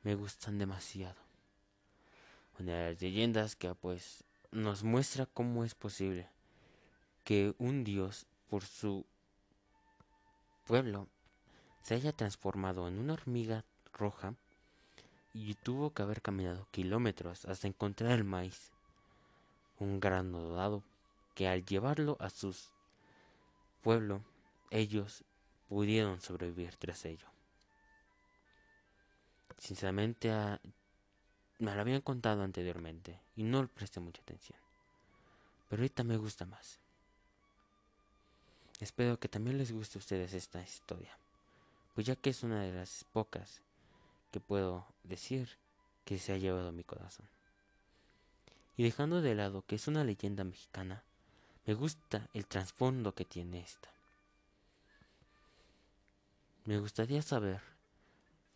me 0.03 0.13
gustan 0.15 0.59
demasiado. 0.59 1.15
Una 2.59 2.73
de 2.73 2.89
las 2.91 3.01
leyendas 3.01 3.55
que 3.55 3.73
pues 3.75 4.25
nos 4.51 4.83
muestra 4.83 5.25
cómo 5.25 5.63
es 5.63 5.73
posible 5.73 6.27
que 7.23 7.55
un 7.59 7.85
dios 7.85 8.25
por 8.49 8.65
su 8.65 9.05
pueblo 10.67 11.07
se 11.81 11.95
haya 11.95 12.11
transformado 12.11 12.89
en 12.89 12.99
una 12.99 13.13
hormiga 13.13 13.63
roja 13.93 14.35
y 15.33 15.53
tuvo 15.53 15.93
que 15.93 16.01
haber 16.01 16.21
caminado 16.21 16.67
kilómetros 16.71 17.45
hasta 17.45 17.69
encontrar 17.69 18.11
el 18.11 18.25
maíz, 18.25 18.73
un 19.79 20.01
grano 20.01 20.41
dorado 20.41 20.83
que 21.35 21.47
al 21.47 21.63
llevarlo 21.63 22.17
a 22.19 22.29
su 22.29 22.53
pueblo 23.81 24.25
ellos 24.71 25.23
pudieron 25.71 26.19
sobrevivir 26.19 26.75
tras 26.75 27.05
ello. 27.05 27.25
Sinceramente 29.57 30.29
ah, 30.29 30.59
me 31.59 31.73
lo 31.73 31.79
habían 31.79 32.01
contado 32.01 32.43
anteriormente 32.43 33.17
y 33.37 33.43
no 33.43 33.61
le 33.61 33.69
presté 33.69 34.01
mucha 34.01 34.21
atención. 34.21 34.59
Pero 35.69 35.81
ahorita 35.81 36.03
me 36.03 36.17
gusta 36.17 36.45
más. 36.45 36.77
Espero 38.81 39.17
que 39.17 39.29
también 39.29 39.57
les 39.57 39.71
guste 39.71 39.97
a 39.97 40.01
ustedes 40.01 40.33
esta 40.33 40.61
historia, 40.61 41.17
pues 41.95 42.05
ya 42.05 42.17
que 42.17 42.31
es 42.31 42.43
una 42.43 42.63
de 42.63 42.73
las 42.73 43.05
pocas 43.13 43.61
que 44.29 44.41
puedo 44.41 44.85
decir 45.03 45.57
que 46.03 46.19
se 46.19 46.33
ha 46.33 46.37
llevado 46.37 46.73
mi 46.73 46.83
corazón. 46.83 47.29
Y 48.75 48.83
dejando 48.83 49.21
de 49.21 49.35
lado 49.35 49.63
que 49.65 49.75
es 49.75 49.87
una 49.87 50.03
leyenda 50.03 50.43
mexicana, 50.43 51.01
me 51.65 51.75
gusta 51.75 52.27
el 52.33 52.45
trasfondo 52.45 53.15
que 53.15 53.23
tiene 53.23 53.61
esta. 53.61 53.87
Me 56.65 56.79
gustaría 56.79 57.21
saber 57.21 57.61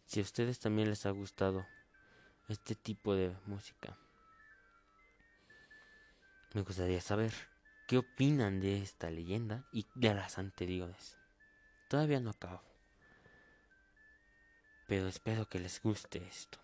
si 0.05 0.19
a 0.19 0.23
ustedes 0.23 0.59
también 0.59 0.89
les 0.89 1.05
ha 1.05 1.11
gustado 1.11 1.65
este 2.47 2.75
tipo 2.75 3.15
de 3.15 3.35
música. 3.45 3.97
Me 6.53 6.61
gustaría 6.61 7.01
saber 7.01 7.33
qué 7.87 7.97
opinan 7.97 8.59
de 8.59 8.81
esta 8.81 9.09
leyenda 9.09 9.65
y 9.71 9.87
de 9.95 10.13
las 10.13 10.37
anteriores. 10.37 11.17
Todavía 11.89 12.19
no 12.19 12.29
acabo 12.31 12.61
pero 14.87 15.07
espero 15.07 15.47
que 15.49 15.59
les 15.59 15.81
guste 15.81 16.25
esto. 16.27 16.59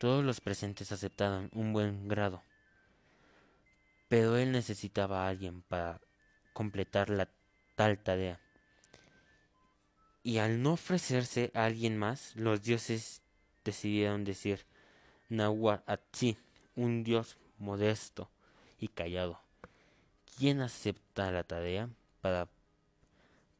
Todos 0.00 0.24
los 0.24 0.40
presentes 0.40 0.92
aceptaron 0.92 1.50
un 1.52 1.74
buen 1.74 2.08
grado, 2.08 2.42
pero 4.08 4.38
él 4.38 4.50
necesitaba 4.50 5.26
a 5.26 5.28
alguien 5.28 5.60
para 5.60 6.00
completar 6.54 7.10
la 7.10 7.28
tal 7.76 7.98
tarea. 7.98 8.40
Y 10.22 10.38
al 10.38 10.62
no 10.62 10.72
ofrecerse 10.72 11.50
a 11.52 11.66
alguien 11.66 11.98
más, 11.98 12.34
los 12.34 12.62
dioses 12.62 13.20
decidieron 13.62 14.24
decir 14.24 14.64
Nahuatl, 15.28 16.30
un 16.76 17.04
dios 17.04 17.36
modesto 17.58 18.30
y 18.78 18.88
callado, 18.88 19.38
quien 20.38 20.62
acepta 20.62 21.30
la 21.30 21.44
tarea 21.44 21.90
para 22.22 22.48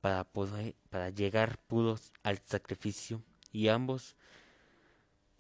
para, 0.01 0.25
poder, 0.25 0.75
para 0.89 1.11
llegar 1.11 1.59
puros 1.67 2.15
al 2.23 2.39
sacrificio 2.47 3.23
y 3.53 3.69
ambos 3.69 4.17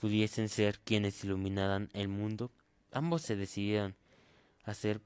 pudiesen 0.01 0.49
ser 0.49 0.81
quienes 0.81 1.23
iluminaran 1.25 1.91
el 1.93 2.09
mundo, 2.09 2.51
ambos 2.93 3.23
se 3.23 3.37
decidieron 3.37 3.95
a 4.65 4.73
hacer 4.73 5.01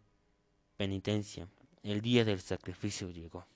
penitencia. 0.77 1.49
El 1.83 2.01
día 2.01 2.25
del 2.25 2.41
sacrificio 2.41 3.11
llegó. 3.11 3.47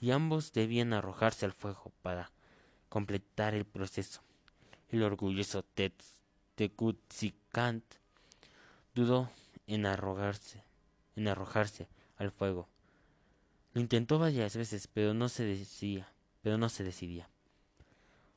Y 0.00 0.10
ambos 0.10 0.52
debían 0.52 0.92
arrojarse 0.92 1.46
al 1.46 1.52
fuego 1.52 1.92
para 2.02 2.32
completar 2.88 3.54
el 3.54 3.64
proceso. 3.64 4.22
El 4.88 5.02
orgulloso 5.02 5.64
Tekutzikant 6.56 7.84
dudó 8.94 9.30
en 9.66 9.86
arrojarse, 9.86 10.62
en 11.16 11.28
arrojarse 11.28 11.88
al 12.16 12.30
fuego 12.30 12.68
lo 13.74 13.80
intentó 13.80 14.20
varias 14.20 14.56
veces, 14.56 14.86
pero 14.86 15.14
no 15.14 15.28
se 15.28 15.44
decidía, 15.44 16.08
pero 16.42 16.56
no 16.56 16.68
se 16.68 16.84
decidía. 16.84 17.28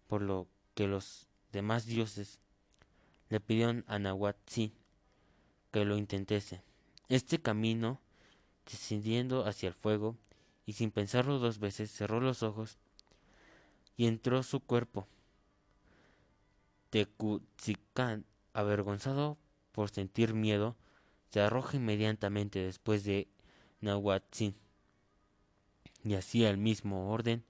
Por 0.07 0.23
lo 0.23 0.47
que 0.73 0.87
los 0.87 1.26
demás 1.51 1.85
dioses 1.85 2.39
le 3.29 3.39
pidieron 3.39 3.83
a 3.87 3.99
Nahuatl 3.99 4.71
que 5.71 5.85
lo 5.85 5.97
intentase. 5.97 6.61
Este 7.09 7.39
camino, 7.39 7.99
descendiendo 8.65 9.45
hacia 9.45 9.69
el 9.69 9.73
fuego, 9.73 10.17
y 10.65 10.73
sin 10.73 10.91
pensarlo 10.91 11.39
dos 11.39 11.59
veces, 11.59 11.91
cerró 11.91 12.19
los 12.19 12.43
ojos 12.43 12.77
y 13.95 14.07
entró 14.07 14.43
su 14.43 14.59
cuerpo. 14.59 15.07
Tecutzicán, 16.89 18.25
avergonzado 18.53 19.37
por 19.71 19.89
sentir 19.89 20.33
miedo, 20.33 20.75
se 21.29 21.41
arroja 21.41 21.77
inmediatamente 21.77 22.59
después 22.59 23.03
de 23.03 23.27
Nahuatl 23.81 24.53
y 26.03 26.13
así 26.15 26.45
al 26.45 26.57
mismo 26.57 27.11
orden 27.11 27.43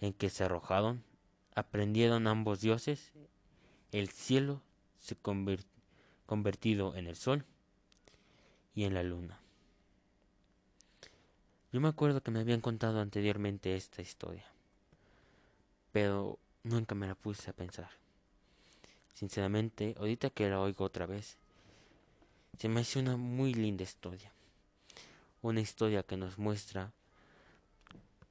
en 0.00 0.12
que 0.12 0.30
se 0.30 0.44
arrojaron, 0.44 1.04
aprendieron 1.54 2.26
ambos 2.26 2.60
dioses, 2.60 3.12
el 3.92 4.08
cielo 4.08 4.60
se 5.00 5.16
convertido 6.26 6.96
en 6.96 7.06
el 7.06 7.16
sol 7.16 7.44
y 8.74 8.84
en 8.84 8.94
la 8.94 9.02
luna. 9.02 9.38
Yo 11.72 11.80
me 11.80 11.88
acuerdo 11.88 12.22
que 12.22 12.30
me 12.30 12.40
habían 12.40 12.60
contado 12.60 13.00
anteriormente 13.00 13.76
esta 13.76 14.00
historia, 14.00 14.44
pero 15.92 16.38
nunca 16.62 16.94
me 16.94 17.06
la 17.06 17.14
puse 17.14 17.50
a 17.50 17.52
pensar. 17.52 17.90
Sinceramente, 19.14 19.94
ahorita 19.98 20.30
que 20.30 20.48
la 20.48 20.60
oigo 20.60 20.84
otra 20.84 21.06
vez, 21.06 21.36
se 22.58 22.68
me 22.68 22.80
hace 22.80 22.98
una 22.98 23.16
muy 23.16 23.54
linda 23.54 23.82
historia. 23.82 24.32
Una 25.42 25.60
historia 25.60 26.02
que 26.02 26.16
nos 26.16 26.38
muestra 26.38 26.92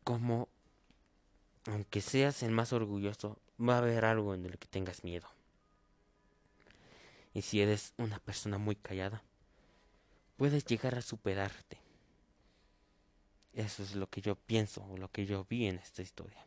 como, 0.03 0.47
aunque 1.65 2.01
seas 2.01 2.43
el 2.43 2.51
más 2.51 2.73
orgulloso, 2.73 3.37
va 3.59 3.75
a 3.75 3.77
haber 3.79 4.05
algo 4.05 4.33
en 4.33 4.45
el 4.45 4.57
que 4.57 4.67
tengas 4.67 5.03
miedo. 5.03 5.27
Y 7.33 7.41
si 7.41 7.61
eres 7.61 7.93
una 7.97 8.19
persona 8.19 8.57
muy 8.57 8.75
callada, 8.75 9.23
puedes 10.37 10.65
llegar 10.65 10.95
a 10.95 11.01
superarte. 11.01 11.77
Eso 13.53 13.83
es 13.83 13.95
lo 13.95 14.07
que 14.07 14.21
yo 14.21 14.35
pienso 14.35 14.83
o 14.83 14.97
lo 14.97 15.09
que 15.09 15.25
yo 15.25 15.45
vi 15.49 15.67
en 15.67 15.77
esta 15.77 16.01
historia. 16.01 16.43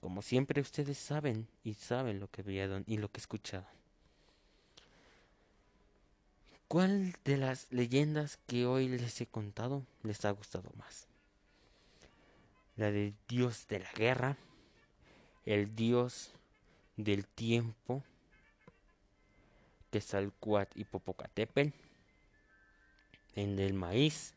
Como 0.00 0.22
siempre 0.22 0.60
ustedes 0.60 0.98
saben 0.98 1.46
y 1.62 1.74
saben 1.74 2.20
lo 2.20 2.28
que 2.28 2.42
vieron 2.42 2.84
y 2.86 2.96
lo 2.96 3.10
que 3.10 3.20
escucharon. 3.20 3.68
¿Cuál 6.68 7.16
de 7.24 7.36
las 7.36 7.70
leyendas 7.72 8.38
que 8.46 8.64
hoy 8.64 8.88
les 8.88 9.20
he 9.20 9.26
contado 9.26 9.84
les 10.04 10.24
ha 10.24 10.30
gustado 10.30 10.70
más? 10.78 11.09
La 12.80 12.90
del 12.90 13.14
dios 13.28 13.68
de 13.68 13.78
la 13.78 13.92
guerra, 13.92 14.38
el 15.44 15.76
dios 15.76 16.32
del 16.96 17.26
tiempo, 17.26 18.02
Quetzalcoatl 19.90 20.80
y 20.80 20.84
Popocatépetl, 20.84 21.76
el 23.34 23.56
del 23.56 23.74
maíz 23.74 24.34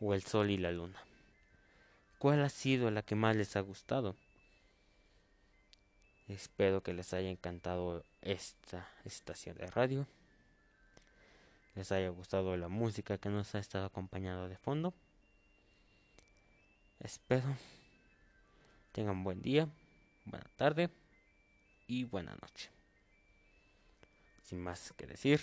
o 0.00 0.14
el 0.14 0.22
sol 0.22 0.50
y 0.50 0.56
la 0.56 0.72
luna. 0.72 0.98
¿Cuál 2.18 2.42
ha 2.42 2.48
sido 2.48 2.90
la 2.90 3.02
que 3.02 3.16
más 3.16 3.36
les 3.36 3.54
ha 3.56 3.60
gustado? 3.60 4.16
Espero 6.28 6.82
que 6.82 6.94
les 6.94 7.12
haya 7.12 7.28
encantado 7.28 8.02
esta 8.22 8.88
estación 9.04 9.58
de 9.58 9.66
radio. 9.66 10.06
Les 11.74 11.92
haya 11.92 12.08
gustado 12.08 12.56
la 12.56 12.68
música 12.68 13.18
que 13.18 13.28
nos 13.28 13.54
ha 13.54 13.58
estado 13.58 13.84
acompañando 13.84 14.48
de 14.48 14.56
fondo. 14.56 14.94
Espero 17.00 17.54
tengan 18.92 19.22
buen 19.22 19.42
día, 19.42 19.68
buena 20.24 20.46
tarde 20.56 20.88
y 21.86 22.04
buena 22.04 22.34
noche. 22.36 22.70
Sin 24.42 24.60
más 24.60 24.94
que 24.96 25.06
decir, 25.06 25.40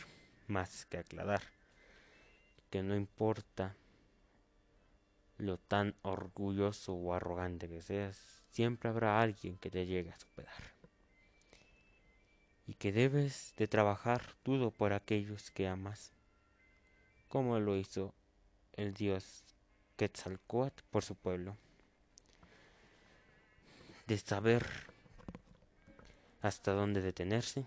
más 0.48 0.88
que 0.88 0.98
aclarar, 0.98 1.44
que 2.72 2.82
no 2.82 2.96
importa 2.96 3.76
lo 5.38 5.60
tan 5.60 5.96
orgulloso 6.02 6.96
o 6.96 7.14
arrogante 7.14 7.70
que 7.70 7.82
seas, 7.82 8.18
siempre 8.50 8.90
habrá 8.90 9.22
alguien 9.22 9.58
que 9.60 9.70
te 9.70 9.86
llegue 9.86 10.10
a 10.10 10.20
superar. 10.20 10.74
Y 12.66 12.74
que 12.74 12.92
debes 12.92 13.54
de 13.58 13.68
trabajar 13.68 14.34
todo 14.42 14.72
por 14.72 14.94
aquellos 14.94 15.52
que 15.52 15.68
amas, 15.68 16.14
como 17.28 17.60
lo 17.60 17.78
hizo 17.78 18.16
el 18.76 18.96
Dios 18.96 19.44
Quetzalcoatl 19.98 20.84
por 20.92 21.04
su 21.04 21.16
pueblo, 21.16 21.58
de 24.08 24.18
saber 24.18 24.66
hasta 26.42 26.74
dónde 26.74 27.02
detenerse 27.02 27.66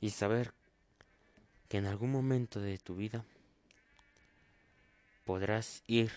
y 0.00 0.10
saber 0.10 0.52
que 1.68 1.78
en 1.78 1.86
algún 1.86 2.10
momento 2.10 2.60
de 2.60 2.78
tu 2.78 2.96
vida 2.96 3.24
podrás 5.24 5.82
ir 5.86 6.10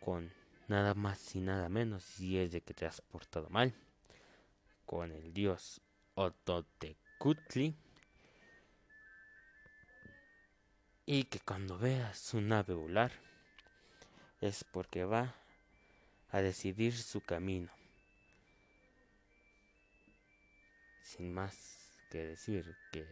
con 0.00 0.32
nada 0.68 0.94
más 0.94 1.34
y 1.34 1.40
nada 1.40 1.68
menos 1.68 2.04
si 2.04 2.38
es 2.38 2.52
de 2.52 2.60
que 2.60 2.74
te 2.74 2.86
has 2.86 3.00
portado 3.00 3.48
mal 3.50 3.74
con 4.86 5.12
el 5.12 5.32
dios 5.32 5.80
Ototecutli 6.14 7.74
y 11.06 11.24
que 11.24 11.40
cuando 11.40 11.78
veas 11.78 12.18
su 12.18 12.40
nave 12.40 12.74
volar 12.74 13.12
es 14.40 14.64
porque 14.64 15.04
va 15.04 15.34
a 16.30 16.40
decidir 16.40 16.96
su 16.96 17.20
camino. 17.20 17.70
Sin 21.02 21.32
más 21.32 21.98
que 22.10 22.24
decir 22.24 22.76
que 22.90 23.06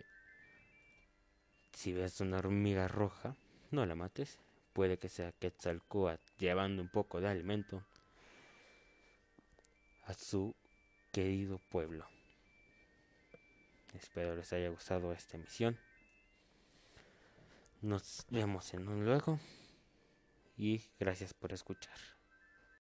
si 1.74 1.92
ves 1.92 2.20
una 2.20 2.38
hormiga 2.38 2.88
roja, 2.88 3.36
no 3.70 3.86
la 3.86 3.94
mates. 3.94 4.38
Puede 4.72 4.98
que 4.98 5.08
sea 5.08 5.32
Quetzalcoatl 5.32 6.22
llevando 6.38 6.80
un 6.80 6.88
poco 6.88 7.20
de 7.20 7.28
alimento 7.28 7.84
a 10.04 10.14
su 10.14 10.54
querido 11.12 11.58
pueblo. 11.70 12.06
Espero 13.94 14.36
les 14.36 14.52
haya 14.52 14.68
gustado 14.68 15.12
esta 15.12 15.36
emisión. 15.36 15.76
Nos 17.82 18.26
vemos 18.28 18.74
en 18.74 18.88
un 18.88 19.06
luego 19.06 19.40
y 20.54 20.82
gracias 20.98 21.32
por 21.32 21.54
escuchar. 21.54 22.19